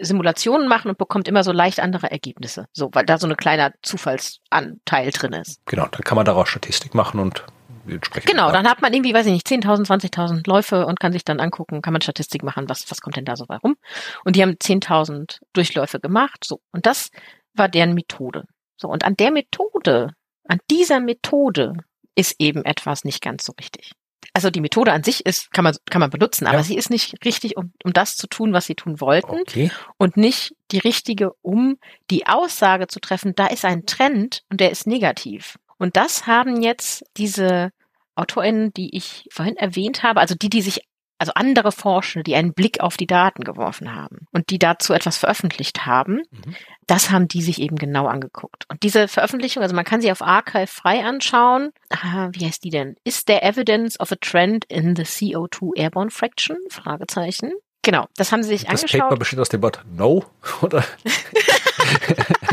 Simulationen 0.00 0.68
machen 0.68 0.88
und 0.90 0.98
bekommt 0.98 1.28
immer 1.28 1.44
so 1.44 1.52
leicht 1.52 1.80
andere 1.80 2.10
Ergebnisse. 2.10 2.66
So, 2.72 2.90
weil 2.92 3.06
da 3.06 3.18
so 3.18 3.28
ein 3.28 3.36
kleiner 3.36 3.72
Zufallsanteil 3.82 5.10
drin 5.10 5.32
ist. 5.34 5.64
Genau, 5.66 5.86
dann 5.86 6.00
kann 6.02 6.16
man 6.16 6.24
daraus 6.24 6.48
Statistik 6.48 6.94
machen 6.94 7.20
und 7.20 7.44
entsprechend. 7.86 8.30
Genau, 8.30 8.50
dann 8.50 8.68
hat 8.68 8.82
man 8.82 8.92
irgendwie, 8.92 9.14
weiß 9.14 9.26
ich 9.26 9.32
nicht, 9.32 9.46
10.000, 9.46 9.86
20.000 9.86 10.48
Läufe 10.48 10.86
und 10.86 11.00
kann 11.00 11.12
sich 11.12 11.24
dann 11.24 11.40
angucken, 11.40 11.82
kann 11.82 11.92
man 11.92 12.02
Statistik 12.02 12.42
machen, 12.42 12.68
was, 12.68 12.90
was 12.90 13.00
kommt 13.00 13.16
denn 13.16 13.24
da 13.24 13.36
so 13.36 13.46
bei 13.46 13.56
rum. 13.56 13.76
Und 14.24 14.36
die 14.36 14.42
haben 14.42 14.52
10.000 14.52 15.40
Durchläufe 15.52 16.00
gemacht, 16.00 16.44
so. 16.44 16.60
Und 16.72 16.86
das 16.86 17.10
war 17.54 17.68
deren 17.68 17.94
Methode. 17.94 18.44
So, 18.76 18.88
und 18.88 19.04
an 19.04 19.16
der 19.16 19.30
Methode, 19.30 20.14
an 20.48 20.58
dieser 20.70 21.00
Methode 21.00 21.74
ist 22.14 22.36
eben 22.38 22.64
etwas 22.64 23.04
nicht 23.04 23.22
ganz 23.22 23.44
so 23.44 23.52
richtig. 23.58 23.92
Also 24.32 24.50
die 24.50 24.60
Methode 24.60 24.92
an 24.92 25.04
sich 25.04 25.26
ist, 25.26 25.52
kann 25.52 25.64
man, 25.64 25.76
kann 25.90 26.00
man 26.00 26.10
benutzen, 26.10 26.46
aber 26.46 26.58
ja. 26.58 26.64
sie 26.64 26.76
ist 26.76 26.90
nicht 26.90 27.24
richtig, 27.24 27.56
um, 27.56 27.72
um 27.84 27.92
das 27.92 28.16
zu 28.16 28.26
tun, 28.26 28.52
was 28.52 28.66
sie 28.66 28.74
tun 28.74 29.00
wollten. 29.00 29.40
Okay. 29.40 29.70
Und 29.96 30.16
nicht 30.16 30.56
die 30.72 30.78
richtige, 30.78 31.32
um 31.42 31.76
die 32.10 32.26
Aussage 32.26 32.88
zu 32.88 33.00
treffen, 33.00 33.34
da 33.36 33.46
ist 33.46 33.64
ein 33.64 33.86
Trend 33.86 34.42
und 34.50 34.60
der 34.60 34.70
ist 34.70 34.86
negativ. 34.86 35.56
Und 35.78 35.96
das 35.96 36.26
haben 36.26 36.62
jetzt 36.62 37.04
diese 37.16 37.70
AutorInnen, 38.16 38.72
die 38.72 38.96
ich 38.96 39.28
vorhin 39.30 39.56
erwähnt 39.56 40.02
habe, 40.02 40.20
also 40.20 40.34
die, 40.34 40.48
die 40.48 40.62
sich 40.62 40.80
also 41.18 41.32
andere 41.34 41.72
Forschende, 41.72 42.24
die 42.24 42.34
einen 42.34 42.54
Blick 42.54 42.80
auf 42.80 42.96
die 42.96 43.06
Daten 43.06 43.44
geworfen 43.44 43.94
haben 43.94 44.26
und 44.32 44.50
die 44.50 44.58
dazu 44.58 44.92
etwas 44.92 45.16
veröffentlicht 45.16 45.86
haben, 45.86 46.22
mhm. 46.30 46.56
das 46.86 47.10
haben 47.10 47.28
die 47.28 47.42
sich 47.42 47.60
eben 47.60 47.76
genau 47.76 48.06
angeguckt. 48.06 48.64
Und 48.68 48.82
diese 48.82 49.08
Veröffentlichung, 49.08 49.62
also 49.62 49.74
man 49.74 49.84
kann 49.84 50.00
sie 50.00 50.12
auf 50.12 50.22
Archive 50.22 50.66
frei 50.66 51.04
anschauen. 51.04 51.70
Ah, 51.90 52.28
wie 52.32 52.46
heißt 52.46 52.64
die 52.64 52.70
denn? 52.70 52.96
Is 53.04 53.24
there 53.24 53.42
evidence 53.42 53.98
of 54.00 54.12
a 54.12 54.16
trend 54.20 54.64
in 54.66 54.96
the 54.96 55.02
CO2 55.02 55.76
airborne 55.76 56.10
fraction? 56.10 56.56
Fragezeichen. 56.68 57.52
Genau, 57.82 58.06
das 58.16 58.32
haben 58.32 58.42
sie 58.42 58.48
sich 58.48 58.62
das 58.64 58.80
angeschaut. 58.80 59.00
Das 59.00 59.08
Paper 59.08 59.16
besteht 59.18 59.38
aus 59.38 59.48
dem 59.50 59.62
Wort 59.62 59.84
No, 59.94 60.24
oder? 60.62 60.84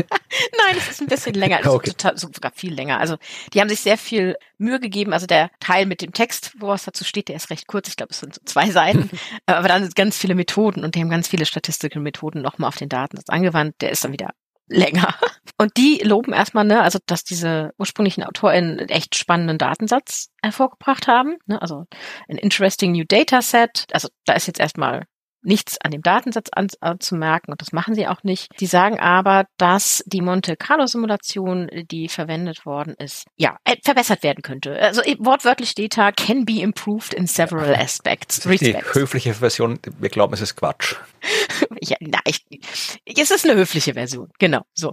Nein, 0.66 0.76
es 0.78 0.90
ist 0.90 1.00
ein 1.00 1.06
bisschen 1.06 1.34
länger, 1.34 1.60
es 1.60 1.66
okay. 1.66 1.90
total, 1.90 2.16
sogar 2.16 2.52
viel 2.52 2.74
länger. 2.74 2.98
Also 2.98 3.16
die 3.52 3.60
haben 3.60 3.68
sich 3.68 3.80
sehr 3.80 3.98
viel 3.98 4.36
Mühe 4.58 4.80
gegeben. 4.80 5.12
Also 5.12 5.26
der 5.26 5.50
Teil 5.60 5.86
mit 5.86 6.02
dem 6.02 6.12
Text, 6.12 6.52
wo 6.58 6.68
was 6.68 6.84
dazu 6.84 7.04
steht, 7.04 7.28
der 7.28 7.36
ist 7.36 7.50
recht 7.50 7.66
kurz. 7.66 7.88
Ich 7.88 7.96
glaube, 7.96 8.10
es 8.10 8.20
sind 8.20 8.34
so 8.34 8.40
zwei 8.44 8.70
Seiten. 8.70 9.10
Aber 9.46 9.68
dann 9.68 9.82
sind 9.82 9.96
ganz 9.96 10.16
viele 10.16 10.34
Methoden 10.34 10.84
und 10.84 10.94
die 10.94 11.00
haben 11.00 11.10
ganz 11.10 11.28
viele 11.28 11.46
statistische 11.46 12.00
Methoden 12.00 12.42
nochmal 12.42 12.68
auf 12.68 12.76
den 12.76 12.88
Datensatz 12.88 13.28
angewandt. 13.28 13.76
Der 13.80 13.90
ist 13.90 14.04
dann 14.04 14.12
wieder 14.12 14.30
länger. 14.68 15.14
Und 15.58 15.76
die 15.76 15.98
loben 15.98 16.32
erstmal, 16.32 16.64
ne, 16.64 16.80
also 16.80 16.98
dass 17.06 17.24
diese 17.24 17.72
ursprünglichen 17.78 18.24
AutorInnen 18.24 18.80
einen 18.80 18.88
echt 18.88 19.14
spannenden 19.16 19.58
Datensatz 19.58 20.28
hervorgebracht 20.42 21.06
haben. 21.06 21.36
Ne, 21.46 21.60
also 21.60 21.84
ein 22.28 22.38
interesting 22.38 22.92
new 22.92 23.04
data 23.06 23.42
set. 23.42 23.86
Also 23.92 24.08
da 24.24 24.32
ist 24.32 24.46
jetzt 24.46 24.60
erstmal 24.60 25.04
nichts 25.42 25.78
an 25.80 25.90
dem 25.90 26.02
Datensatz 26.02 26.48
anzumerken 26.80 27.52
und 27.52 27.60
das 27.60 27.72
machen 27.72 27.94
sie 27.94 28.06
auch 28.06 28.22
nicht. 28.22 28.48
Sie 28.56 28.66
sagen 28.66 29.00
aber, 29.00 29.46
dass 29.58 30.02
die 30.06 30.20
Monte 30.20 30.56
Carlo 30.56 30.86
Simulation, 30.86 31.68
die 31.90 32.08
verwendet 32.08 32.64
worden 32.64 32.94
ist, 32.98 33.24
ja, 33.36 33.56
äh, 33.64 33.76
verbessert 33.82 34.22
werden 34.22 34.42
könnte. 34.42 34.78
Also 34.78 35.02
äh, 35.02 35.16
wortwörtlich 35.18 35.70
steht 35.70 35.96
da, 35.96 36.12
can 36.12 36.44
be 36.44 36.60
improved 36.60 37.14
in 37.14 37.26
several 37.26 37.74
aspects. 37.74 38.40
Die 38.40 38.76
höfliche 38.92 39.34
Version, 39.34 39.78
wir 39.98 40.08
glauben, 40.08 40.34
es 40.34 40.40
ist 40.40 40.56
Quatsch. 40.56 40.96
ja, 41.80 41.96
nein, 42.00 42.22
ich, 42.26 42.44
es 43.04 43.30
ist 43.30 43.48
eine 43.48 43.58
höfliche 43.58 43.94
Version, 43.94 44.28
genau, 44.38 44.62
so. 44.74 44.92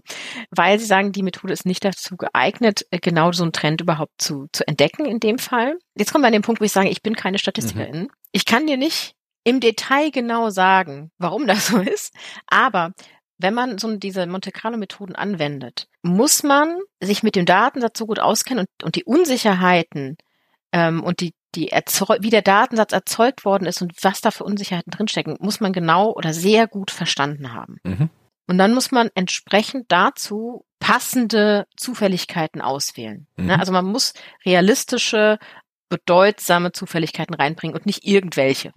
Weil 0.51 0.79
sie 0.79 0.85
sagen, 0.85 1.12
die 1.12 1.23
Methode 1.23 1.53
ist 1.53 1.65
nicht 1.65 1.83
dazu 1.85 2.17
geeignet, 2.17 2.85
äh, 2.91 2.99
genau 2.99 3.31
so 3.31 3.43
einen 3.43 3.53
Trend 3.53 3.81
überhaupt 3.81 4.13
zu, 4.17 4.47
zu 4.51 4.67
entdecken 4.67 5.05
in 5.05 5.19
dem 5.19 5.38
Fall. 5.38 5.77
Jetzt 5.95 6.12
kommen 6.12 6.23
wir 6.23 6.27
an 6.27 6.33
den 6.33 6.41
Punkt, 6.41 6.62
wo 6.62 6.65
ich 6.65 6.71
sage, 6.71 6.89
ich 6.89 7.01
bin 7.01 7.15
keine 7.15 7.39
Statistikerin. 7.39 8.03
Mhm. 8.03 8.09
Ich 8.31 8.45
kann 8.45 8.67
dir 8.67 8.77
nicht 8.77 9.15
im 9.43 9.60
Detail 9.60 10.12
genau 10.12 10.49
sagen, 10.49 11.12
warum 11.17 11.47
das 11.47 11.67
so 11.67 11.80
ist. 11.80 12.13
Aber 12.47 12.93
wenn 13.38 13.54
man 13.54 13.78
so 13.78 13.95
diese 13.95 14.28
Monte 14.28 14.52
Carlo 14.52 14.78
Methoden 14.78 15.15
anwendet, 15.15 15.88
muss 16.02 16.43
man 16.43 16.78
sich 16.99 17.23
mit 17.23 17.36
dem 17.36 17.45
Datensatz 17.45 17.97
so 17.97 18.06
gut 18.06 18.19
auskennen 18.19 18.65
und, 18.65 18.84
und 18.84 18.95
die 18.95 19.06
Unsicherheiten 19.06 20.17
ähm, 20.73 21.04
und 21.04 21.21
die, 21.21 21.34
die 21.56 21.69
Erzeug 21.69 22.19
wie 22.21 22.30
der 22.30 22.41
Datensatz 22.41 22.91
erzeugt 22.91 23.45
worden 23.45 23.65
ist 23.65 23.82
und 23.82 23.93
was 24.02 24.21
da 24.21 24.32
für 24.32 24.43
Unsicherheiten 24.43 24.91
drinstecken, 24.91 25.38
muss 25.39 25.62
man 25.62 25.73
genau 25.73 26.12
oder 26.12 26.34
sehr 26.34 26.67
gut 26.67 26.91
verstanden 26.91 27.54
haben. 27.54 27.78
Mhm. 27.84 28.10
Und 28.47 28.58
dann 28.58 28.73
muss 28.73 28.91
man 28.91 29.10
entsprechend 29.15 29.86
dazu 29.89 30.65
passende 30.80 31.67
Zufälligkeiten 31.78 32.62
auswählen. 32.62 33.28
Ne? 33.38 33.54
Mhm. 33.54 33.60
Also 33.60 33.71
man 33.71 33.86
muss 33.86 34.13
realistische, 34.45 35.38
bedeutsame 35.88 36.71
Zufälligkeiten 36.71 37.36
reinbringen 37.36 37.75
und 37.75 37.86
nicht 37.86 38.06
irgendwelche. 38.06 38.71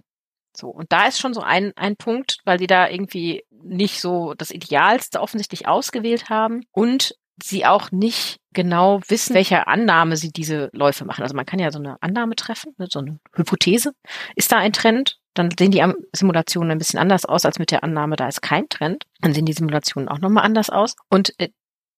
So, 0.55 0.69
und 0.69 0.91
da 0.91 1.07
ist 1.07 1.19
schon 1.19 1.33
so 1.33 1.41
ein, 1.41 1.73
ein 1.75 1.95
Punkt, 1.95 2.37
weil 2.45 2.59
sie 2.59 2.67
da 2.67 2.87
irgendwie 2.89 3.43
nicht 3.63 3.99
so 3.99 4.33
das 4.35 4.51
Idealste 4.51 5.21
offensichtlich 5.21 5.67
ausgewählt 5.67 6.29
haben 6.29 6.61
und 6.71 7.15
sie 7.41 7.65
auch 7.65 7.91
nicht 7.91 8.39
genau 8.53 9.01
wissen, 9.07 9.33
welche 9.33 9.67
Annahme 9.67 10.17
sie 10.17 10.31
diese 10.31 10.69
Läufe 10.73 11.05
machen. 11.05 11.23
Also 11.23 11.35
man 11.35 11.45
kann 11.45 11.59
ja 11.59 11.71
so 11.71 11.79
eine 11.79 11.97
Annahme 12.01 12.35
treffen, 12.35 12.73
ne, 12.77 12.87
so 12.89 12.99
eine 12.99 13.19
Hypothese. 13.35 13.93
Ist 14.35 14.51
da 14.51 14.57
ein 14.57 14.73
Trend? 14.73 15.17
Dann 15.33 15.49
sehen 15.57 15.71
die 15.71 15.83
Simulationen 16.13 16.71
ein 16.71 16.77
bisschen 16.77 16.99
anders 16.99 17.25
aus 17.25 17.45
als 17.45 17.57
mit 17.57 17.71
der 17.71 17.83
Annahme, 17.83 18.15
da 18.15 18.27
ist 18.27 18.41
kein 18.41 18.69
Trend. 18.69 19.05
Dann 19.21 19.33
sehen 19.33 19.45
die 19.45 19.53
Simulationen 19.53 20.07
auch 20.07 20.19
nochmal 20.19 20.45
anders 20.45 20.69
aus. 20.69 20.95
Und 21.09 21.33
äh, 21.39 21.49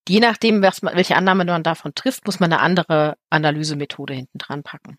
je 0.08 0.22
nachdem, 0.22 0.62
was 0.62 0.82
man, 0.82 0.96
welche 0.96 1.18
Annahme 1.18 1.44
man 1.44 1.64
davon 1.64 1.94
trifft, 1.96 2.26
muss 2.26 2.40
man 2.40 2.54
eine 2.54 2.62
andere 2.62 3.18
Analysemethode 3.30 4.14
hinten 4.14 4.38
dran 4.38 4.64
packen. 4.64 4.98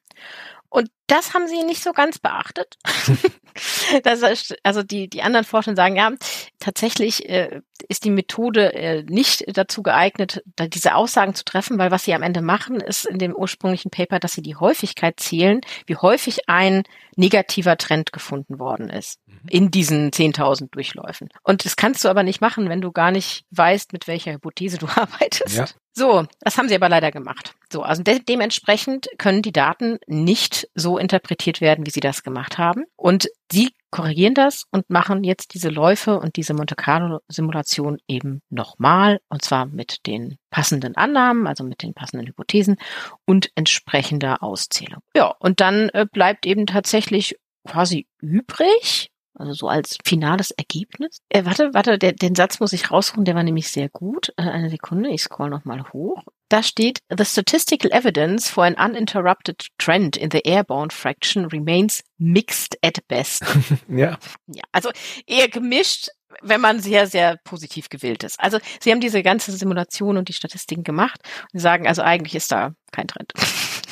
Und 0.68 0.90
das 1.06 1.34
haben 1.34 1.46
sie 1.46 1.62
nicht 1.62 1.82
so 1.82 1.92
ganz 1.92 2.18
beachtet. 2.18 2.76
das 4.02 4.52
also 4.62 4.82
die, 4.82 5.08
die 5.08 5.22
anderen 5.22 5.44
Forscher 5.44 5.74
sagen, 5.76 5.96
ja, 5.96 6.12
tatsächlich 6.58 7.28
äh, 7.28 7.60
ist 7.88 8.04
die 8.04 8.10
Methode 8.10 8.74
äh, 8.74 9.02
nicht 9.04 9.44
dazu 9.56 9.82
geeignet, 9.82 10.42
da 10.56 10.66
diese 10.66 10.94
Aussagen 10.94 11.34
zu 11.34 11.44
treffen, 11.44 11.78
weil 11.78 11.90
was 11.90 12.04
sie 12.04 12.14
am 12.14 12.22
Ende 12.22 12.42
machen, 12.42 12.80
ist 12.80 13.06
in 13.06 13.18
dem 13.18 13.34
ursprünglichen 13.34 13.90
Paper, 13.90 14.18
dass 14.18 14.32
sie 14.32 14.42
die 14.42 14.56
Häufigkeit 14.56 15.20
zählen, 15.20 15.60
wie 15.86 15.96
häufig 15.96 16.48
ein 16.48 16.82
negativer 17.16 17.76
Trend 17.76 18.12
gefunden 18.12 18.58
worden 18.58 18.90
ist 18.90 19.20
mhm. 19.26 19.40
in 19.48 19.70
diesen 19.70 20.10
10.000 20.10 20.70
Durchläufen. 20.70 21.28
Und 21.42 21.64
das 21.64 21.76
kannst 21.76 22.04
du 22.04 22.08
aber 22.08 22.22
nicht 22.22 22.40
machen, 22.40 22.68
wenn 22.68 22.80
du 22.80 22.92
gar 22.92 23.10
nicht 23.10 23.44
weißt, 23.50 23.92
mit 23.92 24.06
welcher 24.08 24.32
Hypothese 24.32 24.78
du 24.78 24.86
arbeitest. 24.94 25.56
Ja. 25.56 25.66
So, 25.98 26.26
das 26.40 26.58
haben 26.58 26.68
sie 26.68 26.74
aber 26.74 26.90
leider 26.90 27.10
gemacht. 27.10 27.54
So, 27.72 27.82
also 27.82 28.02
de 28.02 28.18
dementsprechend 28.18 29.08
können 29.16 29.40
die 29.40 29.52
Daten 29.52 29.98
nicht 30.06 30.68
so 30.74 30.98
interpretiert 30.98 31.62
werden, 31.62 31.86
wie 31.86 31.90
sie 31.90 32.00
das 32.00 32.22
gemacht 32.22 32.58
haben. 32.58 32.84
Und 32.96 33.28
sie 33.50 33.70
korrigieren 33.90 34.34
das 34.34 34.64
und 34.70 34.90
machen 34.90 35.24
jetzt 35.24 35.54
diese 35.54 35.70
Läufe 35.70 36.18
und 36.18 36.36
diese 36.36 36.52
Monte 36.52 36.74
Carlo 36.74 37.20
Simulation 37.28 37.96
eben 38.08 38.42
nochmal 38.50 39.20
und 39.30 39.42
zwar 39.42 39.64
mit 39.64 40.06
den 40.06 40.36
passenden 40.50 40.96
Annahmen, 40.96 41.46
also 41.46 41.64
mit 41.64 41.82
den 41.82 41.94
passenden 41.94 42.26
Hypothesen 42.26 42.76
und 43.24 43.50
entsprechender 43.54 44.42
Auszählung. 44.42 45.00
Ja, 45.16 45.34
und 45.38 45.60
dann 45.60 45.88
äh, 45.90 46.04
bleibt 46.04 46.44
eben 46.44 46.66
tatsächlich 46.66 47.36
quasi 47.66 48.06
übrig, 48.20 49.10
also 49.38 49.52
so 49.52 49.68
als 49.68 49.98
finales 50.04 50.50
Ergebnis. 50.50 51.20
Äh, 51.28 51.44
warte, 51.44 51.72
warte, 51.72 51.98
der, 51.98 52.12
den 52.12 52.34
Satz 52.34 52.60
muss 52.60 52.72
ich 52.72 52.90
raussuchen, 52.90 53.24
der 53.24 53.34
war 53.34 53.42
nämlich 53.42 53.70
sehr 53.70 53.88
gut. 53.88 54.32
Äh, 54.36 54.42
eine 54.42 54.70
Sekunde, 54.70 55.10
ich 55.10 55.22
scroll 55.22 55.50
nochmal 55.50 55.84
hoch. 55.92 56.22
Da 56.48 56.62
steht, 56.62 57.00
the 57.08 57.24
statistical 57.24 57.90
evidence 57.90 58.48
for 58.48 58.64
an 58.64 58.74
uninterrupted 58.74 59.66
trend 59.78 60.16
in 60.16 60.30
the 60.30 60.42
airborne 60.44 60.90
fraction 60.90 61.46
remains 61.46 62.02
mixed 62.18 62.78
at 62.82 63.06
best. 63.08 63.44
ja. 63.88 64.16
Ja, 64.46 64.62
also 64.70 64.90
eher 65.26 65.48
gemischt, 65.48 66.08
wenn 66.42 66.60
man 66.60 66.80
sehr, 66.80 67.08
sehr 67.08 67.36
positiv 67.44 67.88
gewählt 67.88 68.22
ist. 68.22 68.38
Also 68.38 68.58
sie 68.80 68.92
haben 68.92 69.00
diese 69.00 69.22
ganze 69.22 69.52
Simulation 69.52 70.16
und 70.16 70.28
die 70.28 70.34
Statistiken 70.34 70.84
gemacht 70.84 71.20
und 71.52 71.58
sagen, 71.58 71.88
also 71.88 72.02
eigentlich 72.02 72.34
ist 72.36 72.52
da 72.52 72.74
kein 72.92 73.08
Trend. 73.08 73.32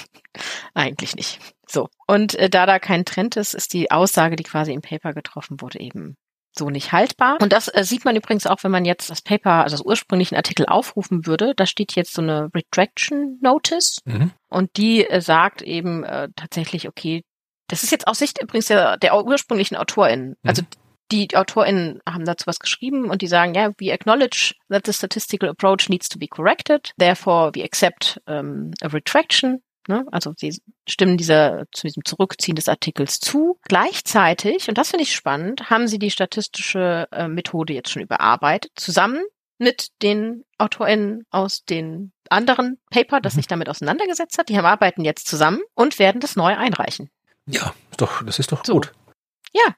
eigentlich 0.75 1.17
nicht. 1.17 1.41
So. 1.67 1.89
Und 2.07 2.35
äh, 2.35 2.51
da 2.51 2.67
da 2.67 2.79
kein 2.79 3.05
Trend 3.05 3.37
ist, 3.37 3.55
ist 3.55 3.73
die 3.73 3.91
Aussage, 3.91 4.37
die 4.37 4.45
quasi 4.45 4.73
im 4.73 4.83
Paper 4.83 5.13
getroffen 5.13 5.61
wurde, 5.61 5.81
eben 5.81 6.17
so 6.57 6.71
nicht 6.71 6.93
haltbar. 6.93 7.39
Und 7.41 7.53
das 7.53 7.69
äh, 7.69 7.85
sieht 7.85 8.05
man 8.05 8.17
übrigens 8.17 8.47
auch, 8.47 8.63
wenn 8.63 8.71
man 8.71 8.85
jetzt 8.85 9.11
das 9.11 9.23
Paper, 9.23 9.65
also 9.65 9.77
das 9.77 9.85
ursprünglichen 9.85 10.37
Artikel 10.37 10.67
aufrufen 10.67 11.27
würde. 11.27 11.55
Da 11.57 11.67
steht 11.67 11.95
jetzt 11.95 12.15
so 12.15 12.23
eine 12.23 12.51
Retraction 12.55 13.39
Notice 13.43 13.99
mhm. 14.05 14.31
und 14.49 14.77
die 14.77 15.05
äh, 15.09 15.21
sagt 15.21 15.63
eben 15.63 16.05
äh, 16.05 16.29
tatsächlich, 16.37 16.89
okay, 16.89 17.25
das 17.69 17.83
ist 17.83 17.91
jetzt 17.91 18.07
aus 18.07 18.19
Sicht 18.19 18.41
übrigens 18.41 18.67
der, 18.67 18.99
der 18.99 19.17
ursprünglichen 19.25 19.77
AutorInnen. 19.77 20.37
Mhm. 20.43 20.49
Also 20.49 20.63
die 21.11 21.29
AutorInnen 21.35 22.01
haben 22.09 22.25
dazu 22.25 22.47
was 22.47 22.59
geschrieben 22.59 23.11
und 23.11 23.23
die 23.23 23.27
sagen, 23.27 23.55
ja, 23.55 23.71
we 23.79 23.93
acknowledge 23.93 24.55
that 24.71 24.87
the 24.87 24.93
statistical 24.93 25.49
approach 25.49 25.89
needs 25.89 26.09
to 26.09 26.19
be 26.19 26.27
corrected. 26.27 26.93
Therefore, 26.99 27.53
we 27.55 27.63
accept 27.63 28.21
um, 28.27 28.71
a 28.81 28.89
retraction 28.89 29.63
Ne? 29.89 30.07
Also 30.11 30.35
sie 30.37 30.59
stimmen 30.89 31.17
dieser, 31.17 31.65
zu 31.73 31.87
diesem 31.87 32.05
Zurückziehen 32.05 32.57
des 32.57 32.69
Artikels 32.69 33.21
zu. 33.21 33.59
Gleichzeitig, 33.63 34.69
und 34.69 34.79
das 34.79 34.91
finde 34.91 35.05
ich 35.05 35.15
spannend, 35.15 35.71
haben 35.71 35.89
sie 35.89 35.99
die 35.99 36.11
statistische 36.11 37.09
äh, 37.13 37.29
Methode 37.29 37.73
jetzt 37.73 37.91
schon 37.91 38.03
überarbeitet, 38.03 38.73
zusammen 38.77 39.23
mit 39.59 39.91
den 40.03 40.45
AutorInnen 40.59 41.27
aus 41.31 41.65
den 41.65 42.13
anderen 42.29 42.79
Paper, 42.91 43.21
das 43.21 43.35
mhm. 43.35 43.39
sich 43.39 43.47
damit 43.47 43.69
auseinandergesetzt 43.69 44.39
hat. 44.39 44.49
Die 44.49 44.57
haben 44.57 44.67
arbeiten 44.67 45.05
jetzt 45.05 45.29
zusammen 45.29 45.61
und 45.75 45.99
werden 45.99 46.21
das 46.21 46.37
neu 46.37 46.57
einreichen. 46.57 47.11
Ja, 47.47 47.75
doch, 47.97 48.23
das 48.25 48.39
ist 48.39 48.53
doch 48.53 48.65
so. 48.65 48.75
gut. 48.75 48.93
Ja, 49.53 49.75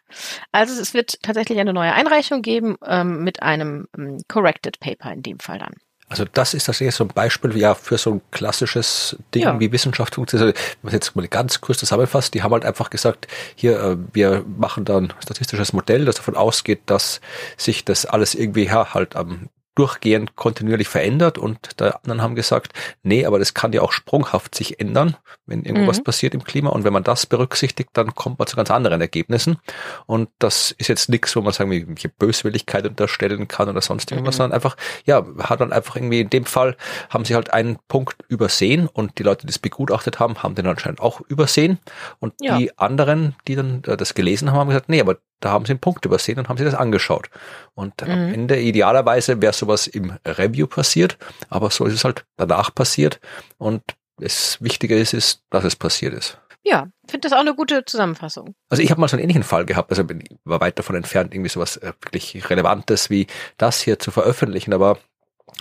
also 0.52 0.80
es 0.80 0.94
wird 0.94 1.22
tatsächlich 1.22 1.58
eine 1.58 1.74
neue 1.74 1.92
Einreichung 1.92 2.40
geben 2.40 2.76
ähm, 2.84 3.22
mit 3.22 3.42
einem 3.42 3.88
ähm, 3.96 4.22
Corrected 4.26 4.80
Paper 4.80 5.12
in 5.12 5.22
dem 5.22 5.38
Fall 5.38 5.58
dann. 5.58 5.74
Also 6.08 6.24
das 6.24 6.54
ist 6.54 6.64
tatsächlich 6.64 6.94
so 6.94 7.02
ein 7.02 7.08
Beispiel 7.08 7.56
ja 7.56 7.74
für 7.74 7.98
so 7.98 8.12
ein 8.12 8.20
klassisches 8.30 9.16
Ding, 9.34 9.42
ja. 9.42 9.58
wie 9.58 9.72
Wissenschaft 9.72 10.14
funktioniert. 10.14 10.56
Also, 10.56 10.66
wenn 10.82 10.86
man 10.86 10.92
jetzt 10.94 11.16
mal 11.16 11.26
ganz 11.26 11.60
kurz 11.60 11.78
zusammenfasst, 11.78 12.32
die 12.34 12.44
haben 12.44 12.52
halt 12.52 12.64
einfach 12.64 12.90
gesagt, 12.90 13.26
hier, 13.56 13.80
äh, 13.80 13.96
wir 14.12 14.44
machen 14.56 14.84
dann 14.84 15.12
statistisches 15.20 15.72
Modell, 15.72 16.04
das 16.04 16.16
davon 16.16 16.36
ausgeht, 16.36 16.82
dass 16.86 17.20
sich 17.56 17.84
das 17.84 18.06
alles 18.06 18.36
irgendwie 18.36 18.66
ja, 18.66 18.94
halt 18.94 19.16
am 19.16 19.48
durchgehend 19.76 20.36
kontinuierlich 20.36 20.88
verändert 20.88 21.38
und 21.38 21.78
der 21.78 21.96
anderen 21.96 22.22
haben 22.22 22.34
gesagt, 22.34 22.72
nee, 23.02 23.26
aber 23.26 23.38
das 23.38 23.54
kann 23.54 23.72
ja 23.72 23.82
auch 23.82 23.92
sprunghaft 23.92 24.54
sich 24.54 24.80
ändern, 24.80 25.16
wenn 25.44 25.64
irgendwas 25.64 25.98
mhm. 25.98 26.04
passiert 26.04 26.34
im 26.34 26.42
Klima 26.42 26.70
und 26.70 26.82
wenn 26.82 26.92
man 26.92 27.04
das 27.04 27.26
berücksichtigt, 27.26 27.90
dann 27.92 28.14
kommt 28.14 28.38
man 28.38 28.48
zu 28.48 28.56
ganz 28.56 28.70
anderen 28.70 29.00
Ergebnissen 29.00 29.58
und 30.06 30.30
das 30.38 30.72
ist 30.72 30.88
jetzt 30.88 31.10
nichts, 31.10 31.36
wo 31.36 31.42
man 31.42 31.52
sagen, 31.52 31.70
welche 31.70 32.08
Böswilligkeit 32.08 32.86
unterstellen 32.86 33.48
kann 33.48 33.68
oder 33.68 33.82
sonst 33.82 34.10
irgendwas, 34.10 34.36
mhm. 34.36 34.38
sondern 34.38 34.54
einfach, 34.54 34.76
ja, 35.04 35.24
hat 35.40 35.60
dann 35.60 35.72
einfach 35.72 35.96
irgendwie 35.96 36.20
in 36.20 36.30
dem 36.30 36.46
Fall 36.46 36.76
haben 37.10 37.26
sie 37.26 37.34
halt 37.34 37.52
einen 37.52 37.78
Punkt 37.86 38.16
übersehen 38.28 38.88
und 38.88 39.18
die 39.18 39.22
Leute, 39.22 39.46
die 39.46 39.50
es 39.50 39.58
begutachtet 39.58 40.18
haben, 40.18 40.42
haben 40.42 40.54
den 40.54 40.66
anscheinend 40.66 41.00
auch 41.00 41.20
übersehen 41.28 41.78
und 42.18 42.32
ja. 42.40 42.56
die 42.56 42.76
anderen, 42.78 43.36
die 43.46 43.56
dann 43.56 43.82
äh, 43.86 43.98
das 43.98 44.14
gelesen 44.14 44.50
haben, 44.50 44.58
haben 44.58 44.68
gesagt, 44.68 44.88
nee, 44.88 45.00
aber 45.02 45.18
da 45.40 45.50
haben 45.50 45.66
sie 45.66 45.72
einen 45.72 45.80
Punkt 45.80 46.04
übersehen 46.04 46.38
und 46.38 46.48
haben 46.48 46.56
sie 46.56 46.64
das 46.64 46.74
angeschaut. 46.74 47.28
Und 47.74 48.00
mhm. 48.02 48.10
am 48.10 48.32
Ende 48.32 48.60
idealerweise 48.60 49.40
wäre 49.42 49.52
sowas 49.52 49.86
im 49.86 50.12
Review 50.26 50.66
passiert, 50.66 51.18
aber 51.48 51.70
so 51.70 51.84
ist 51.84 51.94
es 51.94 52.04
halt 52.04 52.24
danach 52.36 52.74
passiert. 52.74 53.20
Und 53.58 53.82
das 54.18 54.58
Wichtige 54.62 54.98
ist, 54.98 55.12
ist, 55.12 55.42
dass 55.50 55.64
es 55.64 55.76
passiert 55.76 56.14
ist. 56.14 56.38
Ja, 56.62 56.88
finde 57.06 57.28
das 57.28 57.32
auch 57.32 57.40
eine 57.40 57.54
gute 57.54 57.84
Zusammenfassung. 57.84 58.56
Also 58.70 58.82
ich 58.82 58.90
habe 58.90 59.00
mal 59.00 59.06
so 59.06 59.16
einen 59.16 59.22
ähnlichen 59.22 59.44
Fall 59.44 59.66
gehabt, 59.66 59.90
also 59.90 60.02
war 60.44 60.60
weit 60.60 60.78
davon 60.78 60.96
entfernt, 60.96 61.32
irgendwie 61.32 61.50
sowas 61.50 61.76
äh, 61.76 61.92
wirklich 62.00 62.50
Relevantes 62.50 63.08
wie 63.08 63.28
das 63.56 63.80
hier 63.80 64.00
zu 64.00 64.10
veröffentlichen, 64.10 64.72
aber 64.72 64.98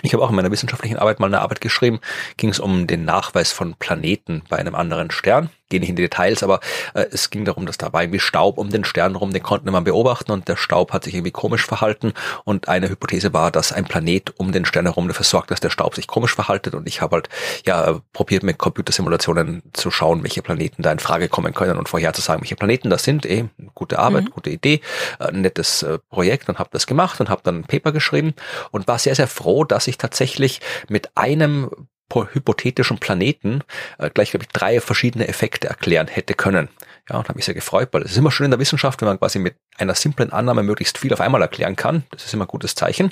ich 0.01 0.13
habe 0.13 0.23
auch 0.23 0.31
in 0.31 0.35
meiner 0.35 0.49
wissenschaftlichen 0.49 0.97
Arbeit 0.97 1.19
mal 1.19 1.27
eine 1.27 1.41
Arbeit 1.41 1.61
geschrieben, 1.61 1.99
ging 2.37 2.49
es 2.49 2.59
um 2.59 2.87
den 2.87 3.05
Nachweis 3.05 3.51
von 3.51 3.75
Planeten 3.75 4.43
bei 4.49 4.57
einem 4.57 4.73
anderen 4.73 5.11
Stern 5.11 5.51
gehe 5.69 5.79
nicht 5.79 5.89
in 5.89 5.95
die 5.95 6.03
Details, 6.03 6.43
aber 6.43 6.59
äh, 6.93 7.05
es 7.11 7.29
ging 7.29 7.45
darum, 7.45 7.65
dass 7.65 7.77
da 7.77 7.91
war 7.91 8.03
irgendwie 8.03 8.19
Staub 8.19 8.57
um 8.57 8.69
den 8.69 8.83
Stern 8.83 9.15
rum, 9.15 9.33
den 9.33 9.43
konnte 9.43 9.69
man 9.71 9.83
beobachten 9.83 10.31
und 10.31 10.47
der 10.47 10.55
Staub 10.55 10.93
hat 10.93 11.03
sich 11.03 11.15
irgendwie 11.15 11.31
komisch 11.31 11.65
verhalten 11.65 12.13
und 12.43 12.67
eine 12.67 12.89
Hypothese 12.89 13.33
war, 13.33 13.51
dass 13.51 13.71
ein 13.71 13.85
Planet 13.85 14.33
um 14.37 14.51
den 14.51 14.65
Stern 14.65 14.85
herum 14.85 15.07
dafür 15.07 15.25
sorgt, 15.25 15.51
dass 15.51 15.59
der 15.59 15.69
Staub 15.69 15.95
sich 15.95 16.07
komisch 16.07 16.35
verhaltet 16.35 16.75
und 16.75 16.87
ich 16.87 17.01
habe 17.01 17.15
halt 17.15 17.29
ja 17.65 17.99
probiert 18.13 18.43
mit 18.43 18.57
Computersimulationen 18.57 19.63
zu 19.73 19.89
schauen, 19.91 20.23
welche 20.23 20.41
Planeten 20.41 20.83
da 20.83 20.91
in 20.91 20.99
Frage 20.99 21.29
kommen 21.29 21.53
können 21.53 21.77
und 21.77 21.89
vorherzusagen, 21.89 22.41
welche 22.41 22.55
Planeten 22.55 22.89
das 22.89 23.03
sind. 23.03 23.25
Eh, 23.25 23.45
gute 23.73 23.99
Arbeit, 23.99 24.25
mhm. 24.25 24.29
gute 24.29 24.49
Idee, 24.49 24.81
äh, 25.19 25.31
nettes 25.31 25.83
äh, 25.83 25.99
Projekt 26.09 26.49
und 26.49 26.59
habe 26.59 26.69
das 26.71 26.87
gemacht 26.87 27.19
und 27.19 27.29
habe 27.29 27.41
dann 27.43 27.59
ein 27.59 27.63
Paper 27.63 27.91
geschrieben 27.91 28.33
und 28.71 28.87
war 28.87 28.99
sehr, 28.99 29.15
sehr 29.15 29.27
froh, 29.27 29.63
dass 29.63 29.87
ich 29.87 29.97
tatsächlich 29.97 30.61
mit 30.89 31.09
einem 31.15 31.69
hypothetischen 32.13 32.99
Planeten 32.99 33.61
äh, 33.97 34.09
gleich, 34.09 34.31
glaube 34.31 34.45
ich, 34.45 34.49
drei 34.49 34.79
verschiedene 34.79 35.27
Effekte 35.27 35.67
erklären 35.67 36.07
hätte 36.07 36.33
können. 36.33 36.69
Ja, 37.09 37.17
und 37.17 37.29
habe 37.29 37.37
mich 37.37 37.45
sehr 37.45 37.53
gefreut, 37.53 37.89
weil 37.91 38.01
es 38.01 38.11
ist 38.11 38.17
immer 38.17 38.31
schön 38.31 38.45
in 38.45 38.51
der 38.51 38.59
Wissenschaft, 38.59 38.99
wenn 38.99 39.07
man 39.07 39.19
quasi 39.19 39.37
mit 39.37 39.55
einer 39.77 39.93
simplen 39.93 40.33
Annahme 40.33 40.63
möglichst 40.63 40.97
viel 40.97 41.13
auf 41.13 41.21
einmal 41.21 41.41
erklären 41.41 41.75
kann. 41.75 42.03
Das 42.09 42.25
ist 42.25 42.33
immer 42.33 42.45
ein 42.45 42.47
gutes 42.47 42.73
Zeichen. 42.73 43.11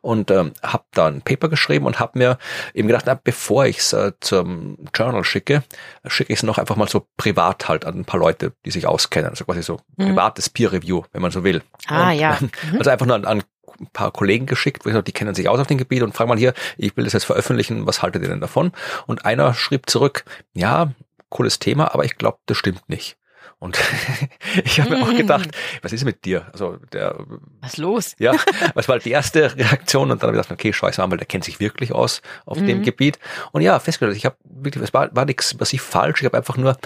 Und 0.00 0.30
ähm, 0.30 0.52
habe 0.62 0.84
da 0.92 1.06
ein 1.06 1.20
Paper 1.20 1.50
geschrieben 1.50 1.84
und 1.84 2.00
habe 2.00 2.18
mir 2.18 2.38
eben 2.72 2.88
gedacht, 2.88 3.04
na, 3.06 3.20
bevor 3.22 3.66
ich 3.66 3.78
es 3.78 3.92
äh, 3.92 4.12
zum 4.20 4.78
Journal 4.94 5.22
schicke, 5.22 5.62
schicke 6.06 6.32
ich 6.32 6.38
es 6.38 6.42
noch 6.44 6.56
einfach 6.56 6.76
mal 6.76 6.88
so 6.88 7.06
privat 7.18 7.68
halt 7.68 7.84
an 7.84 7.98
ein 7.98 8.04
paar 8.06 8.20
Leute, 8.20 8.54
die 8.64 8.70
sich 8.70 8.86
auskennen. 8.86 9.28
Also 9.28 9.44
quasi 9.44 9.62
so 9.62 9.80
mhm. 9.96 10.06
privates 10.06 10.48
Peer 10.48 10.72
Review, 10.72 11.02
wenn 11.12 11.20
man 11.20 11.30
so 11.30 11.44
will. 11.44 11.62
Ah, 11.88 12.12
und, 12.12 12.18
ja. 12.18 12.38
Mhm. 12.40 12.78
Also 12.78 12.88
einfach 12.88 13.06
nur 13.06 13.16
an, 13.16 13.26
an 13.26 13.42
ein 13.80 13.88
paar 13.92 14.10
Kollegen 14.10 14.46
geschickt, 14.46 14.84
wo 14.84 14.88
ich 14.88 14.94
sage, 14.94 15.04
die 15.04 15.12
kennen 15.12 15.34
sich 15.34 15.48
aus 15.48 15.60
auf 15.60 15.66
dem 15.66 15.78
Gebiet 15.78 16.02
und 16.02 16.14
frage 16.14 16.28
mal 16.28 16.38
hier, 16.38 16.54
ich 16.76 16.96
will 16.96 17.04
das 17.04 17.12
jetzt 17.12 17.24
veröffentlichen, 17.24 17.86
was 17.86 18.02
haltet 18.02 18.22
ihr 18.22 18.28
denn 18.28 18.40
davon? 18.40 18.72
Und 19.06 19.24
einer 19.24 19.54
schrieb 19.54 19.88
zurück, 19.88 20.24
ja, 20.54 20.92
cooles 21.28 21.58
Thema, 21.58 21.92
aber 21.94 22.04
ich 22.04 22.16
glaube, 22.16 22.38
das 22.46 22.56
stimmt 22.56 22.88
nicht. 22.88 23.16
Und 23.58 23.78
ich 24.64 24.80
habe 24.80 24.90
mir 24.90 25.02
auch 25.02 25.16
gedacht, 25.16 25.48
was 25.80 25.92
ist 25.92 26.04
mit 26.04 26.24
dir? 26.26 26.46
Also 26.52 26.76
der 26.92 27.16
Was 27.62 27.78
los? 27.78 28.14
Ja, 28.18 28.34
was 28.74 28.86
war 28.86 28.94
halt 28.94 29.06
die 29.06 29.12
erste 29.12 29.56
Reaktion 29.56 30.10
und 30.10 30.22
dann 30.22 30.28
habe 30.28 30.36
ich 30.36 30.42
gedacht, 30.42 30.52
okay, 30.52 30.72
scheiße, 30.72 31.02
weil 31.10 31.16
der 31.16 31.26
kennt 31.26 31.44
sich 31.44 31.58
wirklich 31.58 31.92
aus 31.92 32.20
auf 32.44 32.60
mhm. 32.60 32.66
dem 32.66 32.82
Gebiet. 32.82 33.18
Und 33.52 33.62
ja, 33.62 33.78
festgestellt, 33.78 34.16
ich 34.16 34.26
habe 34.26 34.36
wirklich, 34.44 34.84
es 34.84 34.92
war, 34.92 35.14
war 35.16 35.24
nichts 35.24 35.58
was 35.58 35.72
ich 35.72 35.80
falsch, 35.80 36.20
ich 36.20 36.26
habe 36.26 36.36
einfach 36.36 36.58
nur 36.58 36.76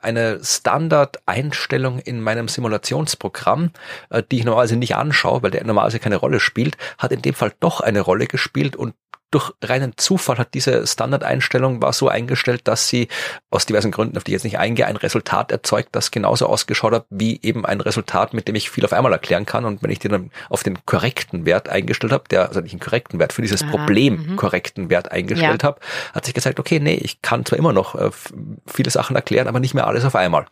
eine 0.00 0.42
Standard-Einstellung 0.42 1.98
in 1.98 2.20
meinem 2.20 2.48
Simulationsprogramm, 2.48 3.70
äh, 4.10 4.22
die 4.30 4.38
ich 4.38 4.44
normalerweise 4.44 4.76
nicht 4.76 4.96
anschaue, 4.96 5.42
weil 5.42 5.50
der 5.50 5.64
normalerweise 5.64 5.98
keine 5.98 6.16
Rolle 6.16 6.40
spielt, 6.40 6.76
hat 6.98 7.12
in 7.12 7.22
dem 7.22 7.34
Fall 7.34 7.52
doch 7.60 7.80
eine 7.80 8.00
Rolle 8.00 8.26
gespielt 8.26 8.76
und 8.76 8.94
durch 9.30 9.52
reinen 9.62 9.92
Zufall 9.96 10.38
hat 10.38 10.54
diese 10.54 10.86
Standardeinstellung 10.86 11.82
war 11.82 11.92
so 11.92 12.08
eingestellt, 12.08 12.62
dass 12.64 12.88
sie 12.88 13.08
aus 13.50 13.66
diversen 13.66 13.90
Gründen, 13.90 14.16
auf 14.16 14.24
die 14.24 14.30
ich 14.30 14.34
jetzt 14.34 14.44
nicht 14.44 14.58
eingehe, 14.58 14.86
ein 14.86 14.96
Resultat 14.96 15.52
erzeugt, 15.52 15.90
das 15.92 16.10
genauso 16.10 16.46
ausgeschaut 16.46 16.92
hat 16.92 17.06
wie 17.10 17.38
eben 17.42 17.66
ein 17.66 17.80
Resultat, 17.80 18.32
mit 18.32 18.48
dem 18.48 18.54
ich 18.54 18.70
viel 18.70 18.84
auf 18.84 18.92
einmal 18.92 19.12
erklären 19.12 19.44
kann. 19.44 19.66
Und 19.66 19.82
wenn 19.82 19.90
ich 19.90 19.98
den 19.98 20.12
dann 20.12 20.30
auf 20.48 20.62
den 20.62 20.78
korrekten 20.86 21.44
Wert 21.44 21.68
eingestellt 21.68 22.12
habe, 22.12 22.24
der, 22.30 22.48
also 22.48 22.60
nicht 22.60 22.72
einen 22.72 22.80
korrekten 22.80 23.18
Wert, 23.18 23.34
für 23.34 23.42
dieses 23.42 23.62
Aha, 23.62 23.70
Problem 23.70 24.30
mhm. 24.30 24.36
korrekten 24.36 24.88
Wert 24.88 25.12
eingestellt 25.12 25.62
ja. 25.62 25.68
habe, 25.68 25.80
hat 26.14 26.24
sich 26.24 26.34
gesagt, 26.34 26.58
okay, 26.58 26.80
nee, 26.80 26.94
ich 26.94 27.20
kann 27.20 27.44
zwar 27.44 27.58
immer 27.58 27.74
noch 27.74 27.94
äh, 27.94 28.10
viele 28.66 28.90
Sachen 28.90 29.14
erklären, 29.14 29.48
aber 29.48 29.60
nicht 29.60 29.74
mehr 29.74 29.86
alles 29.86 30.04
auf 30.06 30.14
einmal. 30.14 30.46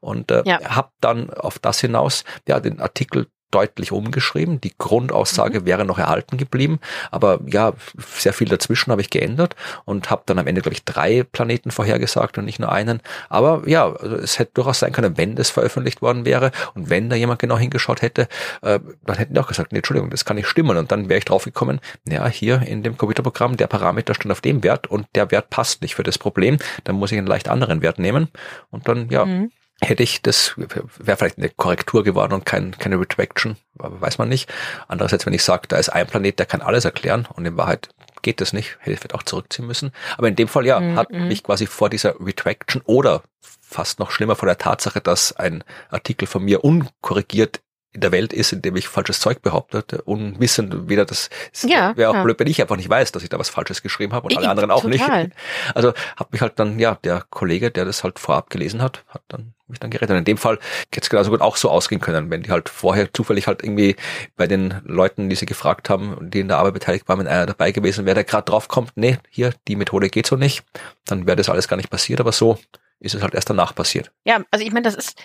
Und 0.00 0.30
äh, 0.30 0.42
ja. 0.44 0.60
habe 0.76 0.90
dann 1.00 1.30
auf 1.30 1.58
das 1.58 1.80
hinaus 1.80 2.24
ja 2.46 2.60
den 2.60 2.80
Artikel 2.80 3.28
deutlich 3.50 3.92
umgeschrieben. 3.92 4.60
Die 4.60 4.72
Grundaussage 4.76 5.60
mhm. 5.60 5.66
wäre 5.66 5.84
noch 5.84 5.98
erhalten 5.98 6.36
geblieben, 6.36 6.80
aber 7.10 7.40
ja, 7.46 7.72
sehr 7.98 8.32
viel 8.32 8.48
dazwischen 8.48 8.90
habe 8.90 9.00
ich 9.00 9.10
geändert 9.10 9.56
und 9.84 10.10
habe 10.10 10.22
dann 10.26 10.38
am 10.38 10.46
Ende, 10.46 10.60
glaube 10.60 10.74
ich, 10.74 10.84
drei 10.84 11.22
Planeten 11.22 11.70
vorhergesagt 11.70 12.38
und 12.38 12.44
nicht 12.44 12.58
nur 12.58 12.72
einen. 12.72 13.00
Aber 13.28 13.62
ja, 13.66 13.92
also 13.92 14.16
es 14.16 14.38
hätte 14.38 14.52
durchaus 14.54 14.80
sein 14.80 14.92
können, 14.92 15.16
wenn 15.16 15.36
das 15.36 15.50
veröffentlicht 15.50 16.02
worden 16.02 16.24
wäre 16.24 16.52
und 16.74 16.90
wenn 16.90 17.10
da 17.10 17.16
jemand 17.16 17.40
genau 17.40 17.58
hingeschaut 17.58 18.02
hätte, 18.02 18.28
äh, 18.62 18.80
dann 19.04 19.16
hätten 19.16 19.34
die 19.34 19.40
auch 19.40 19.48
gesagt, 19.48 19.72
nee, 19.72 19.78
Entschuldigung, 19.78 20.10
das 20.10 20.24
kann 20.24 20.36
nicht 20.36 20.48
stimmen. 20.48 20.76
Und 20.76 20.92
dann 20.92 21.08
wäre 21.08 21.18
ich 21.18 21.24
draufgekommen, 21.24 21.80
ja, 22.08 22.26
hier 22.28 22.62
in 22.62 22.82
dem 22.82 22.96
Computerprogramm, 22.96 23.56
der 23.56 23.66
Parameter 23.66 24.14
stand 24.14 24.32
auf 24.32 24.40
dem 24.40 24.62
Wert 24.62 24.86
und 24.86 25.06
der 25.14 25.30
Wert 25.30 25.50
passt 25.50 25.82
nicht 25.82 25.94
für 25.94 26.02
das 26.02 26.18
Problem. 26.18 26.58
Dann 26.84 26.96
muss 26.96 27.12
ich 27.12 27.18
einen 27.18 27.26
leicht 27.26 27.48
anderen 27.48 27.82
Wert 27.82 27.98
nehmen 27.98 28.28
und 28.70 28.88
dann, 28.88 29.08
ja, 29.10 29.24
mhm 29.24 29.50
hätte 29.82 30.02
ich 30.02 30.22
das, 30.22 30.54
wäre 30.56 31.16
vielleicht 31.16 31.38
eine 31.38 31.48
Korrektur 31.48 32.04
geworden 32.04 32.32
und 32.34 32.44
kein, 32.44 32.72
keine 32.78 33.00
Retraction, 33.00 33.56
weiß 33.74 34.18
man 34.18 34.28
nicht. 34.28 34.52
Andererseits, 34.88 35.26
wenn 35.26 35.32
ich 35.32 35.42
sage, 35.42 35.68
da 35.68 35.76
ist 35.76 35.88
ein 35.88 36.06
Planet, 36.06 36.38
der 36.38 36.46
kann 36.46 36.60
alles 36.60 36.84
erklären 36.84 37.26
und 37.34 37.46
in 37.46 37.56
Wahrheit 37.56 37.88
geht 38.22 38.40
das 38.40 38.52
nicht, 38.52 38.76
hätte 38.80 38.92
ich 38.92 39.00
vielleicht 39.00 39.14
auch 39.14 39.22
zurückziehen 39.22 39.66
müssen. 39.66 39.92
Aber 40.18 40.28
in 40.28 40.36
dem 40.36 40.48
Fall 40.48 40.66
ja, 40.66 40.80
mhm. 40.80 40.96
hat 40.96 41.10
mich 41.10 41.42
quasi 41.42 41.66
vor 41.66 41.88
dieser 41.88 42.14
Retraction 42.20 42.82
oder 42.84 43.22
fast 43.40 43.98
noch 43.98 44.10
schlimmer 44.10 44.36
vor 44.36 44.46
der 44.46 44.58
Tatsache, 44.58 45.00
dass 45.00 45.32
ein 45.32 45.64
Artikel 45.88 46.26
von 46.26 46.44
mir 46.44 46.64
unkorrigiert 46.64 47.60
in 47.92 48.02
der 48.02 48.12
Welt 48.12 48.32
ist, 48.32 48.52
in 48.52 48.62
dem 48.62 48.76
ich 48.76 48.86
falsches 48.86 49.18
Zeug 49.18 49.42
behaupte, 49.42 49.82
unwissend 50.02 50.88
weder 50.88 51.04
das 51.04 51.28
ja, 51.62 51.96
wäre 51.96 52.10
auch 52.10 52.14
ja. 52.14 52.22
blöd, 52.22 52.38
wenn 52.38 52.46
ich 52.46 52.60
einfach 52.60 52.76
nicht 52.76 52.88
weiß, 52.88 53.10
dass 53.10 53.24
ich 53.24 53.30
da 53.30 53.38
was 53.38 53.48
Falsches 53.48 53.82
geschrieben 53.82 54.12
habe 54.12 54.26
und 54.26 54.32
ich, 54.32 54.38
alle 54.38 54.48
anderen 54.48 54.70
auch 54.70 54.82
total. 54.82 55.24
nicht. 55.24 55.36
Also 55.74 55.92
hat 56.16 56.32
mich 56.32 56.40
halt 56.40 56.58
dann, 56.60 56.78
ja, 56.78 56.98
der 57.02 57.24
Kollege, 57.30 57.72
der 57.72 57.84
das 57.84 58.04
halt 58.04 58.20
vorab 58.20 58.50
gelesen 58.50 58.80
hat, 58.80 59.04
hat 59.08 59.22
dann 59.28 59.54
mich 59.70 59.80
dann 59.80 59.90
gerettet. 59.90 60.10
Und 60.10 60.18
in 60.18 60.24
dem 60.24 60.38
Fall 60.38 60.58
hätte 60.92 61.02
es 61.02 61.10
genauso 61.10 61.30
gut 61.30 61.40
auch 61.40 61.56
so 61.56 61.70
ausgehen 61.70 62.00
können, 62.00 62.30
wenn 62.30 62.42
die 62.42 62.50
halt 62.50 62.68
vorher 62.68 63.12
zufällig 63.12 63.46
halt 63.46 63.62
irgendwie 63.62 63.96
bei 64.36 64.46
den 64.46 64.80
Leuten, 64.84 65.28
die 65.28 65.36
sie 65.36 65.46
gefragt 65.46 65.90
haben, 65.90 66.30
die 66.30 66.40
in 66.40 66.48
der 66.48 66.58
Arbeit 66.58 66.74
beteiligt 66.74 67.08
waren, 67.08 67.18
wenn 67.18 67.26
einer 67.26 67.46
dabei 67.46 67.72
gewesen 67.72 68.06
wäre, 68.06 68.14
der 68.14 68.24
gerade 68.24 68.44
drauf 68.44 68.68
kommt, 68.68 68.92
nee, 68.96 69.18
hier, 69.30 69.54
die 69.68 69.76
Methode 69.76 70.08
geht 70.08 70.26
so 70.26 70.36
nicht, 70.36 70.64
dann 71.06 71.26
wäre 71.26 71.36
das 71.36 71.48
alles 71.48 71.68
gar 71.68 71.76
nicht 71.76 71.90
passiert, 71.90 72.20
aber 72.20 72.32
so 72.32 72.58
ist 73.00 73.14
es 73.14 73.22
halt 73.22 73.34
erst 73.34 73.48
danach 73.48 73.74
passiert. 73.74 74.12
Ja, 74.24 74.42
also 74.50 74.64
ich 74.64 74.72
meine, 74.72 74.84
das 74.84 74.94
ist, 74.94 75.18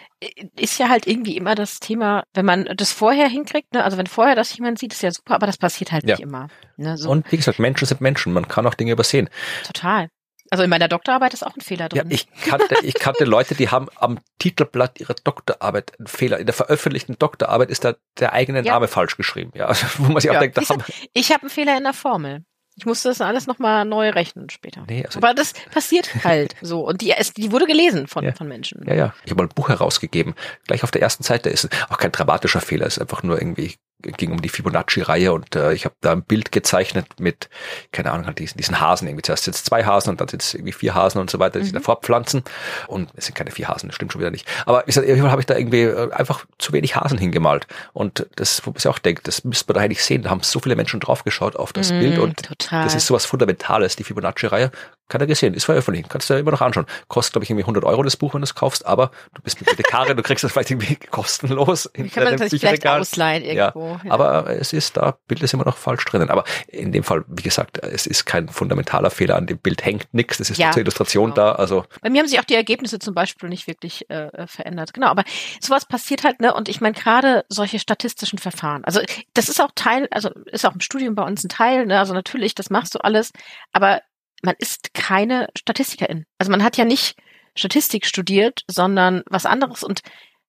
ist 0.58 0.80
ja 0.80 0.88
halt 0.88 1.06
irgendwie 1.08 1.36
immer 1.36 1.56
das 1.56 1.80
Thema, 1.80 2.24
wenn 2.34 2.46
man 2.46 2.70
das 2.78 2.94
vorher 2.94 3.28
hinkriegt, 3.28 3.74
ne? 3.74 3.84
also 3.84 3.98
wenn 3.98 4.08
vorher 4.08 4.36
das 4.36 4.56
jemand 4.56 4.80
sieht, 4.80 4.94
ist 4.94 5.04
ja 5.04 5.12
super, 5.12 5.36
aber 5.36 5.46
das 5.46 5.58
passiert 5.58 5.92
halt 5.92 6.06
ja. 6.06 6.16
nicht 6.16 6.24
immer. 6.24 6.48
Ne? 6.78 6.98
So. 6.98 7.10
Und 7.10 7.30
wie 7.32 7.38
gesagt, 7.38 7.60
Menschen 7.60 7.86
sind 7.86 8.00
Menschen, 8.00 8.32
man 8.32 8.48
kann 8.48 8.66
auch 8.66 8.76
Dinge 8.76 8.94
übersehen. 8.94 9.30
Total. 9.66 10.10
Also 10.52 10.64
in 10.64 10.70
meiner 10.70 10.88
Doktorarbeit 10.88 11.34
ist 11.34 11.46
auch 11.46 11.56
ein 11.56 11.62
Fehler 11.62 11.90
drin. 11.90 12.10
Ja, 12.10 12.16
ich 12.16 12.28
kannte, 12.44 12.76
ich 12.84 12.94
kannte 12.96 13.26
Leute, 13.26 13.56
die 13.56 13.70
haben 13.70 13.88
am 13.96 14.20
Titelblatt 14.40 15.00
ihrer 15.00 15.16
Doktorarbeit 15.16 15.98
einen 15.98 16.08
Fehler. 16.08 16.40
In 16.40 16.46
der 16.46 16.54
veröffentlichten 16.54 17.18
Doktorarbeit 17.18 17.70
ist 17.70 17.84
da 17.84 17.96
der 18.20 18.34
eigene 18.34 18.64
ja. 18.64 18.74
Name 18.74 18.88
falsch 18.88 19.18
geschrieben. 19.18 19.52
Ja, 19.56 19.74
wo 19.98 20.12
man 20.12 20.22
sich 20.22 20.32
ja. 20.32 20.38
auch 20.38 20.42
denkt, 20.42 20.58
da 20.58 20.62
haben 20.62 20.84
ich 21.14 21.32
habe 21.32 21.42
einen 21.42 21.50
Fehler 21.50 21.78
in 21.78 21.84
der 21.84 21.94
Formel. 21.94 22.44
Ich 22.78 22.86
musste 22.86 23.08
das 23.08 23.22
alles 23.22 23.48
nochmal 23.48 23.86
neu 23.86 24.10
rechnen 24.10 24.50
später. 24.50 24.84
Nee, 24.88 25.06
also 25.06 25.20
Aber 25.20 25.34
das 25.34 25.54
passiert 25.72 26.10
halt 26.26 26.56
so. 26.62 26.86
Und 26.86 27.02
die, 27.02 27.14
die 27.38 27.52
wurde 27.52 27.66
gelesen 27.66 28.08
von, 28.08 28.24
ja. 28.24 28.34
von 28.34 28.48
Menschen. 28.48 28.84
Ja, 28.86 28.94
ja. 28.94 29.14
Ich 29.24 29.32
habe 29.32 29.42
mal 29.42 29.48
ein 29.48 29.56
Buch 29.56 29.70
herausgegeben. 29.70 30.36
Gleich 30.68 30.84
auf 30.84 30.92
der 30.92 31.02
ersten 31.02 31.24
Seite 31.24 31.50
ist 31.50 31.70
auch 31.90 31.98
kein 31.98 32.12
dramatischer 32.12 32.60
Fehler. 32.60 32.86
Es 32.86 32.98
ist 32.98 33.02
einfach 33.02 33.24
nur 33.24 33.40
irgendwie 33.40 33.76
ging 34.18 34.32
um 34.32 34.42
die 34.42 34.50
Fibonacci-Reihe 34.50 35.34
und 35.34 35.56
äh, 35.56 35.74
ich 35.74 35.86
habe 35.86 35.96
da 36.02 36.12
ein 36.12 36.24
Bild 36.24 36.52
gezeichnet 36.52 37.06
mit, 37.20 37.50
keine 37.92 38.12
Ahnung, 38.12 38.28
halt 38.28 38.40
diesen, 38.40 38.58
diesen 38.58 38.80
Hasen. 38.80 39.08
Irgendwie 39.08 39.24
zuerst 39.24 39.48
jetzt 39.48 39.66
zwei 39.66 39.84
Hasen 39.86 40.12
und 40.12 40.22
dann 40.22 40.28
sind 40.28 40.42
es 40.42 40.54
irgendwie 40.54 40.74
vier 40.74 40.96
Hasen 40.96 41.20
und 41.20 41.30
so 41.30 41.40
weiter, 41.40 41.54
die 41.54 41.60
mhm. 41.60 41.64
sich 41.66 41.74
da 41.74 41.80
fortpflanzen. 41.80 42.44
Und 42.88 43.10
es 43.16 43.26
sind 43.26 43.36
keine 43.36 43.52
vier 43.52 43.68
Hasen, 43.68 43.90
das 43.90 43.96
stimmt 43.96 44.14
schon 44.14 44.22
wieder 44.22 44.32
nicht. 44.32 44.48
Aber 44.66 44.82
wie 44.82 44.92
gesagt, 44.92 45.08
habe 45.08 45.42
ich 45.42 45.46
da 45.46 45.56
irgendwie 45.58 45.82
äh, 45.82 46.12
einfach 46.12 46.46
zu 46.58 46.74
wenig 46.74 46.96
Hasen 46.96 47.18
hingemalt. 47.18 47.68
Und 47.94 48.28
das, 48.36 48.66
wo 48.66 48.72
man 48.72 48.78
sich 48.78 48.88
auch 48.88 49.00
denkt, 49.00 49.28
das 49.28 49.44
müsste 49.44 49.72
man 49.72 49.76
da 49.76 49.86
eigentlich 49.86 50.04
sehen. 50.04 50.24
Da 50.24 50.30
haben 50.30 50.42
so 50.42 50.60
viele 50.60 50.76
Menschen 50.76 51.00
draufgeschaut 51.00 51.56
auf 51.56 51.74
das 51.74 51.92
mhm, 51.92 52.00
Bild 52.00 52.20
und 52.20 52.44
total. 52.44 52.84
das 52.84 52.96
ist 52.96 53.08
sowas 53.08 53.26
Fundamentales, 53.26 53.96
die 53.96 54.04
Fibonacci-Reihe. 54.04 54.72
Keiner 55.08 55.28
gesehen, 55.28 55.54
ist 55.54 55.66
veröffentlicht, 55.66 56.10
kannst 56.10 56.30
du 56.30 56.34
ja 56.34 56.40
immer 56.40 56.50
noch 56.50 56.62
anschauen. 56.62 56.88
Kostet, 57.08 57.34
glaube 57.34 57.44
ich, 57.44 57.52
irgendwie 57.52 57.64
100 57.64 57.84
Euro 57.84 58.02
das 58.02 58.18
Buch, 58.18 58.34
wenn 58.34 58.42
du 58.42 58.46
es 58.46 58.56
kaufst, 58.56 58.88
aber 58.88 59.12
du 59.36 59.42
bist 59.44 59.60
mit 59.60 59.70
Bibliotekarin, 59.70 60.18
du 60.18 60.24
kriegst 60.24 60.44
das 60.44 60.52
vielleicht 60.52 60.72
irgendwie 60.72 60.96
kostenlos 60.96 61.86
in 61.94 62.10
kann 62.12 62.24
man 62.24 62.38
das 62.38 62.50
vielleicht 62.50 62.88
ausleihen 62.88 63.44
irgendwo. 63.44 63.88
Ja. 63.88 63.95
Ja. 64.04 64.12
Aber 64.12 64.48
es 64.50 64.74
ist 64.74 64.98
da, 64.98 65.18
Bild 65.28 65.42
ist 65.42 65.54
immer 65.54 65.66
noch 65.66 65.78
falsch 65.78 66.06
drinnen. 66.06 66.30
Aber 66.30 66.44
in 66.68 66.92
dem 66.92 67.04
Fall, 67.04 67.24
wie 67.28 67.44
gesagt, 67.44 67.78
es 67.80 68.06
ist 68.06 68.26
kein 68.26 68.50
fundamentaler 68.50 69.10
Fehler, 69.10 69.36
an 69.36 69.48
dem 69.48 69.58
Bild 69.58 69.86
hängt 69.86 70.14
nichts, 70.14 70.38
das 70.38 70.50
ist 70.50 70.58
ja, 70.58 70.72
zur 70.72 70.82
Illustration 70.82 71.32
genau. 71.32 71.36
da. 71.36 71.52
Also 71.54 71.86
Bei 72.02 72.10
mir 72.10 72.20
haben 72.20 72.28
sich 72.28 72.40
auch 72.40 72.46
die 72.46 72.56
Ergebnisse 72.56 73.00
zum 73.00 73.14
Beispiel 73.14 73.50
nicht 73.50 73.68
wirklich 73.68 74.10
äh, 74.10 74.28
äh, 74.28 74.48
verändert. 74.48 74.94
Genau, 74.94 75.08
aber 75.08 75.24
sowas 75.60 75.86
passiert 75.86 76.24
halt, 76.24 76.40
ne? 76.40 76.54
Und 76.54 76.70
ich 76.70 76.82
meine, 76.82 76.94
gerade 76.94 77.46
solche 77.50 77.80
statistischen 77.80 78.40
Verfahren, 78.40 78.84
also 78.86 79.02
das 79.34 79.50
ist 79.50 79.62
auch 79.62 79.72
Teil, 79.76 80.08
also 80.12 80.30
ist 80.46 80.66
auch 80.66 80.74
im 80.74 80.82
Studium 80.82 81.16
bei 81.16 81.24
uns 81.24 81.44
ein 81.44 81.50
Teil, 81.50 81.86
ne? 81.86 82.00
Also 82.00 82.14
natürlich, 82.14 82.56
das 82.56 82.70
machst 82.70 82.96
du 82.96 83.00
alles, 83.00 83.32
aber 83.72 84.02
man 84.44 84.56
ist 84.60 84.94
keine 84.94 85.48
Statistikerin. 85.58 86.26
Also 86.38 86.52
man 86.52 86.64
hat 86.64 86.78
ja 86.78 86.86
nicht 86.86 87.18
Statistik 87.56 88.06
studiert, 88.06 88.64
sondern 88.70 89.24
was 89.28 89.46
anderes 89.46 89.84
und 89.84 90.02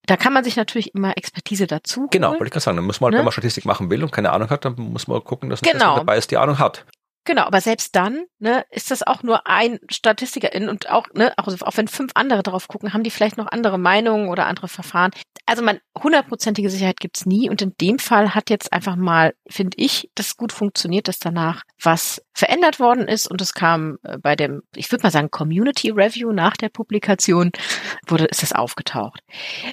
da 0.06 0.16
kann 0.16 0.32
man 0.32 0.44
sich 0.44 0.56
natürlich 0.56 0.94
immer 0.94 1.16
Expertise 1.16 1.66
dazu. 1.66 2.08
Genau, 2.10 2.30
wollte 2.30 2.44
ich 2.44 2.50
gerade 2.50 2.62
sagen. 2.62 2.76
Dann 2.76 2.86
muss 2.86 3.00
man, 3.00 3.08
halt, 3.08 3.14
ne? 3.14 3.18
wenn 3.18 3.24
man 3.24 3.32
Statistik 3.32 3.64
machen 3.64 3.90
will 3.90 4.02
und 4.02 4.12
keine 4.12 4.32
Ahnung 4.32 4.50
hat, 4.50 4.64
dann 4.64 4.74
muss 4.76 5.08
man 5.08 5.22
gucken, 5.22 5.50
dass 5.50 5.60
genau. 5.60 5.96
dabei 5.96 6.16
ist, 6.16 6.30
die 6.30 6.36
Ahnung 6.36 6.58
hat. 6.58 6.84
Genau, 7.26 7.42
aber 7.42 7.60
selbst 7.60 7.96
dann 7.96 8.26
ne, 8.38 8.64
ist 8.70 8.92
das 8.92 9.02
auch 9.02 9.24
nur 9.24 9.48
ein 9.48 9.80
Statistikerin 9.90 10.68
und 10.68 10.88
auch, 10.88 11.08
ne, 11.12 11.32
auch, 11.36 11.48
auch 11.48 11.76
wenn 11.76 11.88
fünf 11.88 12.12
andere 12.14 12.44
drauf 12.44 12.68
gucken, 12.68 12.92
haben 12.92 13.02
die 13.02 13.10
vielleicht 13.10 13.36
noch 13.36 13.48
andere 13.50 13.78
Meinungen 13.78 14.28
oder 14.28 14.46
andere 14.46 14.68
Verfahren. 14.68 15.10
Also 15.44 15.64
man 15.64 15.80
hundertprozentige 16.00 16.70
Sicherheit 16.70 17.00
gibt's 17.00 17.26
nie 17.26 17.50
und 17.50 17.60
in 17.62 17.74
dem 17.80 17.98
Fall 17.98 18.36
hat 18.36 18.48
jetzt 18.48 18.72
einfach 18.72 18.94
mal, 18.94 19.34
finde 19.48 19.76
ich, 19.76 20.08
das 20.14 20.36
gut 20.36 20.52
funktioniert, 20.52 21.08
dass 21.08 21.18
danach 21.18 21.62
was 21.82 22.22
verändert 22.32 22.78
worden 22.78 23.08
ist 23.08 23.28
und 23.28 23.40
es 23.40 23.54
kam 23.54 23.98
äh, 24.04 24.18
bei 24.18 24.36
dem, 24.36 24.62
ich 24.76 24.92
würde 24.92 25.02
mal 25.02 25.10
sagen, 25.10 25.32
Community 25.32 25.90
Review 25.90 26.30
nach 26.30 26.56
der 26.56 26.68
Publikation 26.68 27.50
wurde, 28.06 28.26
ist 28.26 28.42
das 28.42 28.52
aufgetaucht. 28.52 29.20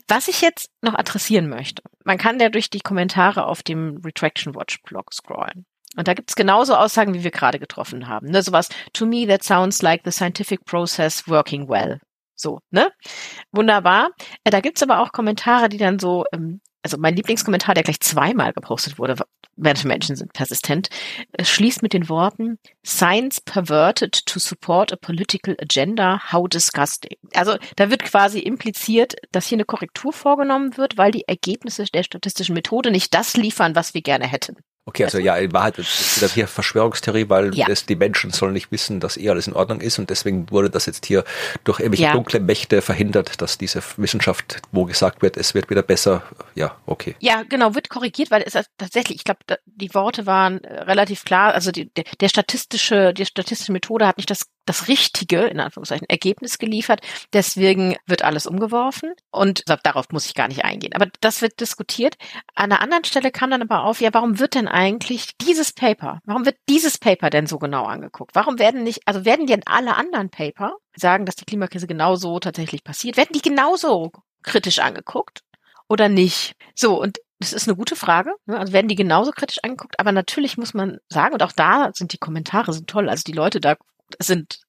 Was 0.08 0.28
ich 0.28 0.42
jetzt 0.42 0.72
noch 0.82 0.96
adressieren 0.96 1.50
möchte, 1.50 1.84
man 2.04 2.18
kann 2.18 2.40
ja 2.40 2.50
durch 2.50 2.72
die 2.72 2.82
Kommentare 2.82 3.46
auf 3.46 3.62
dem 3.62 4.02
Retraction 4.04 4.56
Watch 4.56 4.82
Blog 4.82 5.14
scrollen. 5.14 5.68
Und 5.96 6.08
da 6.08 6.14
gibt's 6.14 6.36
genauso 6.36 6.76
Aussagen, 6.76 7.14
wie 7.14 7.24
wir 7.24 7.32
gerade 7.32 7.60
getroffen 7.60 8.08
haben. 8.08 8.28
Ne? 8.28 8.42
Sowas, 8.42 8.70
to 8.94 9.06
me 9.06 9.28
that 9.28 9.44
sounds 9.44 9.82
like 9.82 10.02
the 10.04 10.12
scientific 10.12 10.66
process 10.66 11.28
working 11.28 11.70
well. 11.70 12.00
So, 12.36 12.60
ne? 12.72 12.92
Wunderbar. 13.52 14.10
Äh, 14.44 14.52
da 14.52 14.60
gibt's 14.60 14.84
aber 14.84 15.00
auch 15.00 15.12
Kommentare, 15.12 15.70
die 15.70 15.78
dann 15.78 16.00
so, 16.00 16.26
ähm, 16.34 16.62
also 16.82 16.98
mein 16.98 17.16
Lieblingskommentar, 17.16 17.76
der 17.76 17.84
gleich 17.84 18.00
zweimal 18.00 18.54
gepostet 18.54 18.98
wurde, 18.98 19.16
manche 19.56 19.88
Menschen 19.88 20.16
sind 20.16 20.34
persistent, 20.34 20.90
äh, 21.34 21.46
schließt 21.46 21.84
mit 21.84 21.94
den 21.94 22.10
Worten, 22.10 22.58
Science 22.86 23.40
perverted 23.40 24.26
to 24.26 24.40
support 24.40 24.92
a 24.92 24.96
political 24.96 25.56
agenda, 25.62 26.32
how 26.32 26.48
disgusting. 26.48 27.18
Also 27.36 27.58
da 27.76 27.90
wird 27.90 28.04
quasi 28.04 28.40
impliziert, 28.40 29.16
dass 29.32 29.48
hier 29.48 29.58
eine 29.58 29.66
Korrektur 29.66 30.12
vorgenommen 30.12 30.76
wird, 30.76 30.98
weil 30.98 31.12
die 31.12 31.28
Ergebnisse 31.28 31.86
der 31.86 32.04
statistischen 32.04 32.56
Methode 32.56 32.92
nicht 32.92 33.14
das 33.14 33.38
liefern, 33.38 33.76
was 33.76 33.94
wir 33.94 34.02
gerne 34.02 34.28
hätten. 34.28 34.58
Okay, 34.86 35.06
also 35.06 35.18
ja, 35.18 35.38
in 35.38 35.54
Wahrheit 35.54 35.80
ist 35.80 36.22
das 36.22 36.34
hier 36.34 36.46
Verschwörungstheorie, 36.46 37.30
weil 37.30 37.56
ja. 37.56 37.68
das, 37.68 37.86
die 37.86 37.96
Menschen 37.96 38.32
sollen 38.32 38.52
nicht 38.52 38.70
wissen, 38.70 39.00
dass 39.00 39.16
eh 39.16 39.30
alles 39.30 39.48
in 39.48 39.54
Ordnung 39.54 39.80
ist 39.80 39.98
und 39.98 40.10
deswegen 40.10 40.52
wurde 40.52 40.70
das 40.70 40.88
jetzt 40.88 41.06
hier 41.06 41.24
durch 41.64 41.80
irgendwelche 41.80 42.04
ja. 42.04 42.12
dunkle 42.12 42.42
Mächte 42.42 42.82
verhindert, 42.82 43.42
dass 43.42 43.58
diese 43.58 43.82
Wissenschaft, 43.96 44.62
wo 44.74 44.84
gesagt 44.84 45.22
wird, 45.22 45.38
es 45.38 45.54
wird 45.54 45.70
wieder 45.70 45.84
besser, 45.84 46.24
ja, 46.54 46.76
okay. 46.86 47.16
Ja, 47.20 47.44
genau, 47.44 47.76
wird 47.76 47.88
korrigiert, 47.90 48.30
weil 48.30 48.44
es 48.46 48.58
tatsächlich, 48.78 49.20
ich 49.20 49.24
glaube, 49.24 49.40
die 49.66 49.94
Worte 49.94 50.26
waren 50.26 50.62
äh, 50.66 50.82
relativ 50.82 51.24
klar, 51.24 51.54
also 51.54 51.72
die, 51.72 51.90
der 52.20 52.28
statistische, 52.28 53.14
die 53.14 53.26
statistische 53.26 53.72
Methode 53.72 54.06
hat 54.06 54.18
nicht 54.18 54.30
das 54.30 54.48
das 54.66 54.88
richtige, 54.88 55.42
in 55.42 55.60
Anführungszeichen, 55.60 56.10
Ergebnis 56.10 56.58
geliefert. 56.58 57.02
Deswegen 57.34 57.96
wird 58.06 58.24
alles 58.24 58.48
umgeworfen 58.48 59.14
und 59.32 59.64
darauf 59.84 60.10
muss 60.12 60.26
ich 60.26 60.36
gar 60.36 60.48
nicht 60.48 60.64
eingehen. 60.64 60.94
Aber 60.94 61.08
das 61.22 61.42
wird 61.42 61.60
diskutiert. 61.60 62.16
An 62.56 62.72
einer 62.72 62.82
anderen 62.82 63.04
Stelle 63.04 63.32
kam 63.32 63.52
dann 63.52 63.62
aber 63.62 63.84
auf, 63.84 64.02
ja, 64.02 64.14
warum 64.14 64.40
wird 64.40 64.56
denn 64.56 64.68
eigentlich 64.68 65.38
dieses 65.38 65.74
Paper, 65.74 66.20
warum 66.26 66.46
wird 66.46 66.58
dieses 66.70 66.98
Paper 66.98 67.30
denn 67.30 67.48
so 67.48 67.60
genau 67.60 67.86
angeguckt? 67.86 68.36
Warum 68.36 68.60
werden 68.60 68.84
nicht, 68.84 69.02
also 69.06 69.26
werden 69.26 69.48
denn 69.48 69.64
alle 69.66 69.96
anderen 69.96 70.30
Paper 70.30 70.76
sagen, 70.96 71.26
dass 71.26 71.36
die 71.36 71.46
Klimakrise 71.46 71.88
genauso 71.88 72.40
tatsächlich 72.40 72.84
passiert? 72.84 73.18
Werden 73.18 73.34
die 73.34 73.42
genauso 73.42 74.12
kritisch 74.44 74.80
angeguckt 74.80 75.42
oder 75.88 76.10
nicht? 76.10 76.56
So, 76.76 77.02
und 77.02 77.20
das 77.40 77.54
ist 77.54 77.68
eine 77.68 77.76
gute 77.76 77.96
Frage. 77.96 78.34
Ne? 78.46 78.58
Also 78.58 78.74
werden 78.74 78.88
die 78.88 78.96
genauso 78.96 79.32
kritisch 79.32 79.60
angeguckt, 79.64 80.00
aber 80.00 80.12
natürlich 80.12 80.58
muss 80.58 80.74
man 80.74 81.00
sagen, 81.10 81.34
und 81.34 81.44
auch 81.44 81.52
da 81.52 81.92
sind 81.94 82.14
die 82.14 82.18
Kommentare 82.18 82.72
sind 82.74 82.90
toll. 82.90 83.10
Also 83.10 83.24
die 83.26 83.34
Leute 83.34 83.60
da 83.60 83.76
sind 84.20 84.60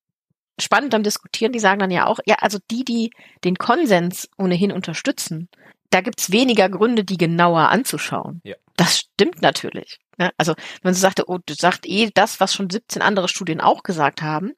spannend 0.60 0.94
am 0.94 1.02
Diskutieren, 1.02 1.52
die 1.52 1.58
sagen 1.58 1.80
dann 1.80 1.90
ja 1.90 2.06
auch, 2.06 2.20
ja, 2.26 2.36
also 2.40 2.58
die, 2.70 2.84
die 2.84 3.10
den 3.44 3.56
Konsens 3.56 4.28
ohnehin 4.38 4.72
unterstützen, 4.72 5.48
da 5.90 6.00
gibt's 6.00 6.30
weniger 6.30 6.68
Gründe, 6.68 7.04
die 7.04 7.16
genauer 7.16 7.68
anzuschauen. 7.68 8.40
Ja. 8.44 8.56
Das 8.76 8.98
stimmt 8.98 9.42
natürlich. 9.42 9.98
Ne? 10.18 10.30
Also 10.36 10.54
wenn 10.56 10.90
man 10.90 10.94
so 10.94 11.00
sagte, 11.00 11.24
oh, 11.28 11.38
du 11.44 11.54
sagst 11.54 11.86
eh 11.86 12.10
das, 12.12 12.40
was 12.40 12.54
schon 12.54 12.70
17 12.70 13.02
andere 13.02 13.28
Studien 13.28 13.60
auch 13.60 13.82
gesagt 13.82 14.22
haben, 14.22 14.52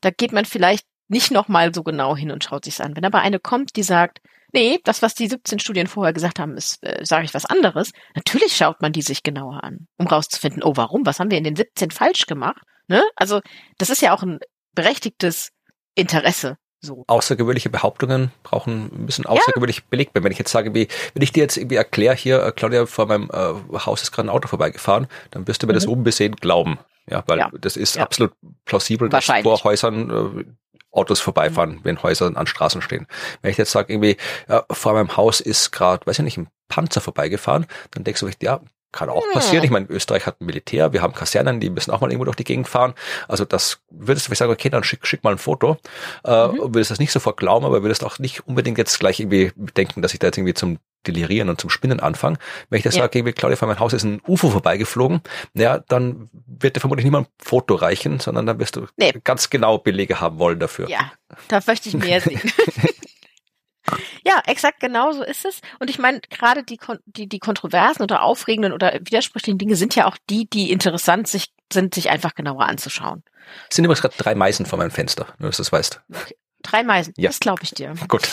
da 0.00 0.10
geht 0.10 0.32
man 0.32 0.44
vielleicht 0.44 0.86
nicht 1.08 1.30
nochmal 1.30 1.74
so 1.74 1.82
genau 1.82 2.16
hin 2.16 2.30
und 2.30 2.44
schaut 2.44 2.64
sich's 2.64 2.80
an. 2.80 2.96
Wenn 2.96 3.04
aber 3.04 3.20
eine 3.20 3.38
kommt, 3.38 3.76
die 3.76 3.82
sagt, 3.82 4.20
nee, 4.52 4.78
das, 4.84 5.02
was 5.02 5.14
die 5.14 5.28
17 5.28 5.58
Studien 5.58 5.86
vorher 5.86 6.12
gesagt 6.12 6.38
haben, 6.38 6.56
ist, 6.56 6.82
äh, 6.82 7.04
sage 7.04 7.24
ich 7.24 7.34
was 7.34 7.44
anderes, 7.44 7.92
natürlich 8.14 8.56
schaut 8.56 8.80
man 8.80 8.92
die 8.92 9.02
sich 9.02 9.22
genauer 9.22 9.64
an, 9.64 9.86
um 9.98 10.06
rauszufinden, 10.06 10.62
oh, 10.62 10.72
warum, 10.76 11.04
was 11.04 11.20
haben 11.20 11.30
wir 11.30 11.38
in 11.38 11.44
den 11.44 11.56
17 11.56 11.90
falsch 11.90 12.26
gemacht? 12.26 12.62
Ne? 12.88 13.02
Also 13.16 13.40
das 13.78 13.90
ist 13.90 14.02
ja 14.02 14.14
auch 14.14 14.22
ein 14.22 14.40
berechtigtes 14.74 15.50
Interesse. 15.94 16.56
So. 16.80 17.04
Außergewöhnliche 17.06 17.70
Behauptungen 17.70 18.30
brauchen 18.42 18.90
ein 18.92 19.06
bisschen 19.06 19.24
außergewöhnlich 19.24 19.78
ja. 19.78 19.82
belegt 19.88 20.14
werden. 20.14 20.24
Wenn 20.24 20.32
ich 20.32 20.38
jetzt 20.38 20.52
sage, 20.52 20.74
wie, 20.74 20.88
wenn 21.14 21.22
ich 21.22 21.32
dir 21.32 21.42
jetzt 21.42 21.56
irgendwie 21.56 21.76
erkläre, 21.76 22.14
hier, 22.14 22.42
äh, 22.44 22.52
Claudia, 22.52 22.84
vor 22.84 23.06
meinem 23.06 23.30
äh, 23.32 23.78
Haus 23.78 24.02
ist 24.02 24.12
gerade 24.12 24.28
ein 24.28 24.30
Auto 24.30 24.48
vorbeigefahren, 24.48 25.06
dann 25.30 25.48
wirst 25.48 25.62
du 25.62 25.66
mir 25.66 25.72
mhm. 25.72 25.76
das 25.76 25.86
unbesehen 25.86 26.36
glauben. 26.36 26.78
Ja, 27.08 27.24
weil 27.26 27.38
ja. 27.38 27.50
das 27.58 27.76
ist 27.76 27.96
ja. 27.96 28.02
absolut 28.02 28.32
plausibel, 28.66 29.08
dass 29.08 29.24
vor 29.24 29.64
Häusern 29.64 30.10
äh, 30.10 30.44
Autos 30.90 31.20
vorbeifahren, 31.20 31.80
wenn 31.82 32.02
Häuser 32.02 32.30
an 32.34 32.46
Straßen 32.46 32.82
stehen. 32.82 33.06
Wenn 33.42 33.50
ich 33.50 33.56
jetzt 33.56 33.72
sage, 33.72 33.92
irgendwie 33.92 34.16
äh, 34.48 34.60
vor 34.70 34.92
meinem 34.92 35.16
Haus 35.16 35.40
ist 35.40 35.72
gerade, 35.72 36.06
weiß 36.06 36.18
ich 36.18 36.24
nicht, 36.24 36.36
ein 36.38 36.48
Panzer 36.68 37.00
vorbeigefahren, 37.00 37.66
dann 37.90 38.04
denkst 38.04 38.20
du, 38.20 38.30
ja, 38.40 38.60
kann 38.94 39.10
auch 39.10 39.24
passieren. 39.32 39.64
Ich 39.64 39.70
meine, 39.70 39.86
Österreich 39.86 40.26
hat 40.26 40.40
ein 40.40 40.46
Militär, 40.46 40.92
wir 40.92 41.02
haben 41.02 41.12
Kasernen, 41.12 41.60
die 41.60 41.68
müssen 41.68 41.90
auch 41.90 42.00
mal 42.00 42.10
irgendwo 42.10 42.24
durch 42.24 42.36
die 42.36 42.44
Gegend 42.44 42.68
fahren. 42.68 42.94
Also 43.28 43.44
das 43.44 43.80
würdest 43.90 44.30
du 44.30 44.34
sagen, 44.34 44.52
okay, 44.52 44.70
dann 44.70 44.84
schick, 44.84 45.06
schick 45.06 45.24
mal 45.24 45.32
ein 45.32 45.38
Foto. 45.38 45.76
Äh, 46.24 46.48
mhm. 46.48 46.74
Würdest 46.74 46.90
das 46.90 46.98
nicht 46.98 47.12
sofort 47.12 47.36
glauben, 47.36 47.66
aber 47.66 47.82
würdest 47.82 48.04
auch 48.04 48.18
nicht 48.18 48.46
unbedingt 48.46 48.78
jetzt 48.78 48.98
gleich 48.98 49.20
irgendwie 49.20 49.52
denken, 49.76 50.00
dass 50.00 50.14
ich 50.14 50.20
da 50.20 50.28
jetzt 50.28 50.38
irgendwie 50.38 50.54
zum 50.54 50.78
Delirieren 51.06 51.50
und 51.50 51.60
zum 51.60 51.70
Spinnen 51.70 52.00
anfange. 52.00 52.38
Wenn 52.70 52.78
ich 52.78 52.84
das 52.84 52.94
ja. 52.94 53.02
sage, 53.02 53.18
irgendwie, 53.18 53.32
Claudia, 53.32 53.56
vor 53.56 53.68
meinem 53.68 53.78
Haus 53.78 53.92
ist 53.92 54.04
ein 54.04 54.22
UFO 54.26 54.50
vorbeigeflogen, 54.50 55.20
naja, 55.52 55.80
dann 55.88 56.30
wird 56.46 56.76
dir 56.76 56.80
vermutlich 56.80 57.04
niemand 57.04 57.28
ein 57.28 57.32
Foto 57.44 57.74
reichen, 57.74 58.20
sondern 58.20 58.46
dann 58.46 58.58
wirst 58.58 58.76
du 58.76 58.86
nee. 58.96 59.12
ganz 59.22 59.50
genau 59.50 59.78
Belege 59.78 60.20
haben 60.20 60.38
wollen 60.38 60.58
dafür. 60.58 60.88
Ja, 60.88 61.12
da 61.48 61.60
möchte 61.66 61.88
ich 61.88 61.96
mehr 61.96 62.20
sehen. 62.20 62.40
Ja, 64.24 64.42
exakt 64.46 64.80
genau 64.80 65.12
so 65.12 65.22
ist 65.22 65.44
es. 65.44 65.60
Und 65.78 65.90
ich 65.90 65.98
meine, 65.98 66.20
gerade 66.30 66.64
die, 66.64 66.78
die, 67.06 67.28
die 67.28 67.38
kontroversen 67.38 68.02
oder 68.02 68.22
aufregenden 68.22 68.72
oder 68.72 68.94
widersprüchlichen 68.94 69.58
Dinge 69.58 69.76
sind 69.76 69.94
ja 69.94 70.06
auch 70.06 70.16
die, 70.30 70.48
die 70.48 70.70
interessant 70.70 71.28
sich, 71.28 71.52
sind, 71.72 71.94
sich 71.94 72.10
einfach 72.10 72.34
genauer 72.34 72.66
anzuschauen. 72.66 73.22
Es 73.68 73.76
sind 73.76 73.84
übrigens 73.84 74.00
gerade 74.00 74.16
drei 74.16 74.34
Meisen 74.34 74.66
vor 74.66 74.78
meinem 74.78 74.90
Fenster, 74.90 75.26
nur 75.38 75.50
dass 75.50 75.56
du 75.56 75.62
es 75.62 75.72
weißt. 75.72 76.00
Okay. 76.12 76.36
Drei 76.62 76.82
Meisen, 76.82 77.12
ja. 77.18 77.28
das 77.28 77.40
glaube 77.40 77.62
ich 77.62 77.72
dir. 77.72 77.94
Gut. 78.08 78.26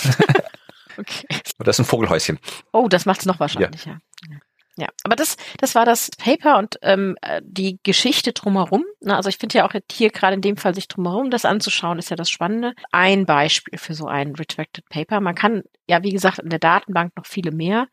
okay. 0.98 1.28
Und 1.58 1.68
das 1.68 1.76
ist 1.76 1.80
ein 1.80 1.86
Vogelhäuschen. 1.86 2.40
Oh, 2.72 2.88
das 2.88 3.06
macht 3.06 3.20
es 3.20 3.26
noch 3.26 3.40
wahrscheinlicher. 3.42 4.00
Ja. 4.30 4.38
Ja, 4.78 4.88
aber 5.04 5.16
das, 5.16 5.36
das 5.60 5.76
war 5.76 5.86
das 5.86 6.10
Paper 6.18 6.58
und 6.58 6.80
ähm, 6.82 7.18
äh, 7.22 7.42
die 7.44 7.80
Geschichte 7.84 8.32
drumherum. 8.32 8.86
Na, 9.02 9.18
also 9.18 9.30
ich 9.30 9.38
finde 9.38 9.58
ja 9.58 9.68
auch 9.68 9.74
hier 9.92 10.10
gerade 10.10 10.36
in 10.36 10.42
dem 10.42 10.58
Fall 10.58 10.74
sich 10.74 10.88
drumherum 10.88 11.30
das 11.30 11.44
anzuschauen, 11.44 12.00
ist 12.00 12.10
ja 12.10 12.16
das 12.16 12.30
Spannende. 12.30 12.74
Ein 12.92 13.26
Beispiel 13.26 13.78
für 13.78 13.94
so 13.94 14.08
ein 14.08 14.34
Retracted 14.36 14.88
Paper. 14.90 15.20
Man 15.20 15.36
kann 15.36 15.64
ja, 15.92 16.04
wie 16.04 16.12
gesagt, 16.12 16.40
in 16.40 16.50
der 16.50 16.60
Datenbank 16.60 17.18
noch 17.18 17.26
viele 17.26 17.52
mehr 17.52 17.88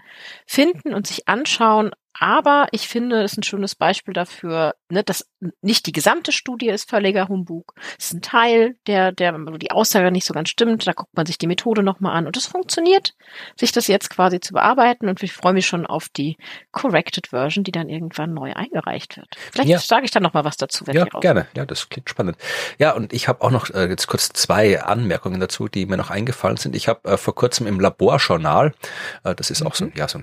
finden 0.47 0.95
und 0.95 1.07
sich 1.09 1.27
anschauen, 1.27 1.91
aber 2.19 2.67
ich 2.73 2.89
finde, 2.89 3.23
es 3.23 3.33
ist 3.33 3.39
ein 3.39 3.43
schönes 3.45 3.75
Beispiel 3.75 4.13
dafür, 4.13 4.75
ne, 4.89 5.05
dass 5.05 5.29
nicht 5.63 5.87
die 5.87 5.93
gesamte 5.93 6.33
Studie 6.33 6.69
ist 6.69 6.91
völliger 6.91 7.29
Humbug. 7.29 7.75
Es 7.99 8.07
ist 8.07 8.15
ein 8.15 8.23
Teil, 8.23 8.77
der, 8.87 9.13
der, 9.13 9.39
die 9.59 9.71
Aussage 9.71 10.11
nicht 10.11 10.27
so 10.27 10.35
ganz 10.35 10.49
stimmt. 10.49 10.87
Da 10.87 10.93
guckt 10.93 11.15
man 11.15 11.27
sich 11.27 11.39
die 11.39 11.47
Methode 11.47 11.83
nochmal 11.83 12.17
an. 12.17 12.27
Und 12.27 12.37
es 12.37 12.47
funktioniert, 12.47 13.15
sich 13.57 13.71
das 13.71 13.87
jetzt 13.87 14.11
quasi 14.11 14.41
zu 14.41 14.53
bearbeiten. 14.53 15.09
Und 15.09 15.23
ich 15.23 15.33
freue 15.33 15.53
mich 15.53 15.67
schon 15.67 15.87
auf 15.87 16.09
die 16.09 16.37
Corrected 16.73 17.29
Version, 17.29 17.63
die 17.63 17.71
dann 17.71 17.89
irgendwann 17.89 18.35
neu 18.35 18.53
eingereicht 18.53 19.17
wird. 19.17 19.29
Vielleicht 19.53 19.69
ja. 19.69 19.79
sage 19.79 20.05
ich 20.05 20.11
dann 20.11 20.25
nochmal 20.25 20.45
was 20.45 20.57
dazu. 20.57 20.87
Wenn 20.87 20.97
ja, 20.97 21.05
gerne. 21.05 21.47
Ja, 21.55 21.67
das 21.67 21.89
klingt 21.89 22.11
spannend. 22.11 22.37
Ja, 22.79 22.93
und 22.95 23.13
ich 23.13 23.29
habe 23.29 23.43
auch 23.43 23.51
noch 23.51 23.71
äh, 23.71 23.87
jetzt 23.89 24.09
kurz 24.09 24.31
zwei 24.31 24.83
Anmerkungen 24.83 25.39
dazu, 25.39 25.69
die 25.69 25.87
mir 25.87 25.97
noch 25.97 26.11
eingefallen 26.11 26.57
sind. 26.57 26.75
Ich 26.75 26.89
habe 26.89 27.09
äh, 27.09 27.17
vor 27.17 27.35
kurzem 27.37 27.69
im 27.69 27.79
Laborjournal, 27.79 28.75
äh, 29.23 29.35
das 29.37 29.51
ist 29.51 29.61
mhm. 29.61 29.69
auch 29.69 29.75
so, 29.77 29.89
ja, 29.95 30.09
so, 30.09 30.21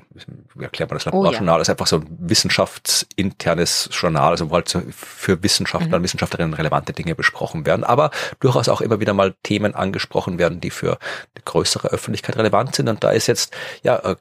wie 0.56 0.64
erklärt 0.64 0.90
man 0.90 0.98
das 0.98 1.06
Laborjournal? 1.06 1.56
Oh, 1.56 1.60
ja. 1.60 1.75
Einfach 1.76 1.88
so 1.88 1.98
ein 1.98 2.08
wissenschaftsinternes 2.20 3.90
Journal, 3.92 4.32
also 4.32 4.50
wo 4.50 4.56
halt 4.56 4.76
für 4.92 5.44
Wissenschaftler 5.44 5.96
und 5.96 6.02
mhm. 6.02 6.06
Wissenschaftlerinnen 6.06 6.54
relevante 6.54 6.94
Dinge 6.94 7.16
besprochen 7.16 7.66
werden, 7.66 7.84
aber 7.84 8.12
durchaus 8.40 8.70
auch 8.70 8.80
immer 8.80 9.02
wieder 9.02 9.14
mal 9.14 9.36
Themen 9.44 9.76
angesprochen 9.76 10.40
werden, 10.40 10.62
die 10.62 10.70
für 10.70 10.98
die 11.38 11.42
größere 11.44 11.90
Öffentlichkeit 11.90 12.38
relevant 12.38 12.76
sind. 12.76 12.88
Und 12.88 13.04
da 13.04 13.12
ist 13.12 13.28
jetzt 13.28 13.54
ja 13.84 13.98
äh, 13.98 14.16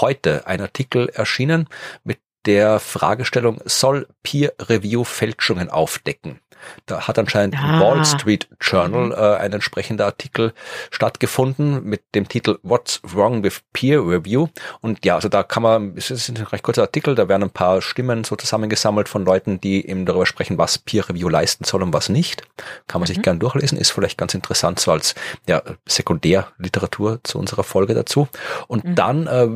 heute 0.00 0.46
ein 0.46 0.62
Artikel 0.62 1.10
erschienen 1.10 1.68
mit 2.04 2.18
der 2.46 2.80
Fragestellung, 2.80 3.60
soll 3.64 4.06
Peer 4.22 4.52
Review 4.60 5.04
Fälschungen 5.04 5.70
aufdecken? 5.70 6.40
Da 6.86 7.06
hat 7.06 7.18
anscheinend 7.18 7.56
ah. 7.56 7.74
im 7.74 7.80
Wall 7.80 8.04
Street 8.04 8.48
Journal 8.60 9.06
mhm. 9.06 9.12
äh, 9.12 9.36
ein 9.36 9.52
entsprechender 9.52 10.06
Artikel 10.06 10.52
stattgefunden 10.90 11.84
mit 11.84 12.02
dem 12.14 12.28
Titel 12.28 12.58
What's 12.62 13.00
Wrong 13.02 13.42
with 13.42 13.60
Peer 13.72 14.00
Review? 14.00 14.48
Und 14.80 15.04
ja, 15.04 15.16
also 15.16 15.28
da 15.28 15.42
kann 15.42 15.62
man, 15.62 15.96
es 15.96 16.10
ist 16.10 16.28
ein 16.28 16.36
recht 16.36 16.62
kurzer 16.62 16.82
Artikel, 16.82 17.14
da 17.14 17.28
werden 17.28 17.44
ein 17.44 17.50
paar 17.50 17.82
Stimmen 17.82 18.24
so 18.24 18.36
zusammengesammelt 18.36 19.08
von 19.08 19.24
Leuten, 19.24 19.60
die 19.60 19.86
eben 19.88 20.06
darüber 20.06 20.26
sprechen, 20.26 20.58
was 20.58 20.78
Peer 20.78 21.08
Review 21.08 21.28
leisten 21.28 21.64
soll 21.64 21.82
und 21.82 21.92
was 21.92 22.08
nicht. 22.08 22.42
Kann 22.86 23.00
man 23.00 23.08
mhm. 23.08 23.14
sich 23.14 23.22
gern 23.22 23.38
durchlesen, 23.38 23.78
ist 23.78 23.90
vielleicht 23.90 24.18
ganz 24.18 24.34
interessant 24.34 24.80
so 24.80 24.92
als 24.92 25.14
ja, 25.46 25.62
Sekundärliteratur 25.86 27.20
zu 27.22 27.38
unserer 27.38 27.64
Folge 27.64 27.94
dazu. 27.94 28.28
Und 28.68 28.84
mhm. 28.84 28.94
dann 28.94 29.26
äh, 29.26 29.48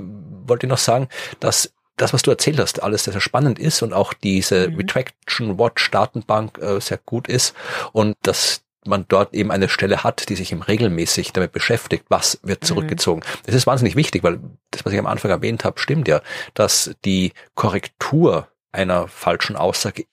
wollte 0.48 0.66
ich 0.66 0.70
noch 0.70 0.78
sagen, 0.78 1.08
dass 1.40 1.72
das, 1.98 2.12
was 2.12 2.22
du 2.22 2.30
erzählt 2.30 2.58
hast, 2.58 2.82
alles 2.82 3.04
sehr, 3.04 3.12
sehr 3.12 3.20
spannend 3.20 3.58
ist 3.58 3.82
und 3.82 3.92
auch 3.92 4.14
diese 4.14 4.68
mhm. 4.68 4.76
Retraction 4.76 5.58
Watch 5.58 5.90
Datenbank 5.90 6.58
äh, 6.58 6.80
sehr 6.80 6.98
gut 7.04 7.28
ist 7.28 7.54
und 7.92 8.16
dass 8.22 8.62
man 8.86 9.04
dort 9.08 9.34
eben 9.34 9.50
eine 9.50 9.68
Stelle 9.68 10.02
hat, 10.02 10.28
die 10.28 10.36
sich 10.36 10.52
eben 10.52 10.62
regelmäßig 10.62 11.32
damit 11.32 11.52
beschäftigt, 11.52 12.06
was 12.08 12.40
wird 12.42 12.62
mhm. 12.62 12.66
zurückgezogen. 12.66 13.20
Mhm. 13.20 13.40
Das 13.46 13.54
ist 13.54 13.66
wahnsinnig 13.66 13.96
wichtig, 13.96 14.22
weil 14.22 14.40
das, 14.70 14.84
was 14.84 14.92
ich 14.92 14.98
am 14.98 15.06
Anfang 15.06 15.30
erwähnt 15.30 15.64
habe, 15.64 15.78
stimmt 15.78 16.08
ja, 16.08 16.22
dass 16.54 16.94
die 17.04 17.32
Korrektur 17.54 18.48
einer 18.72 19.08
falschen 19.08 19.56
Aussage 19.56 20.04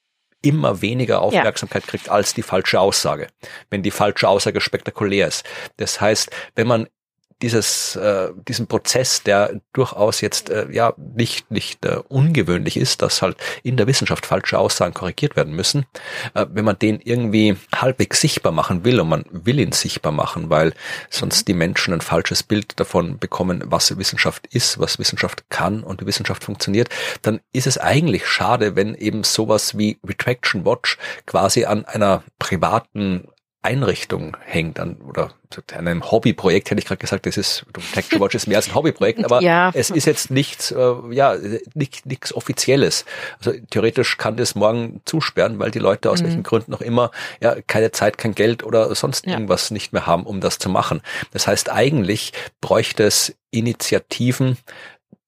immer 0.42 0.82
weniger 0.82 1.22
Aufmerksamkeit 1.22 1.84
ja. 1.84 1.90
kriegt 1.90 2.10
als 2.10 2.34
die 2.36 2.44
falsche 2.44 2.80
Aussage, 2.80 3.28
wenn 3.70 3.82
die 3.82 3.92
falsche 3.92 4.28
Aussage 4.28 4.62
spektakulär 4.62 5.28
ist. 5.28 5.44
Das 5.78 6.00
heißt, 6.00 6.30
wenn 6.56 6.68
man 6.68 6.88
dieses, 7.42 7.96
äh, 7.98 8.30
diesen 8.48 8.68
Prozess, 8.68 9.24
der 9.24 9.60
durchaus 9.74 10.22
jetzt 10.22 10.50
äh, 10.50 10.68
ja 10.72 10.94
nicht, 10.98 11.52
nicht 11.52 11.86
äh, 11.86 11.98
ungewöhnlich 12.08 12.78
ist, 12.78 13.02
dass 13.02 13.22
halt 13.22 13.38
in 13.62 13.76
der 13.78 13.88
Wissenschaft 13.88 14.26
falsche 14.26 14.58
Aussagen 14.58 14.94
korrigiert 14.94 15.36
werden 15.36 15.54
müssen, 15.54 15.86
äh, 16.34 16.46
wenn 16.50 16.66
man 16.66 16.80
den 16.80 17.02
irgendwie 17.02 17.58
halbwegs 17.74 18.22
sichtbar 18.22 18.54
machen 18.54 18.86
will 18.86 19.00
und 19.00 19.10
man 19.10 19.26
will 19.32 19.60
ihn 19.60 19.74
sichtbar 19.74 20.14
machen, 20.14 20.50
weil 20.50 20.74
sonst 21.10 21.48
die 21.48 21.54
Menschen 21.54 21.94
ein 21.94 22.02
falsches 22.02 22.44
Bild 22.44 22.80
davon 22.80 23.20
bekommen, 23.20 23.64
was 23.66 23.98
Wissenschaft 23.98 24.48
ist, 24.48 24.80
was 24.80 24.98
Wissenschaft 24.98 25.50
kann 25.50 25.84
und 25.84 26.02
wie 26.02 26.08
Wissenschaft 26.08 26.44
funktioniert, 26.44 26.90
dann 27.22 27.42
ist 27.52 27.68
es 27.68 27.78
eigentlich 27.78 28.28
schade, 28.28 28.76
wenn 28.76 28.96
eben 28.96 29.24
sowas 29.24 29.78
wie 29.78 30.00
Retraction 30.08 30.66
Watch 30.66 30.98
quasi 31.26 31.66
an 31.66 31.84
einer 31.86 32.24
privaten 32.40 33.28
Einrichtung 33.66 34.38
hängt 34.46 34.80
an 34.80 34.98
oder 35.02 35.32
an 35.74 35.88
einem 35.88 36.12
Hobbyprojekt 36.12 36.70
hätte 36.70 36.80
ich 36.80 36.86
gerade 36.86 37.00
gesagt, 37.00 37.26
das 37.26 37.38
ist 37.38 37.66
Protection 37.72 38.20
Watch 38.20 38.36
ist 38.36 38.48
mehr 38.48 38.58
als 38.58 38.68
ein 38.68 38.76
Hobbyprojekt, 38.76 39.24
aber 39.24 39.42
ja. 39.44 39.72
es 39.74 39.90
ist 39.90 40.06
jetzt 40.06 40.32
nichts 40.32 40.72
äh, 40.72 40.94
ja 41.12 41.36
nicht 41.74 42.06
nichts 42.06 42.34
offizielles. 42.34 43.06
Also 43.40 43.54
theoretisch 43.70 44.18
kann 44.18 44.36
das 44.38 44.56
morgen 44.56 45.02
zusperren, 45.06 45.60
weil 45.60 45.72
die 45.72 45.80
Leute 45.80 46.10
aus 46.12 46.22
mhm. 46.22 46.26
welchen 46.26 46.44
Gründen 46.44 46.72
noch 46.72 46.82
immer 46.82 47.12
ja 47.42 47.56
keine 47.68 47.92
Zeit, 47.92 48.18
kein 48.18 48.36
Geld 48.36 48.64
oder 48.64 48.94
sonst 48.96 49.26
ja. 49.26 49.34
irgendwas 49.34 49.72
nicht 49.72 49.94
mehr 49.94 50.06
haben, 50.06 50.24
um 50.24 50.42
das 50.42 50.60
zu 50.60 50.70
machen. 50.70 51.02
Das 51.32 51.48
heißt, 51.48 51.72
eigentlich 51.72 52.34
bräuchte 52.62 53.04
es 53.04 53.36
Initiativen, 53.52 54.58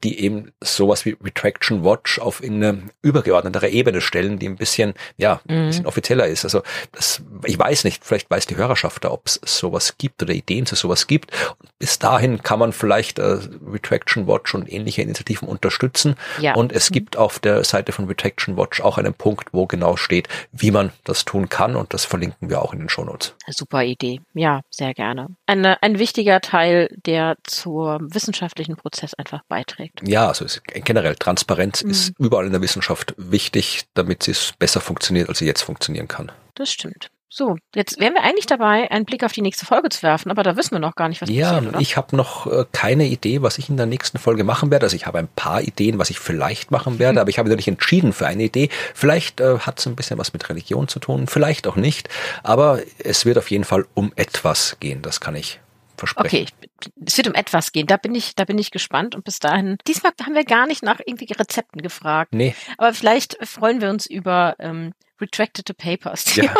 die 0.03 0.19
eben 0.19 0.51
sowas 0.61 1.05
wie 1.05 1.17
Retraction 1.23 1.83
Watch 1.83 2.19
auf 2.19 2.43
in 2.43 2.63
eine 2.63 2.83
übergeordnetere 3.01 3.69
Ebene 3.69 4.01
stellen, 4.01 4.37
die 4.37 4.47
ein 4.47 4.55
bisschen, 4.55 4.93
ja, 5.17 5.41
ein 5.47 5.63
mhm. 5.63 5.67
bisschen 5.67 5.85
offizieller 5.87 6.27
ist. 6.27 6.43
Also 6.43 6.61
das, 6.91 7.23
ich 7.45 7.57
weiß 7.57 7.83
nicht, 7.83 8.05
vielleicht 8.05 8.29
weiß 8.29 8.45
die 8.45 8.57
Hörerschaft 8.57 9.03
da, 9.03 9.11
ob 9.11 9.25
es 9.25 9.39
sowas 9.43 9.97
gibt 9.97 10.21
oder 10.21 10.33
Ideen 10.33 10.67
zu 10.67 10.75
sowas 10.75 11.07
gibt. 11.07 11.31
Und 11.59 11.69
bis 11.79 11.97
dahin 11.97 12.43
kann 12.43 12.59
man 12.59 12.73
vielleicht 12.73 13.17
äh, 13.17 13.39
Retraction 13.65 14.27
Watch 14.27 14.53
und 14.53 14.71
ähnliche 14.71 15.01
Initiativen 15.01 15.47
unterstützen. 15.47 16.15
Ja. 16.39 16.53
Und 16.53 16.71
es 16.71 16.91
mhm. 16.91 16.93
gibt 16.93 17.17
auf 17.17 17.39
der 17.39 17.63
Seite 17.63 17.91
von 17.91 18.05
Retraction 18.05 18.55
Watch 18.55 18.81
auch 18.81 18.99
einen 18.99 19.15
Punkt, 19.15 19.49
wo 19.51 19.65
genau 19.65 19.95
steht, 19.95 20.27
wie 20.51 20.69
man 20.69 20.91
das 21.05 21.25
tun 21.25 21.49
kann. 21.49 21.75
Und 21.75 21.95
das 21.95 22.05
verlinken 22.05 22.51
wir 22.51 22.61
auch 22.61 22.73
in 22.73 22.79
den 22.79 22.89
Shownotes. 22.89 23.33
Super 23.47 23.83
Idee. 23.83 24.21
Ja, 24.35 24.61
sehr 24.69 24.93
gerne. 24.93 25.29
Eine, 25.47 25.81
ein 25.81 25.97
wichtiger 25.97 26.39
Teil, 26.39 26.89
der 27.05 27.35
zum 27.43 28.13
wissenschaftlichen 28.13 28.75
Prozess 28.75 29.15
einfach 29.15 29.41
beiträgt 29.47 29.86
beiträgt. 29.87 30.07
Ja, 30.07 30.27
also 30.27 30.45
generell 30.65 31.15
Transparenz 31.15 31.83
mhm. 31.83 31.91
ist 31.91 32.13
überall 32.19 32.45
in 32.45 32.51
der 32.51 32.61
Wissenschaft 32.61 33.13
wichtig, 33.17 33.85
damit 33.93 34.23
sie 34.23 34.31
es 34.31 34.53
besser 34.57 34.81
funktioniert, 34.81 35.29
als 35.29 35.39
sie 35.39 35.45
jetzt 35.45 35.61
funktionieren 35.61 36.07
kann. 36.07 36.31
Das 36.55 36.71
stimmt. 36.71 37.09
So, 37.29 37.57
jetzt 37.75 37.99
wären 37.99 38.13
wir 38.13 38.23
eigentlich 38.23 38.45
dabei, 38.45 38.89
einen 38.89 39.03
Blick 39.03 39.21
auf 39.23 39.33
die 39.33 39.41
nächste 39.41 39.65
Folge 39.65 39.89
zu 39.89 40.01
werfen, 40.01 40.31
aber 40.31 40.43
da 40.43 40.55
wissen 40.55 40.71
wir 40.71 40.79
noch 40.79 40.95
gar 40.95 41.09
nicht, 41.09 41.21
was 41.21 41.29
ja, 41.29 41.55
passiert. 41.55 41.73
Ja, 41.73 41.79
ich 41.81 41.97
habe 41.97 42.15
noch 42.15 42.47
äh, 42.47 42.63
keine 42.71 43.05
Idee, 43.05 43.41
was 43.41 43.57
ich 43.57 43.67
in 43.67 43.75
der 43.75 43.85
nächsten 43.85 44.17
Folge 44.17 44.45
machen 44.45 44.71
werde. 44.71 44.85
Also 44.85 44.95
ich 44.95 45.05
habe 45.05 45.19
ein 45.19 45.27
paar 45.35 45.61
Ideen, 45.61 45.99
was 45.99 46.09
ich 46.09 46.19
vielleicht 46.19 46.71
machen 46.71 46.99
werde, 46.99 47.13
mhm. 47.13 47.19
aber 47.19 47.29
ich 47.29 47.37
habe 47.37 47.49
noch 47.49 47.57
nicht 47.57 47.67
entschieden 47.67 48.13
für 48.13 48.27
eine 48.27 48.43
Idee. 48.43 48.69
Vielleicht 48.95 49.41
äh, 49.41 49.59
hat 49.59 49.77
es 49.77 49.85
ein 49.87 49.97
bisschen 49.97 50.17
was 50.17 50.31
mit 50.31 50.47
Religion 50.49 50.87
zu 50.87 50.99
tun, 50.99 51.27
vielleicht 51.27 51.67
auch 51.67 51.75
nicht. 51.75 52.07
Aber 52.43 52.79
es 52.97 53.25
wird 53.25 53.37
auf 53.37 53.51
jeden 53.51 53.65
Fall 53.65 53.85
um 53.93 54.13
etwas 54.15 54.77
gehen, 54.79 55.01
das 55.01 55.19
kann 55.19 55.35
ich 55.35 55.59
versprechen. 55.97 56.47
Okay, 56.47 56.91
es 57.05 57.17
wird 57.17 57.27
um 57.27 57.33
etwas 57.33 57.71
gehen. 57.71 57.87
Da 57.87 57.97
bin 57.97 58.15
ich, 58.15 58.35
da 58.35 58.45
bin 58.45 58.57
ich 58.57 58.71
gespannt. 58.71 59.15
Und 59.15 59.23
bis 59.23 59.39
dahin, 59.39 59.77
diesmal 59.87 60.13
haben 60.23 60.35
wir 60.35 60.45
gar 60.45 60.67
nicht 60.67 60.83
nach 60.83 60.99
irgendwie 61.05 61.31
Rezepten 61.33 61.81
gefragt. 61.81 62.33
Nee. 62.33 62.55
Aber 62.77 62.93
vielleicht 62.93 63.37
freuen 63.45 63.81
wir 63.81 63.89
uns 63.89 64.05
über 64.05 64.55
ähm, 64.59 64.93
retracted 65.19 65.75
Papers. 65.77 66.35
Ja, 66.35 66.53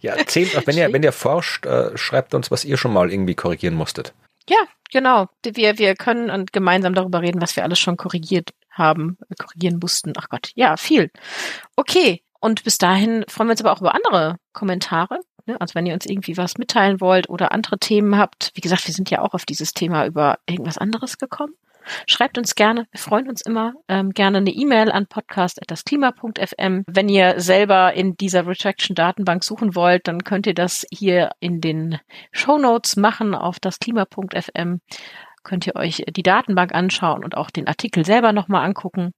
ja 0.00 0.14
erzählt, 0.14 0.66
wenn 0.66 0.76
ihr, 0.76 0.92
wenn 0.92 1.02
ihr 1.02 1.12
forscht, 1.12 1.66
äh, 1.66 1.96
schreibt 1.96 2.34
uns, 2.34 2.50
was 2.50 2.64
ihr 2.64 2.76
schon 2.76 2.92
mal 2.92 3.12
irgendwie 3.12 3.34
korrigieren 3.34 3.74
musstet. 3.74 4.14
Ja, 4.48 4.58
genau. 4.90 5.28
Wir, 5.44 5.78
wir 5.78 5.94
können 5.94 6.30
und 6.30 6.52
gemeinsam 6.52 6.94
darüber 6.94 7.20
reden, 7.20 7.40
was 7.42 7.54
wir 7.56 7.64
alles 7.64 7.78
schon 7.78 7.96
korrigiert 7.96 8.50
haben, 8.70 9.18
korrigieren 9.38 9.78
mussten. 9.80 10.12
Ach 10.16 10.28
Gott, 10.28 10.52
ja, 10.54 10.76
viel. 10.76 11.10
Okay. 11.76 12.22
Und 12.40 12.62
bis 12.62 12.78
dahin 12.78 13.24
freuen 13.28 13.48
wir 13.48 13.52
uns 13.52 13.60
aber 13.60 13.72
auch 13.72 13.80
über 13.80 13.96
andere 13.96 14.36
Kommentare? 14.52 15.18
Also 15.58 15.74
wenn 15.74 15.86
ihr 15.86 15.94
uns 15.94 16.06
irgendwie 16.06 16.36
was 16.36 16.58
mitteilen 16.58 17.00
wollt 17.00 17.28
oder 17.28 17.52
andere 17.52 17.78
Themen 17.78 18.18
habt. 18.18 18.50
Wie 18.54 18.60
gesagt, 18.60 18.86
wir 18.86 18.94
sind 18.94 19.10
ja 19.10 19.22
auch 19.22 19.34
auf 19.34 19.44
dieses 19.44 19.72
Thema 19.72 20.06
über 20.06 20.38
irgendwas 20.46 20.78
anderes 20.78 21.18
gekommen. 21.18 21.54
Schreibt 22.06 22.38
uns 22.38 22.54
gerne, 22.54 22.86
wir 22.90 23.00
freuen 23.00 23.28
uns 23.28 23.40
immer. 23.40 23.74
Ähm, 23.88 24.10
gerne 24.10 24.38
eine 24.38 24.50
E-Mail 24.50 24.90
an 24.90 25.06
podcast.dasklima.fm. 25.06 26.84
Wenn 26.86 27.08
ihr 27.08 27.40
selber 27.40 27.94
in 27.94 28.16
dieser 28.16 28.46
Retraction-Datenbank 28.46 29.42
suchen 29.42 29.74
wollt, 29.74 30.06
dann 30.06 30.22
könnt 30.24 30.46
ihr 30.46 30.54
das 30.54 30.86
hier 30.90 31.30
in 31.40 31.60
den 31.60 31.98
Show 32.32 32.58
Notes 32.58 32.96
machen 32.96 33.34
auf 33.34 33.58
dasklima.fm. 33.60 34.80
Könnt 35.44 35.66
ihr 35.66 35.76
euch 35.76 36.04
die 36.10 36.22
Datenbank 36.22 36.74
anschauen 36.74 37.24
und 37.24 37.36
auch 37.36 37.50
den 37.50 37.68
Artikel 37.68 38.04
selber 38.04 38.32
nochmal 38.32 38.66
angucken 38.66 39.12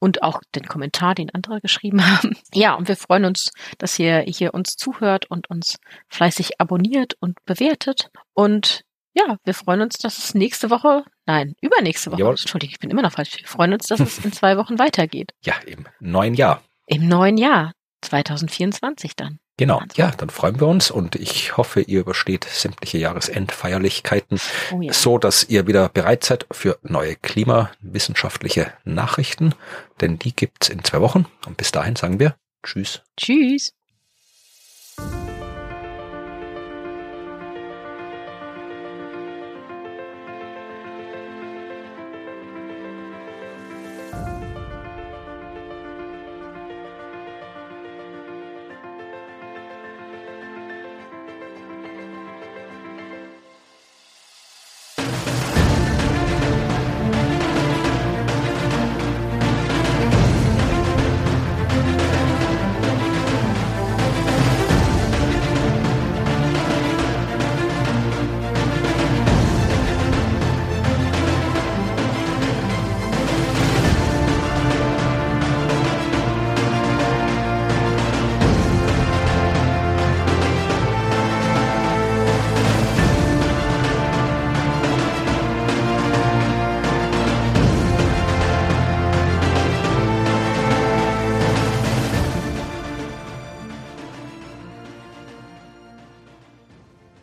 und 0.00 0.22
auch 0.24 0.40
den 0.56 0.66
Kommentar, 0.66 1.14
den 1.14 1.32
andere 1.32 1.60
geschrieben 1.60 2.04
haben. 2.10 2.36
Ja, 2.52 2.74
und 2.74 2.88
wir 2.88 2.96
freuen 2.96 3.24
uns, 3.24 3.52
dass 3.78 3.98
ihr 3.98 4.20
hier 4.26 4.52
uns 4.54 4.74
zuhört 4.74 5.26
und 5.30 5.48
uns 5.48 5.76
fleißig 6.08 6.60
abonniert 6.60 7.14
und 7.20 7.44
bewertet. 7.44 8.10
Und 8.34 8.84
ja, 9.14 9.36
wir 9.44 9.54
freuen 9.54 9.82
uns, 9.82 9.98
dass 9.98 10.18
es 10.18 10.34
nächste 10.34 10.70
Woche, 10.70 11.04
nein, 11.26 11.54
übernächste 11.60 12.10
Woche, 12.10 12.20
Jawohl. 12.20 12.32
Entschuldigung, 12.32 12.72
ich 12.72 12.80
bin 12.80 12.90
immer 12.90 13.02
noch 13.02 13.12
falsch. 13.12 13.38
Wir 13.38 13.46
freuen 13.46 13.72
uns, 13.72 13.86
dass 13.86 14.00
es 14.00 14.24
in 14.24 14.32
zwei 14.32 14.56
Wochen 14.56 14.78
weitergeht. 14.78 15.32
Ja, 15.44 15.54
im 15.66 15.86
neuen 16.00 16.34
Jahr. 16.34 16.62
Im 16.86 17.06
neuen 17.06 17.36
Jahr, 17.36 17.72
2024 18.02 19.14
dann. 19.16 19.38
Genau. 19.60 19.82
Ja, 19.94 20.10
dann 20.16 20.30
freuen 20.30 20.58
wir 20.58 20.66
uns 20.68 20.90
und 20.90 21.16
ich 21.16 21.58
hoffe, 21.58 21.82
ihr 21.82 22.00
übersteht 22.00 22.44
sämtliche 22.44 22.96
Jahresendfeierlichkeiten, 22.96 24.40
Oh 24.72 24.80
ja. 24.80 24.90
so 24.90 25.18
dass 25.18 25.44
ihr 25.50 25.66
wieder 25.66 25.90
bereit 25.90 26.24
seid 26.24 26.46
für 26.50 26.78
neue 26.82 27.14
klimawissenschaftliche 27.14 28.72
Nachrichten, 28.84 29.54
denn 30.00 30.18
die 30.18 30.34
gibt's 30.34 30.70
in 30.70 30.82
zwei 30.82 31.02
Wochen 31.02 31.26
und 31.46 31.58
bis 31.58 31.72
dahin 31.72 31.94
sagen 31.94 32.18
wir 32.18 32.36
Tschüss. 32.62 33.02
Tschüss. 33.18 33.74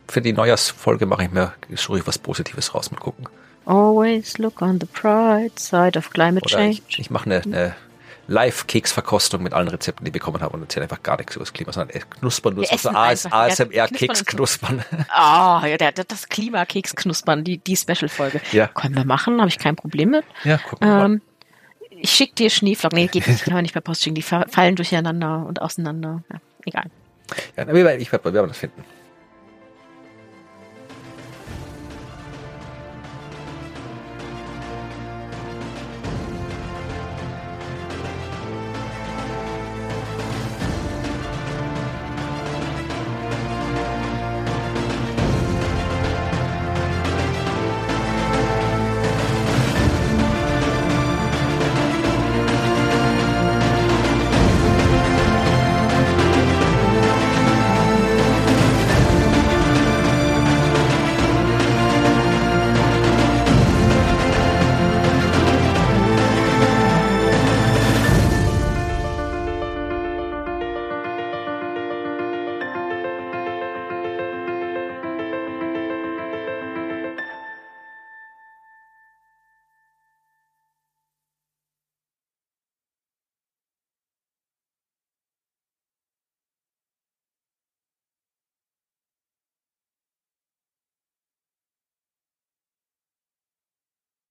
Für 0.07 0.21
die 0.21 0.33
Neujahrsfolge 0.33 1.05
mache 1.05 1.23
ich 1.25 1.31
mir, 1.31 1.53
suche 1.75 1.99
ich 1.99 2.07
was 2.07 2.17
Positives 2.17 2.73
raus, 2.73 2.91
mal 2.91 2.97
gucken. 2.99 3.27
Always 3.65 4.37
look 4.37 4.61
on 4.61 4.79
the 4.79 4.87
bright 5.01 5.59
side 5.59 5.97
of 5.97 6.09
climate 6.11 6.45
Oder 6.45 6.55
change. 6.57 6.81
ich, 6.87 6.99
ich 6.99 7.09
mache 7.09 7.25
eine, 7.25 7.41
eine 7.43 7.75
Live-Keksverkostung 8.29 9.43
mit 9.43 9.53
allen 9.53 9.67
Rezepten, 9.67 10.05
die 10.05 10.09
ich 10.09 10.13
bekommen 10.13 10.41
habe 10.41 10.55
und 10.55 10.61
erzähle 10.63 10.83
einfach 10.83 11.03
gar 11.03 11.17
nichts 11.17 11.35
über 11.35 11.43
das 11.43 11.53
Klima, 11.53 11.71
sondern 11.73 11.97
knuspern, 12.19 12.55
nur 12.55 12.65
so 12.65 12.89
ASMR-Keks 12.89 14.25
knuspern 14.25 14.83
knuspern. 14.85 15.05
Ah, 15.09 15.65
ja, 15.65 15.77
das 15.77 16.29
Klimakeks-Knuspern, 16.29 17.43
die, 17.43 17.57
die 17.57 17.75
Special-Folge. 17.75 18.41
Ja. 18.51 18.67
Können 18.67 18.95
wir 18.95 19.05
machen, 19.05 19.39
habe 19.39 19.49
ich 19.49 19.59
kein 19.59 19.75
Problem 19.75 20.11
mit. 20.11 20.23
Ja, 20.43 20.57
gucken 20.57 20.87
wir 20.87 20.95
mal. 20.95 21.05
Ähm, 21.05 21.21
ich 21.89 22.11
schicke 22.11 22.35
dir 22.35 22.49
Schneeflocken. 22.49 22.97
Nee, 22.97 23.07
geht 23.07 23.27
nicht, 23.27 23.43
kann 23.43 23.53
man 23.53 23.63
nicht 23.63 23.73
per 23.73 23.81
Post 23.81 24.03
schicken. 24.03 24.15
Die 24.15 24.21
fa- 24.21 24.45
fallen 24.49 24.75
durcheinander 24.75 25.45
und 25.45 25.61
auseinander. 25.61 26.23
Ja, 26.31 26.39
egal. 26.65 26.85
Ja, 27.57 27.63
ich 27.97 28.11
werde, 28.11 28.25
wir 28.25 28.33
werden 28.33 28.47
das 28.49 28.57
finden. 28.57 28.83